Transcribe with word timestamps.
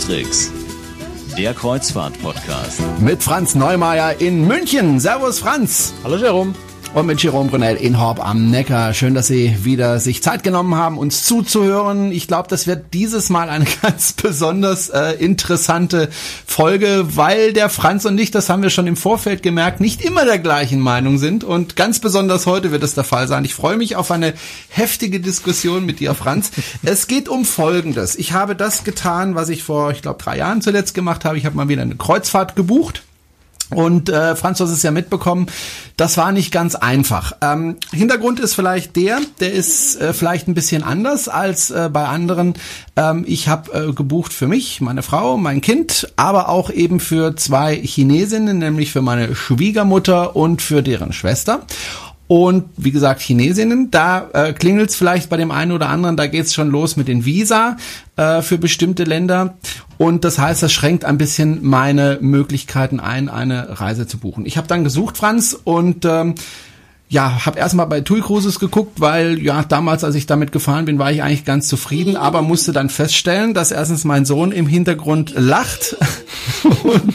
Cruise 0.00 0.50
der 1.36 1.54
Kreuzfahrt-Podcast. 1.54 2.80
Mit 3.00 3.22
Franz 3.22 3.54
Neumeier 3.54 4.20
in 4.20 4.46
München. 4.46 5.00
Servus 5.00 5.38
Franz. 5.38 5.94
Hallo 6.04 6.16
Jerome 6.16 6.54
und 6.94 7.06
mit 7.06 7.22
Jerome 7.22 7.48
Brunel 7.48 7.76
in 7.76 7.98
Horb 7.98 8.22
am 8.22 8.50
Neckar. 8.50 8.92
Schön, 8.92 9.14
dass 9.14 9.26
Sie 9.26 9.64
wieder 9.64 9.98
sich 9.98 10.22
Zeit 10.22 10.42
genommen 10.42 10.74
haben, 10.74 10.98
uns 10.98 11.24
zuzuhören. 11.24 12.12
Ich 12.12 12.28
glaube, 12.28 12.48
das 12.48 12.66
wird 12.66 12.92
dieses 12.92 13.30
Mal 13.30 13.48
eine 13.48 13.64
ganz 13.82 14.12
besonders 14.12 14.90
äh, 14.90 15.12
interessante 15.12 16.10
Folge, 16.46 17.04
weil 17.16 17.54
der 17.54 17.70
Franz 17.70 18.04
und 18.04 18.18
ich, 18.18 18.30
das 18.30 18.50
haben 18.50 18.62
wir 18.62 18.68
schon 18.68 18.86
im 18.86 18.96
Vorfeld 18.96 19.42
gemerkt, 19.42 19.80
nicht 19.80 20.02
immer 20.02 20.26
der 20.26 20.38
gleichen 20.38 20.80
Meinung 20.80 21.16
sind 21.16 21.44
und 21.44 21.76
ganz 21.76 21.98
besonders 21.98 22.46
heute 22.46 22.72
wird 22.72 22.82
es 22.82 22.94
der 22.94 23.04
Fall 23.04 23.26
sein. 23.26 23.46
Ich 23.46 23.54
freue 23.54 23.78
mich 23.78 23.96
auf 23.96 24.10
eine 24.10 24.34
heftige 24.68 25.20
Diskussion 25.20 25.86
mit 25.86 26.00
dir, 26.00 26.14
Franz. 26.14 26.50
es 26.82 27.06
geht 27.06 27.28
um 27.28 27.46
Folgendes. 27.46 28.16
Ich 28.16 28.32
habe 28.32 28.54
das 28.54 28.84
getan, 28.84 29.34
was 29.34 29.48
ich 29.48 29.62
vor, 29.62 29.92
ich 29.92 30.02
glaube, 30.02 30.22
drei 30.22 30.36
Jahren 30.36 30.60
zuletzt 30.60 30.94
gemacht 30.94 31.24
habe. 31.24 31.38
Ich 31.38 31.46
habe 31.46 31.56
mal 31.56 31.68
wieder 31.68 31.82
eine 31.82 31.96
Kreuzfahrt 31.96 32.54
gebucht 32.54 33.02
und 33.74 34.08
äh, 34.08 34.36
Franz, 34.36 34.58
du 34.58 34.64
hast 34.64 34.70
es 34.70 34.82
ja 34.82 34.90
mitbekommen, 34.90 35.46
das 35.96 36.16
war 36.16 36.32
nicht 36.32 36.52
ganz 36.52 36.74
einfach. 36.74 37.32
Ähm, 37.40 37.76
Hintergrund 37.92 38.40
ist 38.40 38.54
vielleicht 38.54 38.96
der, 38.96 39.20
der 39.40 39.52
ist 39.52 40.00
äh, 40.00 40.12
vielleicht 40.12 40.48
ein 40.48 40.54
bisschen 40.54 40.82
anders 40.82 41.28
als 41.28 41.70
äh, 41.70 41.88
bei 41.92 42.06
anderen. 42.06 42.54
Ähm, 42.96 43.24
ich 43.26 43.48
habe 43.48 43.88
äh, 43.88 43.92
gebucht 43.92 44.32
für 44.32 44.46
mich, 44.46 44.80
meine 44.80 45.02
Frau, 45.02 45.36
mein 45.36 45.60
Kind, 45.60 46.12
aber 46.16 46.48
auch 46.48 46.70
eben 46.70 47.00
für 47.00 47.36
zwei 47.36 47.76
Chinesinnen, 47.76 48.58
nämlich 48.58 48.92
für 48.92 49.02
meine 49.02 49.34
Schwiegermutter 49.34 50.36
und 50.36 50.62
für 50.62 50.82
deren 50.82 51.12
Schwester. 51.12 51.66
Und 52.32 52.70
wie 52.78 52.92
gesagt, 52.92 53.20
Chinesinnen, 53.20 53.90
da 53.90 54.30
äh, 54.32 54.54
klingelt 54.54 54.88
es 54.88 54.96
vielleicht 54.96 55.28
bei 55.28 55.36
dem 55.36 55.50
einen 55.50 55.70
oder 55.70 55.90
anderen, 55.90 56.16
da 56.16 56.26
geht 56.26 56.46
es 56.46 56.54
schon 56.54 56.70
los 56.70 56.96
mit 56.96 57.06
den 57.06 57.26
Visa 57.26 57.76
äh, 58.16 58.40
für 58.40 58.56
bestimmte 58.56 59.04
Länder. 59.04 59.58
Und 59.98 60.24
das 60.24 60.38
heißt, 60.38 60.62
das 60.62 60.72
schränkt 60.72 61.04
ein 61.04 61.18
bisschen 61.18 61.62
meine 61.62 62.16
Möglichkeiten 62.22 63.00
ein, 63.00 63.28
eine 63.28 63.78
Reise 63.82 64.06
zu 64.06 64.16
buchen. 64.16 64.46
Ich 64.46 64.56
habe 64.56 64.66
dann 64.66 64.82
gesucht, 64.82 65.18
Franz, 65.18 65.54
und 65.62 66.06
ähm, 66.06 66.34
ja, 67.12 67.44
habe 67.44 67.58
erstmal 67.58 67.86
bei 67.88 68.00
TUI 68.00 68.22
Cruises 68.22 68.58
geguckt, 68.58 68.98
weil 68.98 69.38
ja 69.38 69.64
damals, 69.64 70.02
als 70.02 70.14
ich 70.14 70.24
damit 70.24 70.50
gefahren 70.50 70.86
bin, 70.86 70.98
war 70.98 71.12
ich 71.12 71.22
eigentlich 71.22 71.44
ganz 71.44 71.68
zufrieden, 71.68 72.16
aber 72.16 72.40
musste 72.40 72.72
dann 72.72 72.88
feststellen, 72.88 73.52
dass 73.52 73.70
erstens 73.70 74.04
mein 74.04 74.24
Sohn 74.24 74.50
im 74.50 74.66
Hintergrund 74.66 75.34
lacht 75.36 75.94
und 76.84 77.14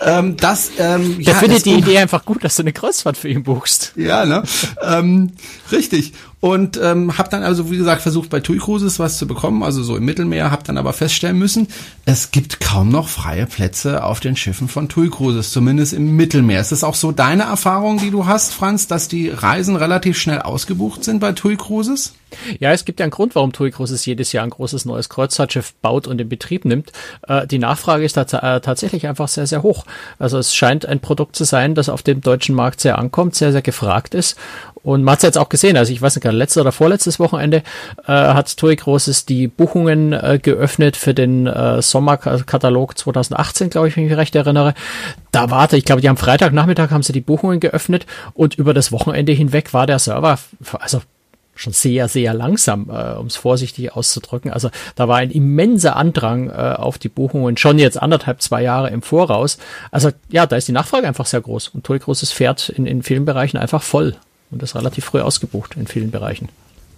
ähm, 0.00 0.38
das 0.38 0.70
ähm, 0.78 1.22
Der 1.22 1.34
ja, 1.34 1.38
findet 1.38 1.66
die 1.66 1.74
Idee 1.74 1.98
einfach 1.98 2.24
gut, 2.24 2.44
dass 2.44 2.56
du 2.56 2.62
eine 2.62 2.72
Kreuzfahrt 2.72 3.18
für 3.18 3.28
ihn 3.28 3.42
buchst. 3.42 3.92
Ja, 3.94 4.24
ne? 4.24 4.42
ähm, 4.82 5.32
richtig. 5.70 6.14
Und 6.40 6.78
ähm, 6.82 7.16
habe 7.16 7.30
dann 7.30 7.42
also, 7.42 7.70
wie 7.70 7.78
gesagt, 7.78 8.02
versucht 8.02 8.28
bei 8.28 8.40
TUI 8.40 8.58
Cruises 8.58 8.98
was 8.98 9.16
zu 9.16 9.26
bekommen, 9.26 9.62
also 9.62 9.82
so 9.82 9.96
im 9.96 10.04
Mittelmeer, 10.04 10.50
habe 10.50 10.64
dann 10.64 10.76
aber 10.76 10.92
feststellen 10.92 11.38
müssen, 11.38 11.66
es 12.04 12.30
gibt 12.30 12.60
kaum 12.60 12.90
noch 12.90 13.08
freie 13.08 13.46
Plätze 13.46 14.04
auf 14.04 14.20
den 14.20 14.36
Schiffen 14.36 14.68
von 14.68 14.88
TUI 14.88 15.08
Cruises, 15.08 15.50
zumindest 15.50 15.94
im 15.94 16.14
Mittelmeer. 16.14 16.60
Ist 16.60 16.72
das 16.72 16.84
auch 16.84 16.94
so 16.94 17.10
deine 17.10 17.44
Erfahrung, 17.44 17.98
die 17.98 18.10
du 18.10 18.26
hast, 18.26 18.52
Franz, 18.52 18.86
dass 18.86 19.08
die 19.08 19.30
Reisen 19.30 19.76
relativ 19.76 20.18
schnell 20.18 20.40
ausgebucht 20.40 21.04
sind 21.04 21.20
bei 21.20 21.32
TUI 21.32 21.56
Cruises? 21.56 22.12
Ja, 22.58 22.72
es 22.72 22.84
gibt 22.84 23.00
ja 23.00 23.04
einen 23.04 23.12
Grund, 23.12 23.34
warum 23.34 23.52
TUI 23.52 23.70
Cruises 23.70 24.04
jedes 24.04 24.32
Jahr 24.32 24.44
ein 24.44 24.50
großes 24.50 24.84
neues 24.84 25.08
Kreuzfahrtschiff 25.08 25.74
baut 25.80 26.06
und 26.06 26.20
in 26.20 26.28
Betrieb 26.28 26.64
nimmt. 26.64 26.92
Äh, 27.26 27.46
die 27.46 27.58
Nachfrage 27.58 28.04
ist 28.04 28.14
tats 28.14 28.32
äh, 28.32 28.60
tatsächlich 28.60 29.06
einfach 29.06 29.28
sehr, 29.28 29.46
sehr 29.46 29.62
hoch. 29.62 29.86
Also 30.18 30.38
es 30.38 30.54
scheint 30.54 30.86
ein 30.86 31.00
Produkt 31.00 31.36
zu 31.36 31.44
sein, 31.44 31.74
das 31.74 31.88
auf 31.88 32.02
dem 32.02 32.20
deutschen 32.20 32.54
Markt 32.54 32.80
sehr 32.80 32.98
ankommt, 32.98 33.36
sehr, 33.36 33.52
sehr 33.52 33.62
gefragt 33.62 34.14
ist. 34.14 34.36
Und 34.86 35.02
man 35.02 35.14
hat 35.14 35.18
es 35.18 35.22
jetzt 35.24 35.38
auch 35.38 35.48
gesehen, 35.48 35.76
also 35.76 35.92
ich 35.92 36.00
weiß 36.00 36.14
nicht, 36.14 36.22
gerade 36.22 36.36
letztes 36.36 36.60
oder 36.60 36.70
vorletztes 36.70 37.18
Wochenende 37.18 37.64
äh, 38.06 38.12
hat 38.12 38.56
TUI 38.56 38.76
Cruises 38.76 39.26
die 39.26 39.48
Buchungen 39.48 40.12
äh, 40.12 40.38
geöffnet 40.40 40.96
für 40.96 41.12
den 41.12 41.48
äh, 41.48 41.82
Sommerkatalog 41.82 42.96
2018, 42.96 43.68
glaube 43.70 43.88
ich, 43.88 43.96
wenn 43.96 44.04
ich 44.04 44.10
mich 44.10 44.18
recht 44.18 44.36
erinnere. 44.36 44.74
Da 45.32 45.50
warte, 45.50 45.76
ich 45.76 45.84
glaube, 45.84 46.02
die 46.02 46.08
am 46.08 46.16
Freitagnachmittag 46.16 46.92
haben 46.92 47.02
sie 47.02 47.12
die 47.12 47.20
Buchungen 47.20 47.58
geöffnet 47.58 48.06
und 48.32 48.54
über 48.54 48.74
das 48.74 48.92
Wochenende 48.92 49.32
hinweg 49.32 49.74
war 49.74 49.88
der 49.88 49.98
Server, 49.98 50.38
also 50.78 51.02
schon 51.56 51.72
sehr, 51.72 52.06
sehr 52.06 52.32
langsam, 52.32 52.88
äh, 52.88 53.14
um 53.14 53.26
es 53.26 53.34
vorsichtig 53.34 53.92
auszudrücken. 53.92 54.52
Also 54.52 54.70
da 54.94 55.08
war 55.08 55.16
ein 55.16 55.32
immenser 55.32 55.96
Andrang 55.96 56.48
äh, 56.48 56.52
auf 56.52 56.98
die 56.98 57.08
Buchungen, 57.08 57.56
schon 57.56 57.80
jetzt 57.80 58.00
anderthalb, 58.00 58.40
zwei 58.40 58.62
Jahre 58.62 58.90
im 58.90 59.02
Voraus. 59.02 59.58
Also 59.90 60.10
ja, 60.28 60.46
da 60.46 60.54
ist 60.54 60.68
die 60.68 60.72
Nachfrage 60.72 61.08
einfach 61.08 61.26
sehr 61.26 61.40
groß 61.40 61.70
und 61.70 61.82
Tui 61.82 61.98
Großes 61.98 62.30
fährt 62.30 62.68
in, 62.68 62.86
in 62.86 63.02
vielen 63.02 63.24
Bereichen 63.24 63.56
einfach 63.56 63.82
voll 63.82 64.14
und 64.50 64.62
ist 64.62 64.74
relativ 64.74 65.04
früh 65.04 65.20
ausgebucht 65.20 65.74
in 65.76 65.86
vielen 65.86 66.10
Bereichen. 66.10 66.48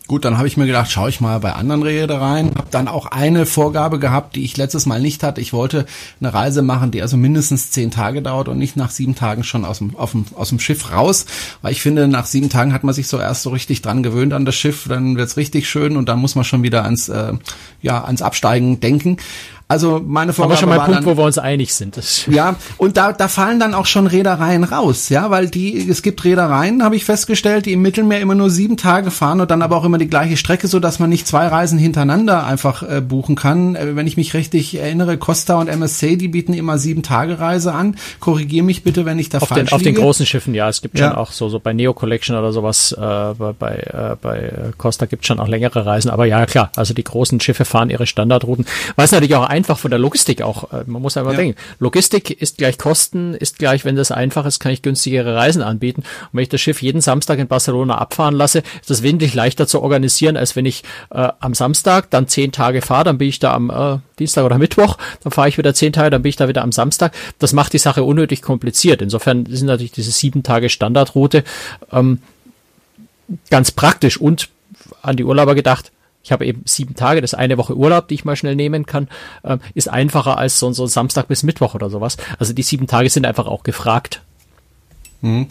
Gut, 0.08 0.24
dann 0.24 0.38
habe 0.38 0.48
ich 0.48 0.56
mir 0.56 0.64
gedacht, 0.64 0.90
schaue 0.90 1.10
ich 1.10 1.20
mal 1.20 1.38
bei 1.38 1.52
anderen 1.52 1.82
Reedereien. 1.82 2.54
Habe 2.56 2.68
dann 2.70 2.88
auch 2.88 3.04
eine 3.04 3.44
Vorgabe 3.44 3.98
gehabt, 3.98 4.36
die 4.36 4.44
ich 4.44 4.56
letztes 4.56 4.86
Mal 4.86 5.02
nicht 5.02 5.22
hatte. 5.22 5.42
Ich 5.42 5.52
wollte 5.52 5.84
eine 6.18 6.32
Reise 6.32 6.62
machen, 6.62 6.90
die 6.90 7.02
also 7.02 7.18
mindestens 7.18 7.70
zehn 7.70 7.90
Tage 7.90 8.22
dauert 8.22 8.48
und 8.48 8.56
nicht 8.56 8.74
nach 8.74 8.88
sieben 8.88 9.14
Tagen 9.14 9.44
schon 9.44 9.66
aus 9.66 9.78
dem, 9.78 9.90
dem, 9.90 10.24
aus 10.34 10.48
dem 10.48 10.60
Schiff 10.60 10.90
raus. 10.92 11.26
Weil 11.60 11.72
ich 11.72 11.82
finde, 11.82 12.08
nach 12.08 12.24
sieben 12.24 12.48
Tagen 12.48 12.72
hat 12.72 12.84
man 12.84 12.94
sich 12.94 13.06
so 13.06 13.18
erst 13.18 13.42
so 13.42 13.50
richtig 13.50 13.82
dran 13.82 14.02
gewöhnt 14.02 14.32
an 14.32 14.46
das 14.46 14.54
Schiff. 14.54 14.86
Dann 14.88 15.18
wird's 15.18 15.36
richtig 15.36 15.68
schön 15.68 15.94
und 15.98 16.08
dann 16.08 16.20
muss 16.20 16.36
man 16.36 16.44
schon 16.44 16.62
wieder 16.62 16.84
ans, 16.84 17.10
äh, 17.10 17.34
ja, 17.82 18.02
ans 18.02 18.22
Absteigen 18.22 18.80
denken. 18.80 19.18
Also 19.70 20.02
meine 20.04 20.32
Vorgabe 20.32 20.54
Aber 20.54 20.60
schon 20.60 20.68
mal 20.70 20.80
ein 20.80 20.86
Punkt, 20.86 21.00
dann, 21.00 21.04
wo 21.04 21.20
wir 21.20 21.24
uns 21.24 21.36
einig 21.36 21.74
sind. 21.74 22.26
ja, 22.28 22.56
und 22.78 22.96
da, 22.96 23.12
da 23.12 23.28
fallen 23.28 23.60
dann 23.60 23.74
auch 23.74 23.84
schon 23.84 24.06
Reedereien 24.06 24.64
raus, 24.64 25.10
ja, 25.10 25.30
weil 25.30 25.48
die, 25.48 25.90
es 25.90 26.00
gibt 26.00 26.24
Reedereien, 26.24 26.82
habe 26.82 26.96
ich 26.96 27.04
festgestellt, 27.04 27.66
die 27.66 27.74
im 27.74 27.82
Mittelmeer 27.82 28.20
immer 28.20 28.34
nur 28.34 28.48
sieben 28.48 28.78
Tage 28.78 29.10
fahren 29.10 29.42
und 29.42 29.50
dann 29.50 29.60
aber 29.60 29.76
auch 29.76 29.84
immer 29.84 29.98
die 29.98 30.08
gleiche 30.08 30.38
Strecke, 30.38 30.68
so 30.68 30.80
dass 30.80 31.00
man 31.00 31.10
nicht 31.10 31.26
zwei 31.26 31.46
Reisen 31.48 31.78
hintereinander 31.78 32.46
einfach 32.46 32.82
äh, 32.82 33.02
buchen 33.02 33.36
kann. 33.36 33.76
Äh, 33.76 33.94
wenn 33.94 34.06
ich 34.06 34.16
mich 34.16 34.32
richtig 34.32 34.74
erinnere, 34.74 35.18
Costa 35.18 35.56
und 35.56 35.68
MSC, 35.68 36.16
die 36.16 36.28
bieten 36.28 36.54
immer 36.54 36.78
sieben 36.78 37.02
Tage 37.02 37.38
Reise 37.38 37.74
an. 37.74 37.96
Korrigier 38.20 38.62
mich 38.62 38.84
bitte, 38.84 39.04
wenn 39.04 39.18
ich 39.18 39.28
da 39.28 39.36
auf 39.36 39.48
falsch 39.48 39.68
den, 39.68 39.74
Auf 39.74 39.80
liege. 39.80 39.92
den 39.92 40.02
großen 40.02 40.24
Schiffen, 40.24 40.54
ja, 40.54 40.70
es 40.70 40.80
gibt 40.80 40.98
ja. 40.98 41.08
schon 41.08 41.18
auch 41.18 41.30
so, 41.30 41.50
so 41.50 41.60
bei 41.60 41.74
Neo 41.74 41.92
Collection 41.92 42.36
oder 42.36 42.52
sowas, 42.52 42.92
äh, 42.92 42.98
bei, 42.98 43.52
bei, 43.52 43.74
äh, 43.74 44.16
bei 44.22 44.52
Costa 44.78 45.04
gibt 45.04 45.26
schon 45.26 45.40
auch 45.40 45.48
längere 45.48 45.84
Reisen, 45.84 46.10
aber 46.10 46.24
ja, 46.24 46.46
klar, 46.46 46.70
also 46.74 46.94
die 46.94 47.04
großen 47.04 47.38
Schiffe 47.40 47.66
fahren 47.66 47.90
ihre 47.90 48.06
Standardrouten, 48.06 48.64
was 48.96 49.12
natürlich 49.12 49.34
auch 49.34 49.46
einfach 49.58 49.78
von 49.78 49.90
der 49.90 49.98
Logistik 49.98 50.40
auch. 50.40 50.72
Äh, 50.72 50.84
man 50.86 51.02
muss 51.02 51.16
einfach 51.16 51.32
ja. 51.32 51.38
denken. 51.38 51.58
Logistik 51.80 52.30
ist 52.30 52.58
gleich 52.58 52.78
Kosten, 52.78 53.34
ist 53.34 53.58
gleich, 53.58 53.84
wenn 53.84 53.96
das 53.96 54.12
einfach 54.12 54.46
ist, 54.46 54.60
kann 54.60 54.72
ich 54.72 54.82
günstigere 54.82 55.34
Reisen 55.34 55.62
anbieten. 55.62 56.02
Und 56.02 56.28
wenn 56.32 56.42
ich 56.42 56.48
das 56.48 56.60
Schiff 56.60 56.80
jeden 56.80 57.00
Samstag 57.00 57.38
in 57.38 57.48
Barcelona 57.48 57.98
abfahren 57.98 58.34
lasse, 58.34 58.60
ist 58.80 58.88
das 58.88 59.02
wesentlich 59.02 59.34
leichter 59.34 59.66
zu 59.66 59.82
organisieren, 59.82 60.36
als 60.36 60.54
wenn 60.56 60.64
ich 60.64 60.84
äh, 61.10 61.28
am 61.40 61.54
Samstag 61.54 62.10
dann 62.10 62.28
zehn 62.28 62.52
Tage 62.52 62.82
fahre, 62.82 63.04
dann 63.04 63.18
bin 63.18 63.28
ich 63.28 63.40
da 63.40 63.52
am 63.52 63.70
äh, 63.70 63.98
Dienstag 64.18 64.44
oder 64.44 64.58
Mittwoch, 64.58 64.96
dann 65.22 65.32
fahre 65.32 65.48
ich 65.48 65.58
wieder 65.58 65.74
zehn 65.74 65.92
Tage, 65.92 66.10
dann 66.10 66.22
bin 66.22 66.30
ich 66.30 66.36
da 66.36 66.48
wieder 66.48 66.62
am 66.62 66.72
Samstag. 66.72 67.12
Das 67.38 67.52
macht 67.52 67.72
die 67.72 67.78
Sache 67.78 68.04
unnötig 68.04 68.42
kompliziert. 68.42 69.02
Insofern 69.02 69.44
sind 69.46 69.66
natürlich 69.66 69.92
diese 69.92 70.12
sieben 70.12 70.42
Tage 70.42 70.68
Standardroute 70.68 71.42
ähm, 71.92 72.20
ganz 73.50 73.72
praktisch 73.72 74.18
und 74.20 74.48
an 75.02 75.16
die 75.16 75.24
Urlauber 75.24 75.54
gedacht, 75.54 75.90
ich 76.22 76.32
habe 76.32 76.46
eben 76.46 76.62
sieben 76.66 76.94
Tage, 76.94 77.20
das 77.20 77.32
ist 77.32 77.38
eine 77.38 77.58
Woche 77.58 77.76
Urlaub, 77.76 78.08
die 78.08 78.14
ich 78.14 78.24
mal 78.24 78.36
schnell 78.36 78.56
nehmen 78.56 78.86
kann, 78.86 79.08
ähm, 79.44 79.60
ist 79.74 79.88
einfacher 79.88 80.36
als 80.38 80.58
so, 80.58 80.72
so 80.72 80.86
Samstag 80.86 81.28
bis 81.28 81.42
Mittwoch 81.42 81.74
oder 81.74 81.90
sowas. 81.90 82.16
Also 82.38 82.52
die 82.52 82.62
sieben 82.62 82.86
Tage 82.86 83.08
sind 83.08 83.26
einfach 83.26 83.46
auch 83.46 83.62
gefragt. 83.62 84.22
Mhm. 85.20 85.48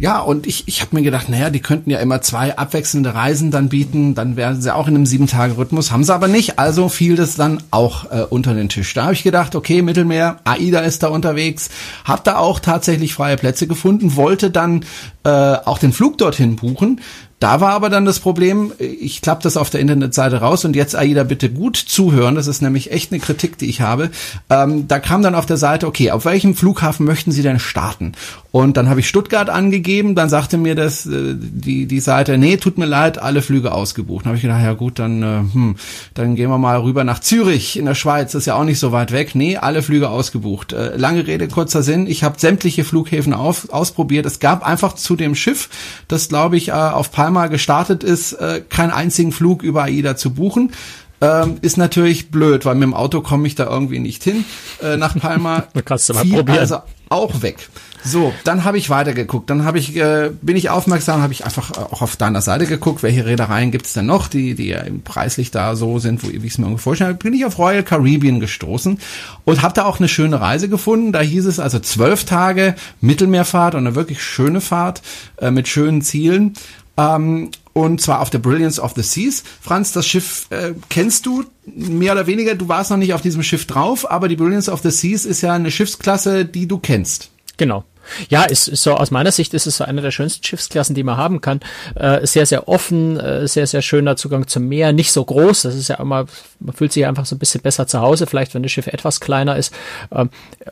Ja, 0.00 0.20
und 0.20 0.46
ich, 0.46 0.68
ich 0.68 0.80
habe 0.80 0.94
mir 0.94 1.02
gedacht, 1.02 1.28
naja, 1.28 1.50
die 1.50 1.58
könnten 1.58 1.90
ja 1.90 1.98
immer 1.98 2.22
zwei 2.22 2.56
abwechselnde 2.56 3.14
Reisen 3.14 3.50
dann 3.50 3.68
bieten, 3.68 4.14
dann 4.14 4.36
wären 4.36 4.60
sie 4.60 4.72
auch 4.72 4.86
in 4.86 4.94
einem 4.94 5.06
Sieben-Tage-Rhythmus, 5.06 5.90
haben 5.90 6.04
sie 6.04 6.14
aber 6.14 6.28
nicht, 6.28 6.56
also 6.60 6.88
fiel 6.88 7.16
das 7.16 7.34
dann 7.34 7.60
auch 7.72 8.08
äh, 8.12 8.22
unter 8.30 8.54
den 8.54 8.68
Tisch. 8.68 8.94
Da 8.94 9.04
habe 9.04 9.14
ich 9.14 9.24
gedacht, 9.24 9.56
okay, 9.56 9.82
Mittelmeer, 9.82 10.38
AIDA 10.44 10.80
ist 10.80 11.02
da 11.02 11.08
unterwegs, 11.08 11.70
habe 12.04 12.22
da 12.22 12.36
auch 12.36 12.60
tatsächlich 12.60 13.12
freie 13.12 13.36
Plätze 13.36 13.66
gefunden, 13.66 14.14
wollte 14.14 14.52
dann 14.52 14.84
äh, 15.28 15.68
auch 15.68 15.78
den 15.78 15.92
Flug 15.92 16.18
dorthin 16.18 16.56
buchen, 16.56 17.00
da 17.40 17.60
war 17.60 17.70
aber 17.70 17.88
dann 17.88 18.04
das 18.04 18.18
Problem, 18.18 18.72
ich 18.78 19.22
klappe 19.22 19.44
das 19.44 19.56
auf 19.56 19.70
der 19.70 19.80
Internetseite 19.80 20.40
raus 20.40 20.64
und 20.64 20.74
jetzt 20.74 20.96
AIDA 20.96 21.22
bitte 21.22 21.48
gut 21.48 21.76
zuhören, 21.76 22.34
das 22.34 22.48
ist 22.48 22.62
nämlich 22.62 22.90
echt 22.90 23.12
eine 23.12 23.20
Kritik, 23.20 23.58
die 23.58 23.66
ich 23.66 23.80
habe. 23.80 24.10
Ähm, 24.50 24.88
da 24.88 24.98
kam 24.98 25.22
dann 25.22 25.36
auf 25.36 25.46
der 25.46 25.56
Seite, 25.56 25.86
okay, 25.86 26.10
auf 26.10 26.24
welchem 26.24 26.56
Flughafen 26.56 27.06
möchten 27.06 27.30
Sie 27.30 27.42
denn 27.42 27.60
starten? 27.60 28.12
Und 28.50 28.76
dann 28.76 28.88
habe 28.88 28.98
ich 28.98 29.08
Stuttgart 29.08 29.50
angegeben, 29.50 30.16
dann 30.16 30.28
sagte 30.28 30.58
mir 30.58 30.74
das 30.74 31.06
äh, 31.06 31.36
die 31.36 31.86
die 31.86 32.00
Seite, 32.00 32.38
nee, 32.38 32.56
tut 32.56 32.76
mir 32.76 32.86
leid, 32.86 33.18
alle 33.18 33.40
Flüge 33.40 33.72
ausgebucht. 33.72 34.24
Dann 34.24 34.30
habe 34.30 34.36
ich 34.36 34.42
gedacht, 34.42 34.62
ja 34.62 34.72
gut, 34.72 34.98
dann 34.98 35.22
äh, 35.22 35.38
hm, 35.52 35.76
dann 36.14 36.34
gehen 36.34 36.50
wir 36.50 36.58
mal 36.58 36.80
rüber 36.80 37.04
nach 37.04 37.20
Zürich 37.20 37.78
in 37.78 37.84
der 37.84 37.94
Schweiz, 37.94 38.32
das 38.32 38.42
ist 38.42 38.46
ja 38.46 38.56
auch 38.56 38.64
nicht 38.64 38.80
so 38.80 38.90
weit 38.90 39.12
weg. 39.12 39.36
Nee, 39.36 39.58
alle 39.58 39.82
Flüge 39.82 40.08
ausgebucht. 40.08 40.72
Äh, 40.72 40.96
lange 40.96 41.26
Rede 41.28 41.46
kurzer 41.46 41.84
Sinn, 41.84 42.08
ich 42.08 42.24
habe 42.24 42.40
sämtliche 42.40 42.82
Flughäfen 42.82 43.32
auf, 43.32 43.70
ausprobiert. 43.70 44.26
Es 44.26 44.40
gab 44.40 44.66
einfach 44.66 44.94
zu 44.94 45.14
dem 45.18 45.34
Schiff, 45.34 45.68
das 46.08 46.28
glaube 46.28 46.56
ich 46.56 46.68
äh, 46.68 46.72
auf 46.72 47.12
Palma 47.12 47.46
gestartet 47.48 48.04
ist, 48.04 48.32
äh, 48.32 48.62
keinen 48.68 48.90
einzigen 48.90 49.32
Flug 49.32 49.62
über 49.62 49.84
AIDA 49.84 50.16
zu 50.16 50.32
buchen. 50.34 50.72
Ähm, 51.20 51.58
ist 51.62 51.76
natürlich 51.76 52.30
blöd, 52.30 52.64
weil 52.64 52.76
mit 52.76 52.84
dem 52.84 52.94
Auto 52.94 53.20
komme 53.20 53.48
ich 53.48 53.56
da 53.56 53.68
irgendwie 53.68 53.98
nicht 53.98 54.22
hin 54.22 54.44
äh, 54.80 54.96
nach 54.96 55.16
Palma. 55.18 55.64
kannst 55.84 56.08
du 56.08 56.14
mal 56.14 56.24
probieren. 56.24 56.58
Also, 56.58 56.78
auch 57.08 57.42
weg. 57.42 57.68
So, 58.04 58.32
dann 58.44 58.64
habe 58.64 58.78
ich 58.78 58.90
weitergeguckt. 58.90 59.50
Dann 59.50 59.64
habe 59.64 59.78
ich, 59.78 59.96
äh, 59.96 60.30
bin 60.40 60.56
ich 60.56 60.70
aufmerksam, 60.70 61.22
habe 61.22 61.32
ich 61.32 61.44
einfach 61.44 61.72
auch 61.72 62.02
auf 62.02 62.16
deiner 62.16 62.40
Seite 62.40 62.66
geguckt, 62.66 63.02
welche 63.02 63.26
Reedereien 63.26 63.70
gibt 63.70 63.86
es 63.86 63.92
denn 63.92 64.06
noch, 64.06 64.28
die, 64.28 64.54
die 64.54 64.68
ja 64.68 64.82
preislich 65.04 65.50
da 65.50 65.76
so 65.76 65.98
sind, 65.98 66.22
wo 66.24 66.28
ich 66.28 66.42
es 66.44 66.58
mir 66.58 66.66
ungefähr 66.66 66.84
vorstelle. 66.84 67.14
Bin 67.14 67.34
ich 67.34 67.44
auf 67.44 67.58
Royal 67.58 67.82
Caribbean 67.82 68.40
gestoßen 68.40 68.98
und 69.44 69.62
habe 69.62 69.74
da 69.74 69.84
auch 69.84 69.98
eine 69.98 70.08
schöne 70.08 70.40
Reise 70.40 70.68
gefunden. 70.68 71.12
Da 71.12 71.20
hieß 71.20 71.46
es 71.46 71.58
also 71.60 71.78
zwölf 71.80 72.24
Tage 72.24 72.74
Mittelmeerfahrt 73.00 73.74
und 73.74 73.86
eine 73.86 73.94
wirklich 73.94 74.22
schöne 74.22 74.60
Fahrt 74.60 75.02
äh, 75.38 75.50
mit 75.50 75.68
schönen 75.68 76.02
Zielen. 76.02 76.54
Ähm, 76.96 77.50
und 77.72 78.00
zwar 78.00 78.20
auf 78.20 78.30
der 78.30 78.40
Brilliance 78.40 78.82
of 78.82 78.94
the 78.96 79.02
Seas. 79.02 79.44
Franz, 79.60 79.92
das 79.92 80.06
Schiff 80.06 80.46
äh, 80.50 80.72
kennst 80.88 81.26
du 81.26 81.44
mehr 81.64 82.12
oder 82.12 82.26
weniger. 82.26 82.56
Du 82.56 82.68
warst 82.68 82.90
noch 82.90 82.96
nicht 82.96 83.14
auf 83.14 83.22
diesem 83.22 83.44
Schiff 83.44 83.66
drauf, 83.66 84.10
aber 84.10 84.26
die 84.26 84.34
Brilliance 84.34 84.70
of 84.70 84.80
the 84.82 84.90
Seas 84.90 85.24
ist 85.24 85.42
ja 85.42 85.52
eine 85.52 85.70
Schiffsklasse, 85.70 86.44
die 86.44 86.66
du 86.66 86.78
kennst. 86.78 87.30
Genau. 87.58 87.84
Ja, 88.30 88.44
ist, 88.44 88.68
ist 88.68 88.82
so 88.82 88.94
aus 88.94 89.10
meiner 89.10 89.32
Sicht 89.32 89.52
ist 89.52 89.66
es 89.66 89.76
so 89.76 89.84
eine 89.84 90.00
der 90.00 90.10
schönsten 90.10 90.42
Schiffsklassen, 90.42 90.94
die 90.94 91.02
man 91.02 91.18
haben 91.18 91.42
kann. 91.42 91.60
Äh, 91.94 92.26
sehr, 92.26 92.46
sehr 92.46 92.66
offen, 92.66 93.18
äh, 93.20 93.46
sehr, 93.46 93.66
sehr 93.66 93.82
schöner 93.82 94.16
Zugang 94.16 94.46
zum 94.46 94.66
Meer, 94.66 94.92
nicht 94.92 95.12
so 95.12 95.24
groß. 95.24 95.62
Das 95.62 95.74
ist 95.74 95.88
ja 95.88 95.96
immer, 95.96 96.24
man 96.60 96.74
fühlt 96.74 96.92
sich 96.92 97.04
einfach 97.04 97.26
so 97.26 97.36
ein 97.36 97.38
bisschen 97.38 97.60
besser 97.60 97.86
zu 97.86 98.00
Hause, 98.00 98.26
vielleicht 98.26 98.54
wenn 98.54 98.62
das 98.62 98.72
Schiff 98.72 98.86
etwas 98.86 99.20
kleiner 99.20 99.56
ist. 99.56 99.74
Ähm, 100.10 100.30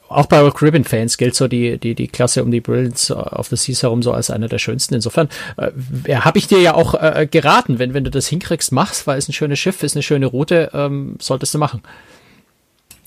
auch 0.09 0.27
bei 0.27 0.49
Caribbean-Fans 0.51 1.19
gilt 1.19 1.35
so 1.35 1.47
die, 1.47 1.79
die, 1.79 1.95
die 1.95 2.09
Klasse 2.09 2.43
um 2.43 2.51
die 2.51 2.61
Brilliance 2.61 3.15
of 3.15 3.49
the 3.49 3.57
Seas 3.57 3.83
herum 3.83 4.03
so 4.03 4.13
als 4.13 4.31
eine 4.31 4.49
der 4.49 4.59
schönsten. 4.59 4.95
Insofern 4.95 5.29
äh, 5.59 6.17
habe 6.17 6.39
ich 6.39 6.47
dir 6.47 6.61
ja 6.61 6.75
auch 6.75 6.95
äh, 6.95 7.29
geraten, 7.31 7.79
wenn, 7.79 7.93
wenn 7.93 8.05
du 8.05 8.11
das 8.11 8.29
hinkriegst, 8.29 8.73
machst, 8.73 9.07
weil 9.07 9.19
es 9.19 9.29
ein 9.29 9.35
schönes 9.35 9.59
Schiff 9.59 9.83
ist, 9.83 9.95
eine 9.95 10.03
schöne 10.03 10.27
Route, 10.27 10.71
ähm, 10.73 11.17
solltest 11.21 11.53
du 11.53 11.59
machen. 11.59 11.83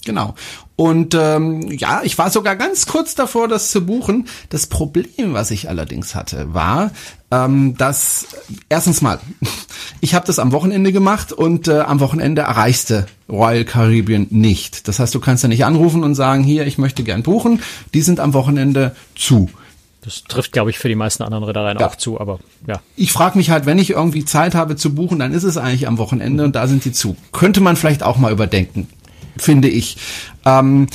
Genau. 0.09 0.33
Und 0.75 1.13
ähm, 1.13 1.69
ja, 1.69 2.01
ich 2.03 2.17
war 2.17 2.31
sogar 2.31 2.55
ganz 2.55 2.87
kurz 2.87 3.13
davor, 3.13 3.47
das 3.47 3.69
zu 3.69 3.85
buchen. 3.85 4.27
Das 4.49 4.65
Problem, 4.65 5.33
was 5.33 5.51
ich 5.51 5.69
allerdings 5.69 6.15
hatte, 6.15 6.51
war, 6.51 6.89
ähm, 7.29 7.77
dass 7.77 8.25
erstens 8.69 9.03
mal, 9.03 9.19
ich 10.01 10.15
habe 10.15 10.25
das 10.25 10.39
am 10.39 10.51
Wochenende 10.51 10.91
gemacht 10.91 11.31
und 11.31 11.67
äh, 11.67 11.81
am 11.81 11.99
Wochenende 11.99 12.41
erreichte 12.41 13.05
Royal 13.29 13.65
Caribbean 13.65 14.25
nicht. 14.31 14.87
Das 14.87 14.97
heißt, 14.97 15.13
du 15.13 15.19
kannst 15.19 15.43
ja 15.43 15.49
nicht 15.49 15.63
anrufen 15.63 16.03
und 16.03 16.15
sagen, 16.15 16.43
hier, 16.43 16.65
ich 16.65 16.79
möchte 16.79 17.03
gern 17.03 17.21
buchen. 17.21 17.61
Die 17.93 18.01
sind 18.01 18.19
am 18.19 18.33
Wochenende 18.33 18.95
zu. 19.15 19.47
Das 20.01 20.23
trifft, 20.23 20.53
glaube 20.53 20.71
ich, 20.71 20.79
für 20.79 20.87
die 20.87 20.95
meisten 20.95 21.21
anderen 21.21 21.43
Reedereien 21.43 21.77
ja. 21.77 21.87
auch 21.87 21.97
zu, 21.97 22.19
aber 22.19 22.39
ja. 22.65 22.81
Ich 22.95 23.11
frage 23.11 23.37
mich 23.37 23.51
halt, 23.51 23.67
wenn 23.67 23.77
ich 23.77 23.91
irgendwie 23.91 24.25
Zeit 24.25 24.55
habe 24.55 24.75
zu 24.75 24.95
buchen, 24.95 25.19
dann 25.19 25.33
ist 25.33 25.43
es 25.43 25.57
eigentlich 25.57 25.87
am 25.87 25.99
Wochenende 25.99 26.45
und 26.45 26.55
da 26.55 26.65
sind 26.65 26.83
die 26.83 26.93
zu. 26.93 27.15
Könnte 27.31 27.61
man 27.61 27.75
vielleicht 27.75 28.01
auch 28.01 28.17
mal 28.17 28.31
überdenken 28.31 28.87
finde 29.41 29.69
ich. 29.69 29.97
Ähm, 30.45 30.87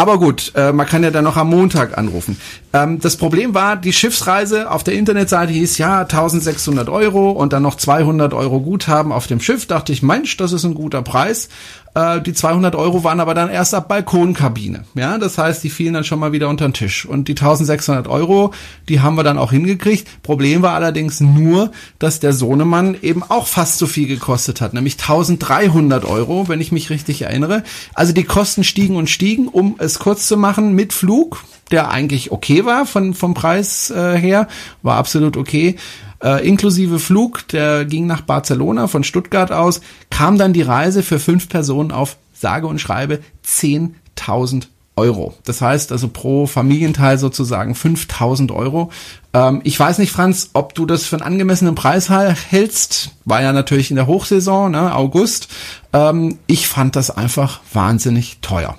aber 0.00 0.18
gut, 0.18 0.52
äh, 0.54 0.72
man 0.72 0.86
kann 0.86 1.02
ja 1.02 1.10
dann 1.10 1.24
noch 1.24 1.36
am 1.36 1.50
Montag 1.50 1.98
anrufen. 1.98 2.38
Ähm, 2.72 3.00
das 3.00 3.18
Problem 3.18 3.52
war, 3.52 3.76
die 3.76 3.92
Schiffsreise 3.92 4.70
auf 4.70 4.82
der 4.82 4.94
Internetseite 4.94 5.52
hieß 5.52 5.76
ja 5.76 6.00
1600 6.00 6.88
Euro 6.88 7.32
und 7.32 7.52
dann 7.52 7.62
noch 7.62 7.74
200 7.74 8.32
Euro 8.32 8.60
Guthaben 8.60 9.12
auf 9.12 9.26
dem 9.26 9.40
Schiff. 9.40 9.66
Dachte 9.66 9.92
ich, 9.92 10.02
Mensch, 10.02 10.38
das 10.38 10.52
ist 10.52 10.64
ein 10.64 10.72
guter 10.72 11.02
Preis. 11.02 11.50
Äh, 11.94 12.20
die 12.20 12.32
200 12.32 12.74
Euro 12.74 13.02
waren 13.04 13.20
aber 13.20 13.34
dann 13.34 13.50
erst 13.50 13.74
ab 13.74 13.88
Balkonkabine. 13.88 14.84
Ja, 14.94 15.18
das 15.18 15.38
heißt, 15.38 15.62
die 15.64 15.70
fielen 15.70 15.94
dann 15.94 16.04
schon 16.04 16.18
mal 16.18 16.32
wieder 16.32 16.48
unter 16.48 16.68
den 16.68 16.74
Tisch. 16.74 17.04
Und 17.04 17.28
die 17.28 17.32
1600 17.32 18.06
Euro, 18.08 18.52
die 18.88 19.00
haben 19.00 19.16
wir 19.16 19.24
dann 19.24 19.38
auch 19.38 19.50
hingekriegt. 19.50 20.22
Problem 20.22 20.62
war 20.62 20.74
allerdings 20.74 21.20
nur, 21.20 21.72
dass 21.98 22.20
der 22.20 22.32
Sohnemann 22.32 22.96
eben 23.02 23.22
auch 23.22 23.46
fast 23.46 23.78
so 23.78 23.86
viel 23.86 24.06
gekostet 24.06 24.60
hat, 24.60 24.74
nämlich 24.74 24.94
1300 25.00 26.04
Euro, 26.04 26.48
wenn 26.48 26.60
ich 26.60 26.72
mich 26.72 26.90
richtig 26.90 27.22
erinnere. 27.22 27.64
Also 27.94 28.12
die 28.12 28.24
Kosten 28.24 28.64
stiegen 28.64 28.96
und 28.96 29.10
stiegen, 29.10 29.48
um 29.48 29.76
es 29.78 29.98
kurz 29.98 30.26
zu 30.26 30.36
machen, 30.36 30.74
mit 30.74 30.92
Flug, 30.92 31.44
der 31.70 31.90
eigentlich 31.90 32.32
okay 32.32 32.64
war 32.64 32.86
von, 32.86 33.14
vom 33.14 33.34
Preis 33.34 33.90
äh, 33.90 34.16
her, 34.16 34.48
war 34.82 34.96
absolut 34.96 35.36
okay 35.36 35.76
äh, 36.22 36.46
inklusive 36.46 36.98
Flug, 36.98 37.46
der 37.48 37.84
ging 37.84 38.06
nach 38.06 38.22
Barcelona 38.22 38.86
von 38.86 39.04
Stuttgart 39.04 39.52
aus, 39.52 39.80
kam 40.10 40.38
dann 40.38 40.52
die 40.52 40.62
Reise 40.62 41.02
für 41.02 41.18
fünf 41.18 41.48
Personen 41.48 41.92
auf 41.92 42.16
sage 42.32 42.66
und 42.66 42.80
schreibe 42.80 43.20
10.000 43.46 44.64
Euro. 44.96 45.34
Das 45.44 45.60
heißt 45.62 45.92
also 45.92 46.08
pro 46.08 46.46
Familienteil 46.46 47.18
sozusagen 47.18 47.74
5000 47.74 48.52
Euro. 48.52 48.90
Ähm, 49.32 49.60
ich 49.64 49.78
weiß 49.78 49.98
nicht, 49.98 50.12
Franz, 50.12 50.50
ob 50.52 50.74
du 50.74 50.84
das 50.84 51.04
für 51.04 51.16
einen 51.16 51.24
angemessenen 51.24 51.74
Preis 51.74 52.10
hältst. 52.10 53.12
War 53.24 53.40
ja 53.40 53.52
natürlich 53.52 53.90
in 53.90 53.96
der 53.96 54.06
Hochsaison, 54.06 54.72
ne, 54.72 54.94
August. 54.94 55.48
Ähm, 55.92 56.38
ich 56.46 56.68
fand 56.68 56.96
das 56.96 57.10
einfach 57.10 57.60
wahnsinnig 57.72 58.38
teuer. 58.42 58.76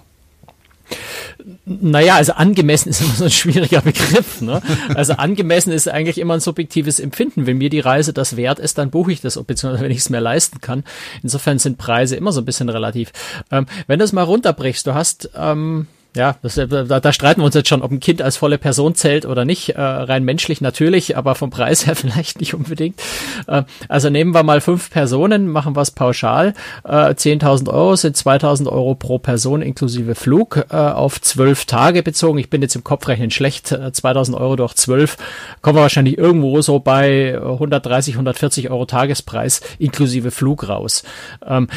Naja, 1.79 2.15
also 2.15 2.33
angemessen 2.33 2.89
ist 2.89 3.01
immer 3.01 3.13
so 3.13 3.23
ein 3.25 3.29
schwieriger 3.29 3.81
Begriff. 3.81 4.41
Ne? 4.41 4.61
Also 4.95 5.13
angemessen 5.13 5.71
ist 5.71 5.87
eigentlich 5.87 6.17
immer 6.17 6.35
ein 6.35 6.39
subjektives 6.39 6.99
Empfinden. 6.99 7.45
Wenn 7.45 7.57
mir 7.57 7.69
die 7.69 7.79
Reise 7.79 8.13
das 8.13 8.35
wert 8.35 8.59
ist, 8.59 8.77
dann 8.77 8.89
buche 8.89 9.11
ich 9.11 9.21
das, 9.21 9.41
beziehungsweise 9.41 9.83
wenn 9.83 9.91
ich 9.91 9.99
es 9.99 10.09
mir 10.09 10.19
leisten 10.19 10.61
kann. 10.61 10.83
Insofern 11.23 11.59
sind 11.59 11.77
Preise 11.77 12.15
immer 12.15 12.31
so 12.31 12.41
ein 12.41 12.45
bisschen 12.45 12.69
relativ. 12.69 13.11
Ähm, 13.51 13.65
wenn 13.87 13.99
du 13.99 14.05
es 14.05 14.13
mal 14.13 14.23
runterbrichst, 14.23 14.85
du 14.87 14.93
hast 14.93 15.29
ähm, 15.35 15.87
ja, 16.13 16.35
das, 16.41 16.57
äh, 16.57 16.67
da, 16.67 16.99
da 16.99 17.13
streiten 17.13 17.39
wir 17.39 17.45
uns 17.45 17.55
jetzt 17.55 17.69
schon, 17.69 17.81
ob 17.81 17.91
ein 17.91 18.01
Kind 18.01 18.21
als 18.21 18.35
volle 18.35 18.57
Person 18.57 18.95
zählt 18.95 19.25
oder 19.25 19.45
nicht. 19.45 19.69
Äh, 19.69 19.81
rein 19.81 20.25
menschlich 20.25 20.59
natürlich, 20.59 21.15
aber 21.15 21.35
vom 21.35 21.51
Preis 21.51 21.87
her 21.87 21.95
vielleicht 22.01 22.41
nicht 22.41 22.53
unbedingt. 22.53 23.01
Äh, 23.47 23.63
also 23.87 24.09
nehmen 24.09 24.33
wir 24.33 24.43
mal 24.43 24.59
fünf 24.59 24.89
Personen, 24.89 25.47
machen 25.47 25.75
es 25.77 25.91
pauschal. 25.91 26.53
Äh, 26.83 27.11
10.000 27.11 27.69
Euro 27.69 27.95
sind 27.95 28.17
2.000 28.17 28.67
Euro 28.67 28.93
pro 28.95 29.19
Person 29.19 29.61
inklusive 29.61 30.15
Flug 30.15 30.65
äh, 30.69 30.75
auf 30.75 31.21
zwölf 31.21 31.65
Tage 31.65 32.03
bezogen. 32.03 32.39
Ich 32.39 32.49
bin 32.49 32.61
jetzt 32.61 32.75
im 32.75 32.83
Kopfrechnen 32.83 33.31
schlecht. 33.31 33.71
Äh, 33.71 33.91
2.000 33.93 34.35
Euro 34.37 34.57
durch 34.57 34.73
zwölf 34.73 35.17
kommen 35.61 35.77
wir 35.77 35.83
wahrscheinlich 35.83 36.17
irgendwo 36.17 36.61
so 36.61 36.79
bei 36.79 37.37
130, 37.37 38.15
140 38.15 38.69
Euro 38.69 38.85
Tagespreis 38.85 39.61
inklusive 39.79 40.31
Flug 40.31 40.67
raus. 40.67 41.03
Ähm, 41.47 41.69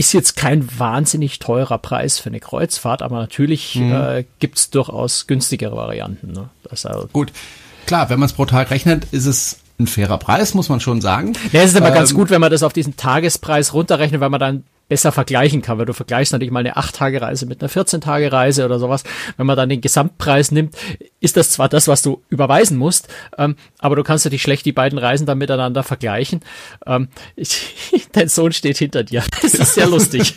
ist 0.00 0.14
jetzt 0.14 0.34
kein 0.34 0.66
wahnsinnig 0.78 1.40
teurer 1.40 1.76
Preis 1.76 2.18
für 2.18 2.30
eine 2.30 2.40
Kreuzfahrt, 2.40 3.02
aber 3.02 3.18
natürlich 3.18 3.74
mhm. 3.74 3.92
äh, 3.92 4.24
gibt 4.38 4.74
durchaus 4.74 5.26
günstigere 5.26 5.76
Varianten. 5.76 6.32
Ne? 6.32 6.48
Also 6.70 7.06
Gut, 7.12 7.32
klar, 7.84 8.08
wenn 8.08 8.18
man 8.18 8.26
es 8.26 8.32
pro 8.32 8.46
Tag 8.46 8.70
rechnet, 8.70 9.04
ist 9.12 9.26
es 9.26 9.58
ein 9.78 9.86
fairer 9.86 10.16
Preis, 10.16 10.54
muss 10.54 10.70
man 10.70 10.80
schon 10.80 11.02
sagen. 11.02 11.34
Ja, 11.52 11.60
es 11.60 11.72
ist 11.72 11.76
aber 11.76 11.88
ähm, 11.88 11.94
ganz 11.94 12.14
gut, 12.14 12.30
wenn 12.30 12.40
man 12.40 12.50
das 12.50 12.62
auf 12.62 12.72
diesen 12.72 12.96
Tagespreis 12.96 13.74
runterrechnet, 13.74 14.22
weil 14.22 14.30
man 14.30 14.40
dann 14.40 14.64
besser 14.90 15.12
vergleichen 15.12 15.62
kann, 15.62 15.78
weil 15.78 15.86
du 15.86 15.94
vergleichst 15.94 16.32
natürlich 16.32 16.50
mal 16.50 16.60
eine 16.60 16.76
8-Tage-Reise 16.76 17.46
mit 17.46 17.62
einer 17.62 17.70
14-Tage-Reise 17.70 18.64
oder 18.64 18.80
sowas. 18.80 19.04
Wenn 19.36 19.46
man 19.46 19.56
dann 19.56 19.68
den 19.68 19.80
Gesamtpreis 19.80 20.50
nimmt, 20.50 20.76
ist 21.20 21.36
das 21.36 21.50
zwar 21.50 21.68
das, 21.68 21.86
was 21.86 22.02
du 22.02 22.22
überweisen 22.28 22.76
musst, 22.76 23.06
ähm, 23.38 23.54
aber 23.78 23.94
du 23.94 24.02
kannst 24.02 24.24
natürlich 24.24 24.42
schlecht 24.42 24.66
die 24.66 24.72
beiden 24.72 24.98
Reisen 24.98 25.26
dann 25.26 25.38
miteinander 25.38 25.84
vergleichen. 25.84 26.40
Ähm, 26.86 27.06
ich, 27.36 27.70
dein 28.12 28.28
Sohn 28.28 28.50
steht 28.52 28.78
hinter 28.78 29.04
dir. 29.04 29.22
Das 29.40 29.54
ist 29.54 29.74
sehr 29.74 29.86
lustig. 29.86 30.34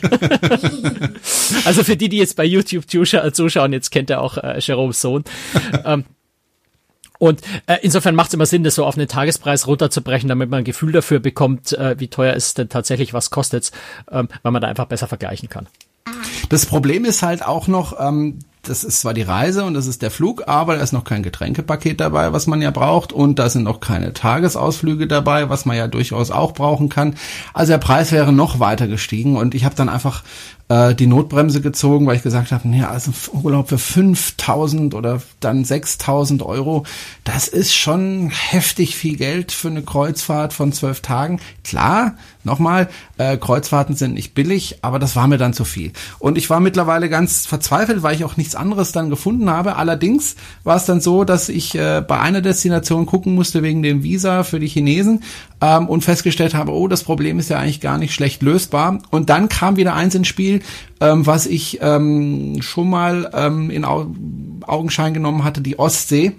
also 1.64 1.82
für 1.82 1.96
die, 1.96 2.08
die 2.08 2.18
jetzt 2.18 2.36
bei 2.36 2.44
YouTube 2.44 2.84
zuschauen, 2.88 3.72
jetzt 3.72 3.90
kennt 3.90 4.08
er 4.08 4.20
auch 4.20 4.38
äh, 4.38 4.60
Jerome's 4.60 5.00
Sohn. 5.00 5.24
Ähm, 5.84 6.04
und 7.24 7.40
äh, 7.66 7.78
insofern 7.80 8.14
macht 8.14 8.28
es 8.28 8.34
immer 8.34 8.44
Sinn, 8.44 8.64
das 8.64 8.74
so 8.74 8.84
auf 8.84 8.98
einen 8.98 9.08
Tagespreis 9.08 9.66
runterzubrechen, 9.66 10.28
damit 10.28 10.50
man 10.50 10.58
ein 10.58 10.64
Gefühl 10.64 10.92
dafür 10.92 11.20
bekommt, 11.20 11.72
äh, 11.72 11.98
wie 11.98 12.08
teuer 12.08 12.34
ist 12.34 12.58
denn 12.58 12.68
tatsächlich, 12.68 13.14
was 13.14 13.30
kostet 13.30 13.72
ähm, 14.10 14.28
weil 14.42 14.52
man 14.52 14.60
da 14.60 14.68
einfach 14.68 14.84
besser 14.84 15.06
vergleichen 15.08 15.48
kann. 15.48 15.66
Das 16.50 16.66
Problem 16.66 17.06
ist 17.06 17.22
halt 17.22 17.42
auch 17.42 17.66
noch, 17.66 17.98
ähm, 17.98 18.40
das 18.62 18.84
ist 18.84 19.00
zwar 19.00 19.14
die 19.14 19.22
Reise 19.22 19.64
und 19.64 19.72
das 19.72 19.86
ist 19.86 20.02
der 20.02 20.10
Flug, 20.10 20.46
aber 20.46 20.76
da 20.76 20.82
ist 20.82 20.92
noch 20.92 21.04
kein 21.04 21.22
Getränkepaket 21.22 22.00
dabei, 22.00 22.34
was 22.34 22.46
man 22.46 22.60
ja 22.60 22.70
braucht 22.70 23.12
und 23.12 23.38
da 23.38 23.48
sind 23.48 23.62
noch 23.62 23.80
keine 23.80 24.12
Tagesausflüge 24.12 25.06
dabei, 25.06 25.48
was 25.48 25.64
man 25.64 25.76
ja 25.76 25.88
durchaus 25.88 26.30
auch 26.30 26.52
brauchen 26.52 26.90
kann. 26.90 27.16
Also 27.54 27.72
der 27.72 27.78
Preis 27.78 28.12
wäre 28.12 28.32
noch 28.32 28.60
weiter 28.60 28.86
gestiegen 28.86 29.36
und 29.36 29.54
ich 29.54 29.64
habe 29.64 29.74
dann 29.74 29.88
einfach 29.88 30.22
äh, 30.68 30.94
die 30.94 31.06
Notbremse 31.06 31.60
gezogen, 31.60 32.06
weil 32.06 32.16
ich 32.16 32.22
gesagt 32.22 32.52
habe, 32.52 32.68
naja, 32.68 32.88
also 32.90 33.12
Urlaub 33.32 33.68
für 33.68 33.78
5000 33.78 34.94
oder 34.94 35.20
dann 35.40 35.64
6000 35.64 36.42
Euro, 36.42 36.84
das 37.24 37.48
ist 37.48 37.74
schon 37.74 38.30
heftig 38.30 38.96
viel 38.96 39.16
Geld 39.16 39.52
für 39.52 39.68
eine 39.68 39.82
Kreuzfahrt 39.82 40.52
von 40.52 40.72
zwölf 40.72 41.00
Tagen. 41.00 41.40
Klar, 41.64 42.14
nochmal, 42.44 42.88
äh, 43.18 43.36
Kreuzfahrten 43.36 43.94
sind 43.94 44.14
nicht 44.14 44.34
billig, 44.34 44.78
aber 44.82 44.98
das 44.98 45.16
war 45.16 45.28
mir 45.28 45.38
dann 45.38 45.52
zu 45.52 45.64
viel. 45.64 45.92
Und 46.18 46.38
ich 46.38 46.48
war 46.48 46.60
mittlerweile 46.60 47.08
ganz 47.08 47.46
verzweifelt, 47.46 48.02
weil 48.02 48.14
ich 48.14 48.24
auch 48.24 48.36
nichts 48.36 48.54
anderes 48.54 48.92
dann 48.92 49.10
gefunden 49.10 49.50
habe. 49.50 49.76
Allerdings 49.76 50.36
war 50.62 50.76
es 50.76 50.86
dann 50.86 51.00
so, 51.00 51.24
dass 51.24 51.48
ich 51.48 51.74
äh, 51.74 52.02
bei 52.06 52.20
einer 52.20 52.40
Destination 52.40 53.06
gucken 53.06 53.34
musste 53.34 53.62
wegen 53.62 53.82
dem 53.82 54.02
Visa 54.02 54.44
für 54.44 54.60
die 54.60 54.68
Chinesen 54.68 55.22
ähm, 55.64 55.88
und 55.88 56.02
festgestellt 56.02 56.54
habe, 56.54 56.72
oh, 56.72 56.88
das 56.88 57.04
Problem 57.04 57.38
ist 57.38 57.48
ja 57.48 57.58
eigentlich 57.58 57.80
gar 57.80 57.96
nicht 57.96 58.12
schlecht 58.12 58.42
lösbar. 58.42 58.98
Und 59.10 59.30
dann 59.30 59.48
kam 59.48 59.76
wieder 59.76 59.94
eins 59.94 60.14
ins 60.14 60.28
Spiel, 60.28 60.60
ähm, 61.00 61.26
was 61.26 61.46
ich 61.46 61.78
ähm, 61.80 62.60
schon 62.60 62.90
mal 62.90 63.30
ähm, 63.32 63.70
in 63.70 63.84
Au 63.84 64.06
Augenschein 64.66 65.14
genommen 65.14 65.44
hatte, 65.44 65.60
die 65.60 65.78
Ostsee. 65.78 66.32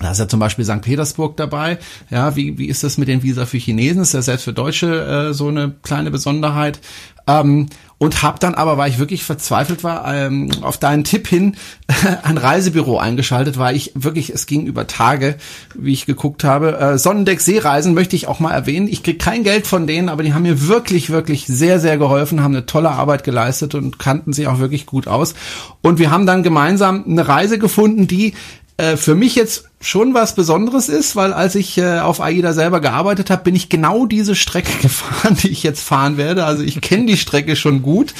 Da 0.00 0.10
ist 0.10 0.18
ja 0.18 0.28
zum 0.28 0.40
Beispiel 0.40 0.64
St. 0.64 0.80
Petersburg 0.80 1.36
dabei. 1.36 1.78
Ja, 2.10 2.34
wie, 2.34 2.58
wie 2.58 2.66
ist 2.66 2.82
das 2.82 2.98
mit 2.98 3.08
den 3.08 3.22
Visa 3.22 3.46
für 3.46 3.58
Chinesen? 3.58 4.02
Ist 4.02 4.14
ja 4.14 4.22
selbst 4.22 4.44
für 4.44 4.52
Deutsche 4.52 5.28
äh, 5.30 5.34
so 5.34 5.48
eine 5.48 5.74
kleine 5.82 6.10
Besonderheit. 6.10 6.80
Ähm, 7.26 7.68
und 8.02 8.20
habe 8.20 8.40
dann 8.40 8.56
aber, 8.56 8.78
weil 8.78 8.90
ich 8.90 8.98
wirklich 8.98 9.22
verzweifelt 9.22 9.84
war, 9.84 10.12
ähm, 10.12 10.50
auf 10.62 10.76
deinen 10.76 11.04
Tipp 11.04 11.28
hin 11.28 11.54
ein 12.24 12.36
Reisebüro 12.36 12.98
eingeschaltet, 12.98 13.58
weil 13.58 13.76
ich 13.76 13.92
wirklich, 13.94 14.30
es 14.30 14.46
ging 14.46 14.66
über 14.66 14.88
Tage, 14.88 15.36
wie 15.76 15.92
ich 15.92 16.04
geguckt 16.04 16.42
habe. 16.42 16.76
Äh, 16.78 16.98
Sonnendeck 16.98 17.40
Seereisen 17.40 17.94
möchte 17.94 18.16
ich 18.16 18.26
auch 18.26 18.40
mal 18.40 18.50
erwähnen. 18.50 18.88
Ich 18.88 19.04
krieg 19.04 19.20
kein 19.20 19.44
Geld 19.44 19.68
von 19.68 19.86
denen, 19.86 20.08
aber 20.08 20.24
die 20.24 20.34
haben 20.34 20.42
mir 20.42 20.66
wirklich, 20.66 21.10
wirklich 21.10 21.46
sehr, 21.46 21.78
sehr 21.78 21.96
geholfen, 21.96 22.42
haben 22.42 22.56
eine 22.56 22.66
tolle 22.66 22.90
Arbeit 22.90 23.22
geleistet 23.22 23.76
und 23.76 24.00
kannten 24.00 24.32
sich 24.32 24.48
auch 24.48 24.58
wirklich 24.58 24.84
gut 24.84 25.06
aus. 25.06 25.34
Und 25.80 26.00
wir 26.00 26.10
haben 26.10 26.26
dann 26.26 26.42
gemeinsam 26.42 27.04
eine 27.06 27.28
Reise 27.28 27.60
gefunden, 27.60 28.08
die 28.08 28.34
äh, 28.78 28.96
für 28.96 29.14
mich 29.14 29.36
jetzt 29.36 29.70
schon 29.82 30.14
was 30.14 30.34
Besonderes 30.34 30.88
ist, 30.88 31.16
weil 31.16 31.32
als 31.32 31.56
ich 31.56 31.76
äh, 31.76 31.98
auf 31.98 32.20
AIDA 32.20 32.52
selber 32.52 32.80
gearbeitet 32.80 33.30
habe, 33.30 33.42
bin 33.42 33.56
ich 33.56 33.68
genau 33.68 34.06
diese 34.06 34.34
Strecke 34.34 34.78
gefahren, 34.80 35.36
die 35.42 35.48
ich 35.48 35.62
jetzt 35.62 35.82
fahren 35.82 36.16
werde. 36.16 36.44
Also 36.44 36.62
ich 36.62 36.80
kenne 36.80 37.06
die 37.06 37.16
Strecke 37.16 37.56
schon 37.56 37.82
gut 37.82 38.14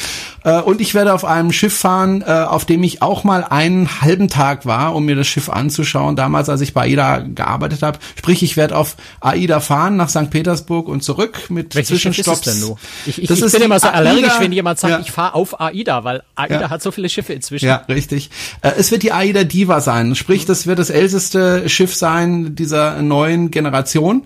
äh, 0.45 0.61
und 0.61 0.81
ich 0.81 0.95
werde 0.95 1.15
auf 1.15 1.25
einem 1.25 1.53
Schiff 1.53 1.77
fahren, 1.77 2.23
äh, 2.23 2.31
auf 2.31 2.65
dem 2.65 2.83
ich 2.83 3.01
auch 3.01 3.23
mal 3.25 3.45
einen 3.45 4.03
halben 4.03 4.29
Tag 4.29 4.67
war, 4.67 4.95
um 4.95 5.05
mir 5.05 5.15
das 5.15 5.29
Schiff 5.29 5.49
anzuschauen. 5.49 6.17
Damals, 6.17 6.49
als 6.49 6.61
ich 6.61 6.75
bei 6.75 6.83
AIDA 6.83 7.19
gearbeitet 7.19 7.83
habe. 7.83 7.99
Sprich, 8.19 8.43
ich 8.43 8.57
werde 8.57 8.77
auf 8.77 8.97
AIDA 9.21 9.61
fahren 9.61 9.97
nach 9.97 10.09
St. 10.09 10.31
Petersburg 10.31 10.89
und 10.89 11.05
zurück 11.05 11.49
mit 11.49 11.77
Welches 11.77 12.01
Zwischenstopps. 12.01 12.45
Schiff 12.45 12.55
ist 12.55 12.61
denn 12.61 12.69
nur? 12.69 12.79
Ich, 13.07 13.23
ich, 13.23 13.29
das 13.29 13.41
ich 13.41 13.53
bin 13.53 13.63
immer 13.63 13.79
so 13.79 13.87
AIDA, 13.87 13.99
allergisch, 13.99 14.41
wenn 14.41 14.53
jemand 14.53 14.81
sagt, 14.81 14.93
ja. 14.93 15.01
ich 15.01 15.13
fahre 15.13 15.35
auf 15.35 15.61
AIDA, 15.61 16.03
weil 16.03 16.23
AIDA 16.35 16.61
ja. 16.63 16.71
hat 16.71 16.83
so 16.83 16.91
viele 16.91 17.09
Schiffe 17.09 17.33
inzwischen. 17.33 17.67
Ja, 17.67 17.85
richtig. 17.89 18.31
Äh, 18.63 18.73
es 18.79 18.91
wird 18.91 19.05
die 19.05 19.13
AIDA 19.13 19.45
Diva 19.45 19.81
sein. 19.81 20.17
Sprich, 20.17 20.45
das 20.45 20.67
wird 20.67 20.81
das 20.81 20.91
älteste 20.91 21.52
Schiff 21.69 21.95
sein 21.95 22.55
dieser 22.55 23.01
neuen 23.03 23.51
Generation. 23.51 24.25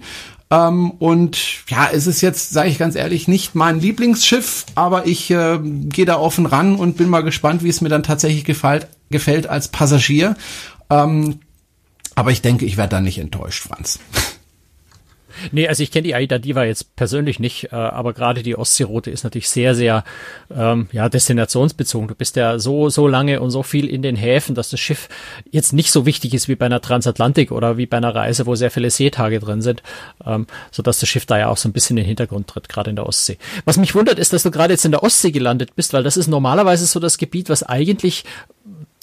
Ähm, 0.50 0.92
und 0.92 1.38
ja, 1.68 1.88
es 1.92 2.06
ist 2.06 2.21
jetzt, 2.21 2.50
sage 2.50 2.68
ich 2.68 2.78
ganz 2.78 2.95
ehrlich, 2.95 3.26
nicht 3.26 3.54
mein 3.54 3.80
Lieblingsschiff, 3.80 4.66
aber 4.75 5.06
ich 5.06 5.30
äh, 5.30 5.59
gehe 5.62 6.04
da 6.04 6.18
offen 6.18 6.47
ran 6.47 6.76
und 6.76 6.97
bin 6.97 7.09
mal 7.09 7.23
gespannt, 7.23 7.64
wie 7.64 7.68
es 7.68 7.80
mir 7.80 7.88
dann 7.88 8.04
tatsächlich 8.04 8.45
gefällt, 8.45 8.87
gefällt 9.11 9.49
als 9.49 9.68
Passagier. 9.68 10.37
Ähm, 10.88 11.40
aber 12.14 12.30
ich 12.30 12.42
denke, 12.42 12.64
ich 12.64 12.76
werde 12.76 12.90
da 12.90 13.00
nicht 13.00 13.18
enttäuscht, 13.18 13.62
Franz. 13.62 13.99
Nee, 15.52 15.69
also 15.69 15.83
ich 15.83 15.90
kenne 15.90 16.05
die 16.05 16.14
Aida 16.14 16.38
Diva 16.38 16.64
jetzt 16.64 16.97
persönlich 16.97 17.38
nicht, 17.38 17.73
äh, 17.73 17.76
aber 17.76 18.12
gerade 18.12 18.43
die 18.43 18.57
Ostseeroute 18.57 19.11
ist 19.11 19.25
natürlich 19.25 19.49
sehr, 19.49 19.75
sehr 19.75 20.05
ähm, 20.55 20.88
ja, 20.93 21.09
destinationsbezogen. 21.09 22.09
Du 22.09 22.14
bist 22.14 22.37
ja 22.37 22.59
so, 22.59 22.88
so 22.88 23.09
lange 23.09 23.40
und 23.40 23.50
so 23.50 23.62
viel 23.62 23.88
in 23.88 24.02
den 24.02 24.16
Häfen, 24.16 24.55
dass 24.55 24.71
das 24.71 24.81
Schiff 24.81 25.09
jetzt 25.50 25.73
nicht 25.73 25.90
so 25.90 26.07
wichtig 26.07 26.35
ist 26.35 26.49
wie 26.49 26.57
bei 26.57 26.66
einer 26.66 26.81
Transatlantik 26.81 27.52
oder 27.52 27.76
wie 27.76 27.87
bei 27.87 27.97
einer 27.97 28.14
Reise, 28.14 28.47
wo 28.47 28.55
sehr 28.55 28.71
viele 28.71 28.90
Seetage 28.90 29.40
drin 29.40 29.62
sind, 29.62 29.83
ähm, 30.25 30.47
so 30.71 30.83
dass 30.83 31.00
das 31.00 31.09
Schiff 31.09 31.26
da 31.26 31.38
ja 31.38 31.49
auch 31.49 31.57
so 31.57 31.69
ein 31.69 31.73
bisschen 31.73 31.97
in 31.97 32.02
den 32.02 32.09
Hintergrund 32.09 32.49
tritt, 32.49 32.69
gerade 32.69 32.90
in 32.90 32.97
der 32.97 33.07
Ostsee. 33.07 33.38
Was 33.64 33.76
mich 33.76 33.95
wundert, 33.95 34.19
ist, 34.19 34.33
dass 34.33 34.43
du 34.43 34.50
gerade 34.50 34.75
jetzt 34.75 34.85
in 34.85 34.93
der 34.93 35.02
Ostsee 35.02 35.31
gelandet 35.31 35.75
bist, 35.76 35.93
weil 35.93 36.02
das 36.02 36.16
ist 36.16 36.28
normalerweise 36.28 36.87
so 36.87 37.00
das 37.00 37.19
Gebiet, 37.19 37.49
was 37.49 37.62
eigentlich 37.62 38.25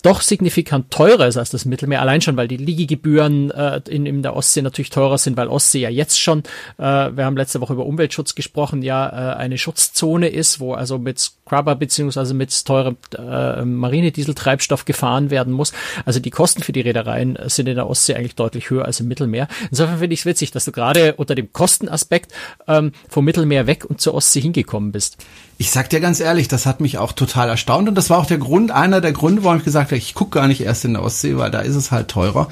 doch 0.03 0.21
signifikant 0.21 0.91
teurer 0.91 1.27
ist 1.27 1.37
als 1.37 1.49
das 1.49 1.65
Mittelmeer, 1.65 2.01
allein 2.01 2.21
schon, 2.21 2.37
weil 2.37 2.47
die 2.47 2.57
Liegegebühren 2.57 3.49
äh, 3.51 3.81
in, 3.89 4.05
in 4.05 4.21
der 4.21 4.35
Ostsee 4.35 4.61
natürlich 4.61 4.89
teurer 4.89 5.17
sind, 5.17 5.37
weil 5.37 5.47
Ostsee 5.47 5.79
ja 5.79 5.89
jetzt 5.89 6.19
schon, 6.19 6.39
äh, 6.77 6.83
wir 6.83 7.25
haben 7.25 7.37
letzte 7.37 7.61
Woche 7.61 7.73
über 7.73 7.85
Umweltschutz 7.85 8.35
gesprochen, 8.35 8.81
ja 8.81 9.07
äh, 9.07 9.35
eine 9.37 9.57
Schutzzone 9.57 10.27
ist, 10.27 10.59
wo 10.59 10.73
also 10.73 10.99
mit 10.99 11.19
Scrubber 11.19 11.75
beziehungsweise 11.75 12.33
mit 12.33 12.65
teurem 12.65 12.97
äh, 13.17 13.63
Marinedieseltreibstoff 13.63 14.85
gefahren 14.85 15.29
werden 15.31 15.53
muss. 15.53 15.71
Also 16.05 16.19
die 16.19 16.31
Kosten 16.31 16.63
für 16.63 16.73
die 16.73 16.81
Reedereien 16.81 17.37
sind 17.45 17.67
in 17.67 17.75
der 17.75 17.89
Ostsee 17.89 18.15
eigentlich 18.15 18.35
deutlich 18.35 18.69
höher 18.69 18.85
als 18.85 18.99
im 18.99 19.07
Mittelmeer. 19.07 19.47
Insofern 19.71 19.99
finde 19.99 20.13
ich 20.13 20.21
es 20.21 20.25
witzig, 20.25 20.51
dass 20.51 20.65
du 20.65 20.71
gerade 20.71 21.15
unter 21.15 21.35
dem 21.35 21.51
Kostenaspekt 21.53 22.33
ähm, 22.67 22.91
vom 23.07 23.23
Mittelmeer 23.23 23.67
weg 23.67 23.85
und 23.85 24.01
zur 24.01 24.13
Ostsee 24.15 24.41
hingekommen 24.41 24.91
bist. 24.91 25.17
Ich 25.57 25.69
sag 25.69 25.89
dir 25.89 25.99
ganz 25.99 26.19
ehrlich, 26.19 26.47
das 26.47 26.65
hat 26.65 26.81
mich 26.81 26.97
auch 26.97 27.11
total 27.11 27.47
erstaunt 27.47 27.87
und 27.87 27.95
das 27.95 28.09
war 28.09 28.17
auch 28.17 28.25
der 28.25 28.39
Grund, 28.39 28.71
einer 28.71 29.01
der 29.01 29.13
Gründe, 29.13 29.43
warum 29.43 29.59
ich 29.59 29.63
gesagt 29.63 29.91
habe, 29.91 29.97
ich 29.97 30.15
gucke 30.15 30.39
gar 30.39 30.47
nicht 30.47 30.61
erst 30.61 30.83
in 30.83 30.93
der 30.93 31.03
Ostsee, 31.03 31.37
weil 31.37 31.51
da 31.51 31.59
ist 31.59 31.75
es 31.75 31.91
halt 31.91 32.07
teurer. 32.07 32.47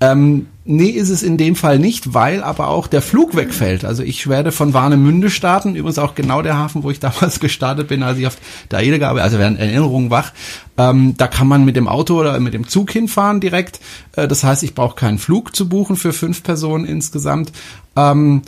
Ähm, 0.00 0.46
nee, 0.64 0.88
ist 0.88 1.10
es 1.10 1.22
in 1.22 1.36
dem 1.36 1.54
Fall 1.54 1.78
nicht, 1.78 2.14
weil 2.14 2.42
aber 2.42 2.68
auch 2.68 2.86
der 2.86 3.02
Flug 3.02 3.36
wegfällt. 3.36 3.84
Also 3.84 4.02
ich 4.02 4.26
werde 4.26 4.52
von 4.52 4.72
Warnemünde 4.72 5.28
starten, 5.28 5.76
übrigens 5.76 5.98
auch 5.98 6.14
genau 6.14 6.40
der 6.40 6.56
Hafen, 6.56 6.82
wo 6.82 6.90
ich 6.90 6.98
damals 7.00 7.40
gestartet 7.40 7.88
bin, 7.88 8.02
als 8.02 8.18
ich 8.18 8.26
auf 8.26 8.38
der 8.70 8.78
Aida 8.78 8.96
gearbeitet, 8.96 9.24
also 9.24 9.38
werden 9.38 9.58
Erinnerungen 9.58 10.10
wach. 10.10 10.32
Ähm, 10.78 11.14
da 11.16 11.28
kann 11.28 11.48
man 11.48 11.64
mit 11.64 11.76
dem 11.76 11.88
Auto 11.88 12.18
oder 12.18 12.40
mit 12.40 12.54
dem 12.54 12.66
Zug 12.66 12.90
hinfahren 12.90 13.40
direkt. 13.40 13.80
Äh, 14.16 14.28
das 14.28 14.44
heißt, 14.44 14.62
ich 14.62 14.74
brauche 14.74 14.96
keinen 14.96 15.18
Flug 15.18 15.54
zu 15.54 15.68
buchen 15.68 15.96
für 15.96 16.14
fünf 16.14 16.42
Personen 16.42 16.86
insgesamt. 16.86 17.52
Ähm, 17.96 18.42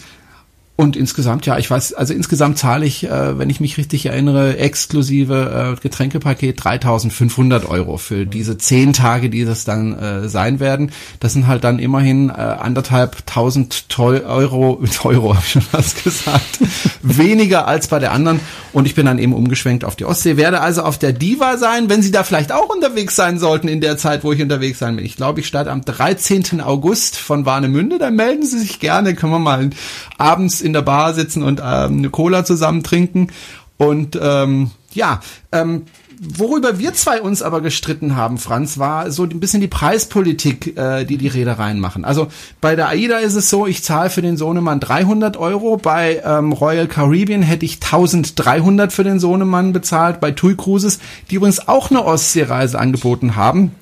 und 0.81 0.95
insgesamt, 0.95 1.45
ja, 1.45 1.59
ich 1.59 1.69
weiß, 1.69 1.95
also 1.95 2.15
insgesamt 2.15 2.57
zahle 2.57 2.87
ich, 2.87 3.03
äh, 3.03 3.37
wenn 3.37 3.51
ich 3.51 3.59
mich 3.59 3.79
richtig 3.79 4.07
erinnere, 4.07 4.59
exklusive 4.59 5.75
äh, 5.77 5.81
Getränkepaket 5.81 6.63
3.500 6.63 7.67
Euro 7.67 7.97
für 7.97 8.27
diese 8.27 8.59
zehn 8.59 8.93
Tage, 8.93 9.29
die 9.29 9.45
das 9.45 9.65
dann 9.65 9.99
äh, 9.99 10.29
sein 10.29 10.61
werden. 10.61 10.93
Das 11.19 11.33
sind 11.33 11.49
halt 11.49 11.65
dann 11.65 11.81
immerhin 11.81 12.29
äh, 12.29 12.35
anderthalb 12.35 13.27
tausend 13.27 13.87
Euro, 13.99 14.81
Euro 15.03 15.35
habe 15.35 15.43
ich 15.45 15.51
schon 15.51 15.63
fast 15.63 16.05
gesagt, 16.05 16.61
weniger 17.03 17.67
als 17.67 17.89
bei 17.89 17.99
der 17.99 18.13
anderen. 18.13 18.39
Und 18.73 18.87
ich 18.87 18.95
bin 18.95 19.07
dann 19.07 19.19
eben 19.19 19.33
umgeschwenkt 19.33 19.85
auf 19.85 19.97
die 19.97 20.05
Ostsee, 20.05 20.37
werde 20.37 20.61
also 20.61 20.83
auf 20.83 20.97
der 20.97 21.13
Diva 21.13 21.57
sein, 21.57 21.91
wenn 21.91 22.03
Sie 22.03 22.13
da 22.13 22.23
vielleicht 22.23 22.53
auch 22.53 22.69
unterwegs 22.69 23.17
sein 23.17 23.41
sollten 23.41 23.67
in 23.67 23.81
der 23.81 23.97
Zeit, 23.97 24.23
wo 24.23 24.33
ich 24.33 24.41
unterwegs 24.41 24.79
sein 24.79 24.95
bin. 24.95 25.05
Ich 25.05 25.17
glaube, 25.17 25.41
ich 25.41 25.49
starte 25.49 25.73
am 25.73 25.85
13. 25.85 26.61
August 26.61 27.17
von 27.17 27.47
Warnemünde, 27.47 27.99
dann 27.99 28.15
melden 28.15 28.47
Sie 28.47 28.61
sich 28.61 28.79
gerne, 28.79 29.17
können 29.17 29.33
wir 29.33 29.41
mal 29.41 29.71
abends 30.19 30.61
in 30.69 30.73
der 30.75 30.83
Bar 30.83 31.15
sitzen 31.15 31.43
und 31.43 31.61
ähm, 31.61 31.99
eine 31.99 32.11
Cola 32.11 32.45
zusammen 32.45 32.83
trinken. 32.83 33.29
Und 33.77 34.19
ähm, 34.21 34.71
ja, 34.93 35.21
ähm, 35.53 35.83
worüber 36.21 36.79
wir 36.79 36.95
zwei 36.95 37.21
uns 37.21 37.43
aber 37.43 37.61
gestritten 37.61 38.17
haben, 38.17 38.39
Franz, 38.39 38.79
war 38.79 39.11
so 39.11 39.25
ein 39.25 39.41
bisschen 39.41 39.61
die 39.61 39.69
Preispolitik, 39.69 40.77
äh, 40.77 41.05
die 41.05 41.17
die 41.17 41.29
Reedereien 41.29 41.81
machen. 41.81 42.05
Also 42.05 42.29
bei 42.61 42.77
der 42.77 42.89
AIDA 42.89 43.19
ist 43.19 43.35
es 43.35 43.51
so, 43.51 43.67
ich 43.67 43.83
zahle 43.83 44.11
für 44.11 44.23
den 44.23 44.37
Sohnemann 44.37 44.81
300 44.81 45.37
Euro, 45.37 45.77
bei 45.77 46.23
ähm, 46.25 46.53
Royal 46.53 46.89
Caribbean 46.89 47.43
hätte 47.43 47.65
ich 47.65 47.77
1300 47.77 48.93
für 48.93 49.05
den 49.05 49.21
Sohnemann 49.21 49.73
bezahlt, 49.73 50.21
bei 50.21 50.33
TUI 50.33 50.57
Cruises, 50.57 50.99
die 51.31 51.37
übrigens 51.37 51.69
auch 51.69 51.91
eine 51.91 52.05
Ostseereise 52.05 52.79
angeboten 52.79 53.37
haben. 53.37 53.73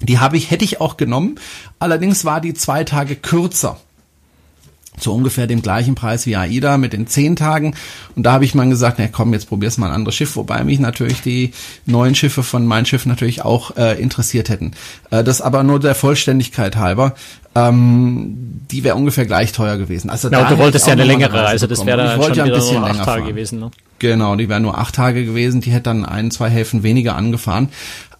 Die 0.00 0.18
habe 0.18 0.36
ich, 0.36 0.50
hätte 0.50 0.64
ich 0.64 0.80
auch 0.80 0.96
genommen. 0.96 1.40
Allerdings 1.78 2.24
war 2.24 2.40
die 2.40 2.54
zwei 2.54 2.84
Tage 2.84 3.16
kürzer 3.16 3.78
zu 5.00 5.12
ungefähr 5.12 5.46
dem 5.46 5.62
gleichen 5.62 5.94
Preis 5.94 6.26
wie 6.26 6.36
AIDA 6.36 6.76
mit 6.78 6.92
den 6.92 7.06
zehn 7.06 7.36
Tagen. 7.36 7.74
Und 8.16 8.24
da 8.24 8.32
habe 8.32 8.44
ich 8.44 8.54
mal 8.54 8.68
gesagt, 8.68 8.98
na 8.98 9.08
komm, 9.08 9.32
jetzt 9.32 9.48
probier's 9.48 9.78
mal 9.78 9.88
ein 9.88 9.94
anderes 9.94 10.14
Schiff, 10.14 10.36
wobei 10.36 10.64
mich 10.64 10.78
natürlich 10.80 11.20
die 11.20 11.52
neuen 11.86 12.14
Schiffe 12.14 12.42
von 12.42 12.66
mein 12.66 12.86
Schiff 12.86 13.06
natürlich 13.06 13.44
auch 13.44 13.76
äh, 13.76 14.00
interessiert 14.00 14.48
hätten. 14.48 14.72
Äh, 15.10 15.24
das 15.24 15.40
aber 15.40 15.62
nur 15.62 15.80
der 15.80 15.94
Vollständigkeit 15.94 16.76
halber. 16.76 17.14
Ähm, 17.54 18.60
die 18.70 18.84
wäre 18.84 18.94
ungefähr 18.94 19.26
gleich 19.26 19.52
teuer 19.52 19.78
gewesen. 19.78 20.10
Also 20.10 20.28
ja, 20.28 20.48
du 20.48 20.58
wolltest 20.58 20.86
ja 20.86 20.92
eine 20.92 21.04
längere 21.04 21.42
Reise, 21.42 21.66
das 21.66 21.84
wäre 21.84 21.96
dann 21.96 22.22
schon 22.22 22.34
ja 22.34 22.44
ein 22.44 22.52
bisschen 22.52 22.82
länger 22.82 22.98
Tage 22.98 23.04
fahren. 23.04 23.26
gewesen. 23.26 23.58
Ne? 23.58 23.70
Genau, 23.98 24.36
die 24.36 24.48
wäre 24.48 24.60
nur 24.60 24.78
acht 24.78 24.94
Tage 24.94 25.24
gewesen, 25.24 25.60
die 25.60 25.70
hätte 25.70 25.84
dann 25.84 26.04
ein, 26.04 26.30
zwei 26.30 26.50
Häfen 26.50 26.82
weniger 26.82 27.16
angefahren. 27.16 27.70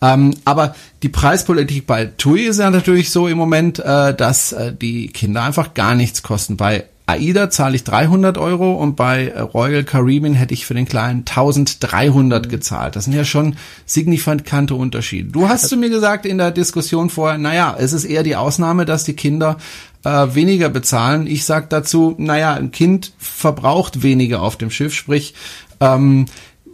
Ähm, 0.00 0.34
aber 0.44 0.74
die 1.02 1.08
Preispolitik 1.08 1.86
bei 1.86 2.06
TUI 2.06 2.44
ist 2.44 2.60
ja 2.60 2.70
natürlich 2.70 3.10
so 3.10 3.26
im 3.26 3.38
Moment, 3.38 3.78
äh, 3.78 4.14
dass 4.14 4.52
äh, 4.52 4.72
die 4.72 5.08
Kinder 5.08 5.42
einfach 5.42 5.74
gar 5.74 5.94
nichts 5.94 6.22
kosten. 6.22 6.56
Bei 6.56 6.84
AIDA 7.08 7.48
zahle 7.48 7.74
ich 7.74 7.84
300 7.84 8.36
Euro 8.36 8.74
und 8.74 8.94
bei 8.94 9.32
Royal 9.34 9.82
Caribbean 9.82 10.34
hätte 10.34 10.52
ich 10.52 10.66
für 10.66 10.74
den 10.74 10.86
Kleinen 10.86 11.20
1300 11.20 12.44
mhm. 12.44 12.50
gezahlt. 12.50 12.96
Das 12.96 13.04
sind 13.04 13.14
ja 13.14 13.24
schon 13.24 13.56
signifikante 13.86 14.74
Unterschiede. 14.74 15.30
Du 15.30 15.48
hast 15.48 15.68
zu 15.68 15.78
mir 15.78 15.88
gesagt 15.88 16.26
in 16.26 16.36
der 16.36 16.50
Diskussion 16.50 17.08
vorher, 17.08 17.38
naja, 17.38 17.74
es 17.78 17.94
ist 17.94 18.04
eher 18.04 18.22
die 18.22 18.36
Ausnahme, 18.36 18.84
dass 18.84 19.04
die 19.04 19.14
Kinder 19.14 19.56
äh, 20.04 20.26
weniger 20.34 20.68
bezahlen. 20.68 21.26
Ich 21.26 21.46
sag 21.46 21.70
dazu, 21.70 22.14
naja, 22.18 22.52
ein 22.52 22.72
Kind 22.72 23.14
verbraucht 23.18 24.02
weniger 24.02 24.42
auf 24.42 24.56
dem 24.56 24.70
Schiff, 24.70 24.94
sprich, 24.94 25.32
ähm, 25.80 26.26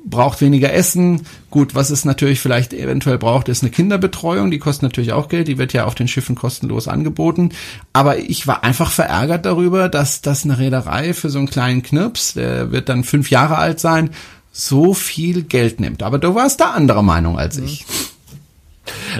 braucht 0.04 0.40
weniger 0.40 0.72
Essen. 0.72 1.22
Gut, 1.50 1.74
was 1.74 1.90
es 1.90 2.04
natürlich 2.04 2.40
vielleicht 2.40 2.72
eventuell 2.72 3.18
braucht, 3.18 3.48
ist 3.48 3.62
eine 3.62 3.70
Kinderbetreuung. 3.70 4.50
Die 4.50 4.58
kostet 4.58 4.82
natürlich 4.82 5.12
auch 5.12 5.28
Geld. 5.28 5.48
Die 5.48 5.58
wird 5.58 5.72
ja 5.72 5.84
auf 5.84 5.94
den 5.94 6.08
Schiffen 6.08 6.34
kostenlos 6.34 6.88
angeboten. 6.88 7.50
Aber 7.92 8.18
ich 8.18 8.46
war 8.46 8.64
einfach 8.64 8.90
verärgert 8.90 9.46
darüber, 9.46 9.88
dass 9.88 10.20
das 10.20 10.44
eine 10.44 10.58
Reederei 10.58 11.14
für 11.14 11.30
so 11.30 11.38
einen 11.38 11.50
kleinen 11.50 11.82
Knirps, 11.82 12.34
der 12.34 12.70
wird 12.70 12.88
dann 12.88 13.04
fünf 13.04 13.30
Jahre 13.30 13.56
alt 13.56 13.80
sein, 13.80 14.10
so 14.52 14.94
viel 14.94 15.42
Geld 15.42 15.80
nimmt. 15.80 16.02
Aber 16.02 16.18
du 16.18 16.34
warst 16.34 16.60
da 16.60 16.70
anderer 16.70 17.02
Meinung 17.02 17.38
als 17.38 17.58
ich. 17.58 17.84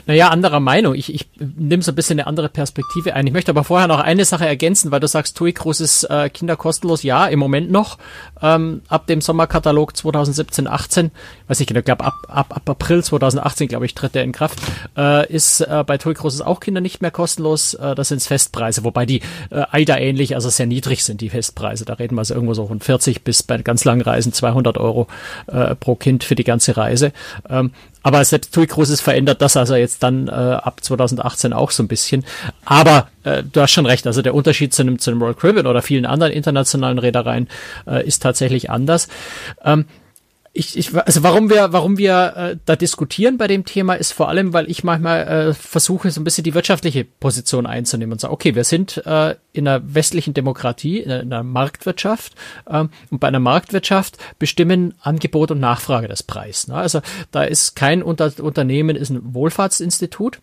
Naja, 0.06 0.28
anderer 0.28 0.60
Meinung. 0.60 0.94
Ich, 0.94 1.12
ich 1.12 1.26
nehme 1.38 1.82
so 1.82 1.92
ein 1.92 1.94
bisschen 1.94 2.18
eine 2.18 2.26
andere 2.26 2.48
Perspektive 2.48 3.14
ein. 3.14 3.26
Ich 3.26 3.32
möchte 3.32 3.50
aber 3.50 3.64
vorher 3.64 3.88
noch 3.88 4.00
eine 4.00 4.24
Sache 4.24 4.46
ergänzen, 4.46 4.90
weil 4.90 5.00
du 5.00 5.08
sagst, 5.08 5.36
TUI 5.36 5.52
Cruises 5.52 6.04
äh, 6.04 6.28
Kinder 6.28 6.56
kostenlos. 6.56 7.02
Ja, 7.02 7.26
im 7.26 7.38
Moment 7.38 7.70
noch. 7.70 7.98
Ähm, 8.42 8.82
ab 8.88 9.06
dem 9.06 9.20
Sommerkatalog 9.20 9.96
2017, 9.96 10.66
18, 10.66 11.10
weiß 11.48 11.60
ich 11.60 11.66
genau, 11.66 11.78
ich 11.78 11.84
glaube 11.84 12.04
ab, 12.04 12.14
ab, 12.28 12.54
ab 12.54 12.68
April 12.68 13.02
2018, 13.02 13.68
glaube 13.68 13.86
ich, 13.86 13.94
tritt 13.94 14.14
der 14.14 14.24
in 14.24 14.32
Kraft, 14.32 14.58
äh, 14.96 15.32
ist 15.32 15.60
äh, 15.60 15.84
bei 15.86 15.98
TUI 15.98 16.14
Cruises 16.14 16.42
auch 16.42 16.60
Kinder 16.60 16.80
nicht 16.80 17.00
mehr 17.00 17.10
kostenlos. 17.10 17.74
Äh, 17.74 17.94
das 17.94 18.08
sind 18.08 18.22
Festpreise, 18.22 18.84
wobei 18.84 19.06
die 19.06 19.20
äh, 19.50 19.64
AIDA 19.70 19.96
ähnlich, 19.98 20.34
also 20.34 20.48
sehr 20.48 20.66
niedrig 20.66 21.04
sind, 21.04 21.20
die 21.20 21.30
Festpreise. 21.30 21.84
Da 21.84 21.94
reden 21.94 22.16
wir 22.16 22.20
also 22.20 22.34
irgendwo 22.34 22.54
so 22.54 22.66
von 22.66 22.80
40 22.80 23.22
bis 23.22 23.42
bei 23.42 23.58
ganz 23.58 23.84
langen 23.84 24.02
Reisen 24.02 24.32
200 24.32 24.78
Euro 24.78 25.06
äh, 25.46 25.74
pro 25.74 25.94
Kind 25.94 26.24
für 26.24 26.34
die 26.34 26.44
ganze 26.44 26.76
Reise. 26.76 27.12
Ähm, 27.48 27.72
aber 28.04 28.24
selbst 28.24 28.54
TUI 28.54 28.66
Cruises 28.66 29.00
verändert 29.00 29.42
das 29.42 29.56
also 29.56 29.74
jetzt 29.74 30.02
dann 30.02 30.28
äh, 30.28 30.30
ab 30.30 30.84
2018 30.84 31.54
auch 31.54 31.70
so 31.70 31.82
ein 31.82 31.88
bisschen. 31.88 32.24
Aber 32.66 33.08
äh, 33.24 33.42
du 33.42 33.62
hast 33.62 33.72
schon 33.72 33.86
recht, 33.86 34.06
also 34.06 34.20
der 34.20 34.34
Unterschied 34.34 34.74
zu 34.74 34.82
einem, 34.82 34.98
zu 34.98 35.10
einem 35.10 35.22
Royal 35.22 35.34
Caribbean 35.34 35.66
oder 35.66 35.80
vielen 35.80 36.04
anderen 36.04 36.32
internationalen 36.32 36.98
Reedereien 36.98 37.48
äh, 37.86 38.06
ist 38.06 38.22
tatsächlich 38.22 38.70
anders. 38.70 39.08
Ähm, 39.64 39.86
ich, 40.56 40.78
ich, 40.78 40.96
also 40.96 41.24
warum 41.24 41.50
wir, 41.50 41.72
warum 41.72 41.98
wir 41.98 42.34
äh, 42.36 42.56
da 42.64 42.76
diskutieren 42.76 43.38
bei 43.38 43.48
dem 43.48 43.64
Thema, 43.64 43.94
ist 43.94 44.12
vor 44.12 44.28
allem, 44.28 44.52
weil 44.52 44.70
ich 44.70 44.84
manchmal 44.84 45.26
äh, 45.26 45.52
versuche, 45.52 46.12
so 46.12 46.20
ein 46.20 46.24
bisschen 46.24 46.44
die 46.44 46.54
wirtschaftliche 46.54 47.04
Position 47.04 47.66
einzunehmen 47.66 48.12
und 48.12 48.20
sage, 48.20 48.32
okay, 48.32 48.54
wir 48.54 48.62
sind 48.62 49.04
äh, 49.04 49.34
in 49.52 49.66
einer 49.66 49.82
westlichen 49.94 50.32
Demokratie, 50.32 51.00
in 51.00 51.10
einer 51.10 51.42
Marktwirtschaft 51.42 52.34
ähm, 52.70 52.90
und 53.10 53.18
bei 53.18 53.26
einer 53.26 53.40
Marktwirtschaft 53.40 54.16
bestimmen 54.38 54.94
Angebot 55.00 55.50
und 55.50 55.58
Nachfrage 55.58 56.06
das 56.06 56.22
Preis. 56.22 56.68
Ne? 56.68 56.76
Also 56.76 57.00
da 57.32 57.42
ist 57.42 57.74
kein 57.74 58.00
Unter 58.00 58.32
Unternehmen, 58.40 58.94
ist 58.94 59.10
ein 59.10 59.34
Wohlfahrtsinstitut. 59.34 60.38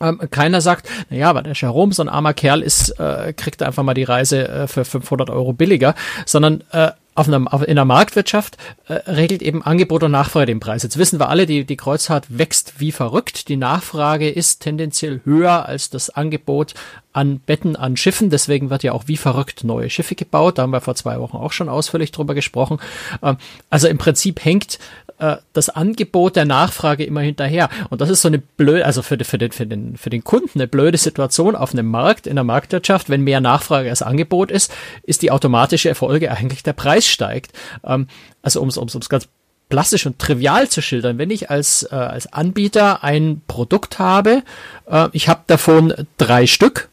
Ähm, 0.00 0.20
keiner 0.30 0.60
sagt, 0.60 0.88
na 1.10 1.16
ja, 1.16 1.30
aber 1.30 1.42
der 1.42 1.54
Jerome, 1.54 1.92
so 1.92 2.02
ein 2.02 2.08
armer 2.08 2.34
Kerl 2.34 2.62
ist, 2.62 2.90
äh, 2.98 3.32
kriegt 3.34 3.62
einfach 3.62 3.82
mal 3.82 3.94
die 3.94 4.04
Reise 4.04 4.48
äh, 4.48 4.66
für 4.66 4.84
500 4.84 5.30
Euro 5.30 5.52
billiger, 5.52 5.94
sondern 6.26 6.64
äh, 6.72 6.90
auf 7.14 7.28
einer, 7.28 7.52
auf, 7.52 7.66
in 7.66 7.76
der 7.76 7.84
Marktwirtschaft 7.84 8.56
äh, 8.88 8.94
regelt 9.10 9.42
eben 9.42 9.62
Angebot 9.62 10.02
und 10.02 10.12
Nachfrage 10.12 10.46
den 10.46 10.60
Preis. 10.60 10.82
Jetzt 10.82 10.96
wissen 10.96 11.20
wir 11.20 11.28
alle, 11.28 11.44
die, 11.44 11.64
die 11.64 11.76
Kreuzfahrt 11.76 12.38
wächst 12.38 12.80
wie 12.80 12.92
verrückt. 12.92 13.48
Die 13.48 13.56
Nachfrage 13.56 14.30
ist 14.30 14.60
tendenziell 14.60 15.20
höher 15.24 15.66
als 15.66 15.90
das 15.90 16.08
Angebot 16.08 16.74
an 17.12 17.40
Betten 17.40 17.76
an 17.76 17.98
Schiffen. 17.98 18.30
Deswegen 18.30 18.70
wird 18.70 18.82
ja 18.82 18.92
auch 18.92 19.08
wie 19.08 19.18
verrückt 19.18 19.64
neue 19.64 19.90
Schiffe 19.90 20.14
gebaut. 20.14 20.56
Da 20.56 20.62
haben 20.62 20.72
wir 20.72 20.80
vor 20.80 20.94
zwei 20.94 21.20
Wochen 21.20 21.36
auch 21.36 21.52
schon 21.52 21.68
ausführlich 21.68 22.12
drüber 22.12 22.34
gesprochen. 22.34 22.78
Ähm, 23.22 23.36
also 23.68 23.88
im 23.88 23.98
Prinzip 23.98 24.42
hängt 24.42 24.78
äh, 25.22 25.36
das 25.52 25.68
Angebot 25.68 26.34
der 26.34 26.44
Nachfrage 26.44 27.04
immer 27.04 27.20
hinterher. 27.20 27.68
Und 27.90 28.00
das 28.00 28.10
ist 28.10 28.22
so 28.22 28.28
eine 28.28 28.38
blöde, 28.38 28.84
also 28.84 29.02
für, 29.02 29.16
für, 29.24 29.38
den, 29.38 29.52
für, 29.52 29.66
den, 29.66 29.96
für 29.96 30.10
den 30.10 30.24
Kunden 30.24 30.58
eine 30.58 30.66
blöde 30.66 30.98
Situation 30.98 31.54
auf 31.54 31.72
einem 31.72 31.86
Markt, 31.86 32.26
in 32.26 32.34
der 32.34 32.44
Marktwirtschaft. 32.44 33.08
Wenn 33.08 33.22
mehr 33.22 33.40
Nachfrage 33.40 33.88
als 33.88 34.02
Angebot 34.02 34.50
ist, 34.50 34.74
ist 35.04 35.22
die 35.22 35.30
automatische 35.30 35.88
Erfolge 35.88 36.32
eigentlich 36.32 36.64
der 36.64 36.72
Preis 36.72 37.06
steigt. 37.06 37.52
Ähm, 37.84 38.08
also 38.42 38.60
um 38.60 38.68
es 38.68 39.08
ganz 39.08 39.28
plastisch 39.68 40.06
und 40.06 40.18
trivial 40.18 40.68
zu 40.68 40.82
schildern, 40.82 41.18
wenn 41.18 41.30
ich 41.30 41.50
als, 41.50 41.84
äh, 41.84 41.94
als 41.94 42.32
Anbieter 42.32 43.04
ein 43.04 43.42
Produkt 43.46 44.00
habe, 44.00 44.42
äh, 44.90 45.08
ich 45.12 45.28
habe 45.28 45.42
davon 45.46 45.94
drei 46.18 46.46
Stück, 46.48 46.88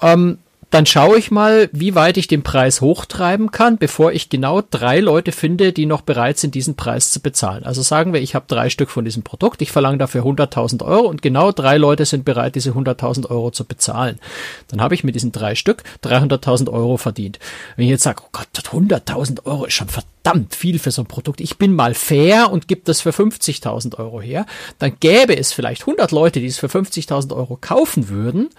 ähm, 0.00 0.38
dann 0.70 0.86
schaue 0.86 1.18
ich 1.18 1.32
mal, 1.32 1.68
wie 1.72 1.96
weit 1.96 2.16
ich 2.16 2.28
den 2.28 2.42
Preis 2.42 2.80
hochtreiben 2.80 3.50
kann, 3.50 3.76
bevor 3.76 4.12
ich 4.12 4.28
genau 4.28 4.62
drei 4.62 5.00
Leute 5.00 5.32
finde, 5.32 5.72
die 5.72 5.84
noch 5.84 6.02
bereit 6.02 6.38
sind, 6.38 6.54
diesen 6.54 6.76
Preis 6.76 7.10
zu 7.10 7.20
bezahlen. 7.20 7.64
Also 7.64 7.82
sagen 7.82 8.12
wir, 8.12 8.20
ich 8.20 8.36
habe 8.36 8.46
drei 8.46 8.70
Stück 8.70 8.88
von 8.88 9.04
diesem 9.04 9.24
Produkt, 9.24 9.62
ich 9.62 9.72
verlange 9.72 9.98
dafür 9.98 10.22
100.000 10.22 10.84
Euro 10.84 11.08
und 11.08 11.22
genau 11.22 11.50
drei 11.50 11.76
Leute 11.76 12.04
sind 12.04 12.24
bereit, 12.24 12.54
diese 12.54 12.70
100.000 12.70 13.28
Euro 13.28 13.50
zu 13.50 13.64
bezahlen. 13.64 14.20
Dann 14.68 14.80
habe 14.80 14.94
ich 14.94 15.02
mit 15.02 15.16
diesen 15.16 15.32
drei 15.32 15.56
Stück 15.56 15.82
300.000 16.04 16.70
Euro 16.70 16.96
verdient. 16.96 17.40
Wenn 17.74 17.86
ich 17.86 17.90
jetzt 17.90 18.04
sage, 18.04 18.22
oh 18.24 18.28
Gott, 18.30 18.46
100.000 18.54 19.46
Euro 19.46 19.64
ist 19.64 19.74
schon 19.74 19.88
verdammt 19.88 20.54
viel 20.54 20.78
für 20.78 20.92
so 20.92 21.02
ein 21.02 21.06
Produkt. 21.06 21.40
Ich 21.40 21.58
bin 21.58 21.74
mal 21.74 21.94
fair 21.94 22.52
und 22.52 22.68
gebe 22.68 22.82
das 22.84 23.00
für 23.00 23.10
50.000 23.10 23.98
Euro 23.98 24.20
her. 24.20 24.46
Dann 24.78 24.92
gäbe 25.00 25.36
es 25.36 25.52
vielleicht 25.52 25.82
100 25.82 26.12
Leute, 26.12 26.38
die 26.38 26.46
es 26.46 26.58
für 26.58 26.68
50.000 26.68 27.34
Euro 27.34 27.58
kaufen 27.60 28.08
würden. 28.08 28.50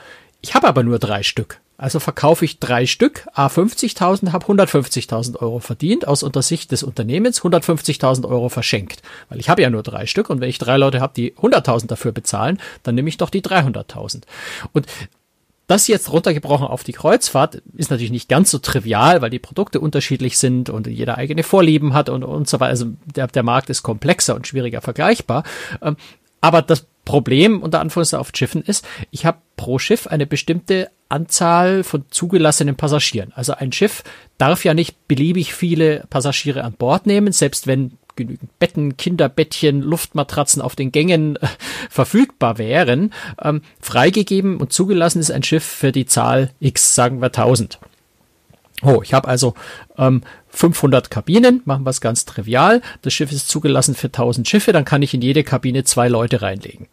Ich 0.41 0.55
habe 0.55 0.67
aber 0.67 0.83
nur 0.83 0.99
drei 0.99 1.23
Stück. 1.23 1.60
Also 1.81 1.99
verkaufe 1.99 2.45
ich 2.45 2.59
drei 2.59 2.85
Stück, 2.85 3.27
a 3.33 3.47
50.000, 3.47 4.33
habe 4.33 4.45
150.000 4.45 5.37
Euro 5.37 5.57
verdient, 5.57 6.07
aus 6.07 6.21
unter 6.21 6.43
Sicht 6.43 6.71
des 6.71 6.83
Unternehmens 6.83 7.41
150.000 7.41 8.29
Euro 8.29 8.49
verschenkt. 8.49 9.01
Weil 9.29 9.39
ich 9.39 9.49
habe 9.49 9.63
ja 9.63 9.71
nur 9.71 9.81
drei 9.81 10.05
Stück 10.05 10.29
und 10.29 10.41
wenn 10.41 10.49
ich 10.49 10.59
drei 10.59 10.77
Leute 10.77 11.01
habe, 11.01 11.13
die 11.15 11.33
100.000 11.33 11.87
dafür 11.87 12.11
bezahlen, 12.11 12.59
dann 12.83 12.93
nehme 12.93 13.09
ich 13.09 13.17
doch 13.17 13.31
die 13.31 13.41
300.000. 13.41 14.21
Und 14.73 14.85
das 15.65 15.87
jetzt 15.87 16.11
runtergebrochen 16.11 16.67
auf 16.67 16.83
die 16.83 16.91
Kreuzfahrt 16.91 17.63
ist 17.75 17.89
natürlich 17.89 18.11
nicht 18.11 18.29
ganz 18.29 18.51
so 18.51 18.59
trivial, 18.59 19.23
weil 19.23 19.31
die 19.31 19.39
Produkte 19.39 19.79
unterschiedlich 19.79 20.37
sind 20.37 20.69
und 20.69 20.85
jeder 20.85 21.17
eigene 21.17 21.41
Vorlieben 21.41 21.95
hat 21.95 22.09
und, 22.09 22.23
und 22.23 22.47
so 22.47 22.59
weiter. 22.59 22.69
Also 22.69 22.87
der, 23.15 23.25
der 23.25 23.43
Markt 23.43 23.71
ist 23.71 23.81
komplexer 23.81 24.35
und 24.35 24.45
schwieriger 24.45 24.81
vergleichbar. 24.81 25.43
Aber 26.41 26.61
das 26.61 26.87
Problem 27.05 27.61
unter 27.61 27.79
Anführungszeichen 27.79 28.21
auf 28.21 28.31
Schiffen 28.33 28.63
ist, 28.63 28.85
ich 29.11 29.25
habe 29.25 29.39
pro 29.57 29.79
Schiff 29.79 30.07
eine 30.07 30.25
bestimmte 30.25 30.89
Anzahl 31.09 31.83
von 31.83 32.05
zugelassenen 32.09 32.75
Passagieren. 32.75 33.31
Also 33.35 33.53
ein 33.53 33.71
Schiff 33.71 34.03
darf 34.37 34.65
ja 34.65 34.73
nicht 34.73 35.07
beliebig 35.07 35.53
viele 35.53 36.05
Passagiere 36.09 36.63
an 36.63 36.73
Bord 36.73 37.05
nehmen, 37.05 37.31
selbst 37.31 37.67
wenn 37.67 37.97
genügend 38.15 38.57
Betten, 38.59 38.97
Kinderbettchen, 38.97 39.81
Luftmatratzen 39.81 40.61
auf 40.61 40.75
den 40.75 40.91
Gängen 40.91 41.37
äh, 41.37 41.47
verfügbar 41.89 42.57
wären. 42.57 43.13
Ähm, 43.41 43.61
freigegeben 43.79 44.57
und 44.57 44.73
zugelassen 44.73 45.19
ist 45.19 45.31
ein 45.31 45.43
Schiff 45.43 45.63
für 45.63 45.91
die 45.91 46.05
Zahl 46.05 46.51
X, 46.59 46.95
sagen 46.95 47.21
wir 47.21 47.27
1000. 47.27 47.79
Oh, 48.83 49.01
ich 49.03 49.13
habe 49.13 49.27
also 49.27 49.53
ähm, 49.97 50.21
500 50.49 51.11
Kabinen, 51.11 51.61
machen 51.65 51.85
wir 51.85 51.91
es 51.91 52.01
ganz 52.01 52.25
trivial. 52.25 52.81
Das 53.01 53.13
Schiff 53.13 53.31
ist 53.31 53.47
zugelassen 53.47 53.95
für 53.95 54.07
1000 54.07 54.47
Schiffe, 54.47 54.73
dann 54.73 54.85
kann 54.85 55.01
ich 55.01 55.13
in 55.13 55.21
jede 55.21 55.43
Kabine 55.43 55.83
zwei 55.83 56.07
Leute 56.07 56.41
reinlegen. 56.41 56.87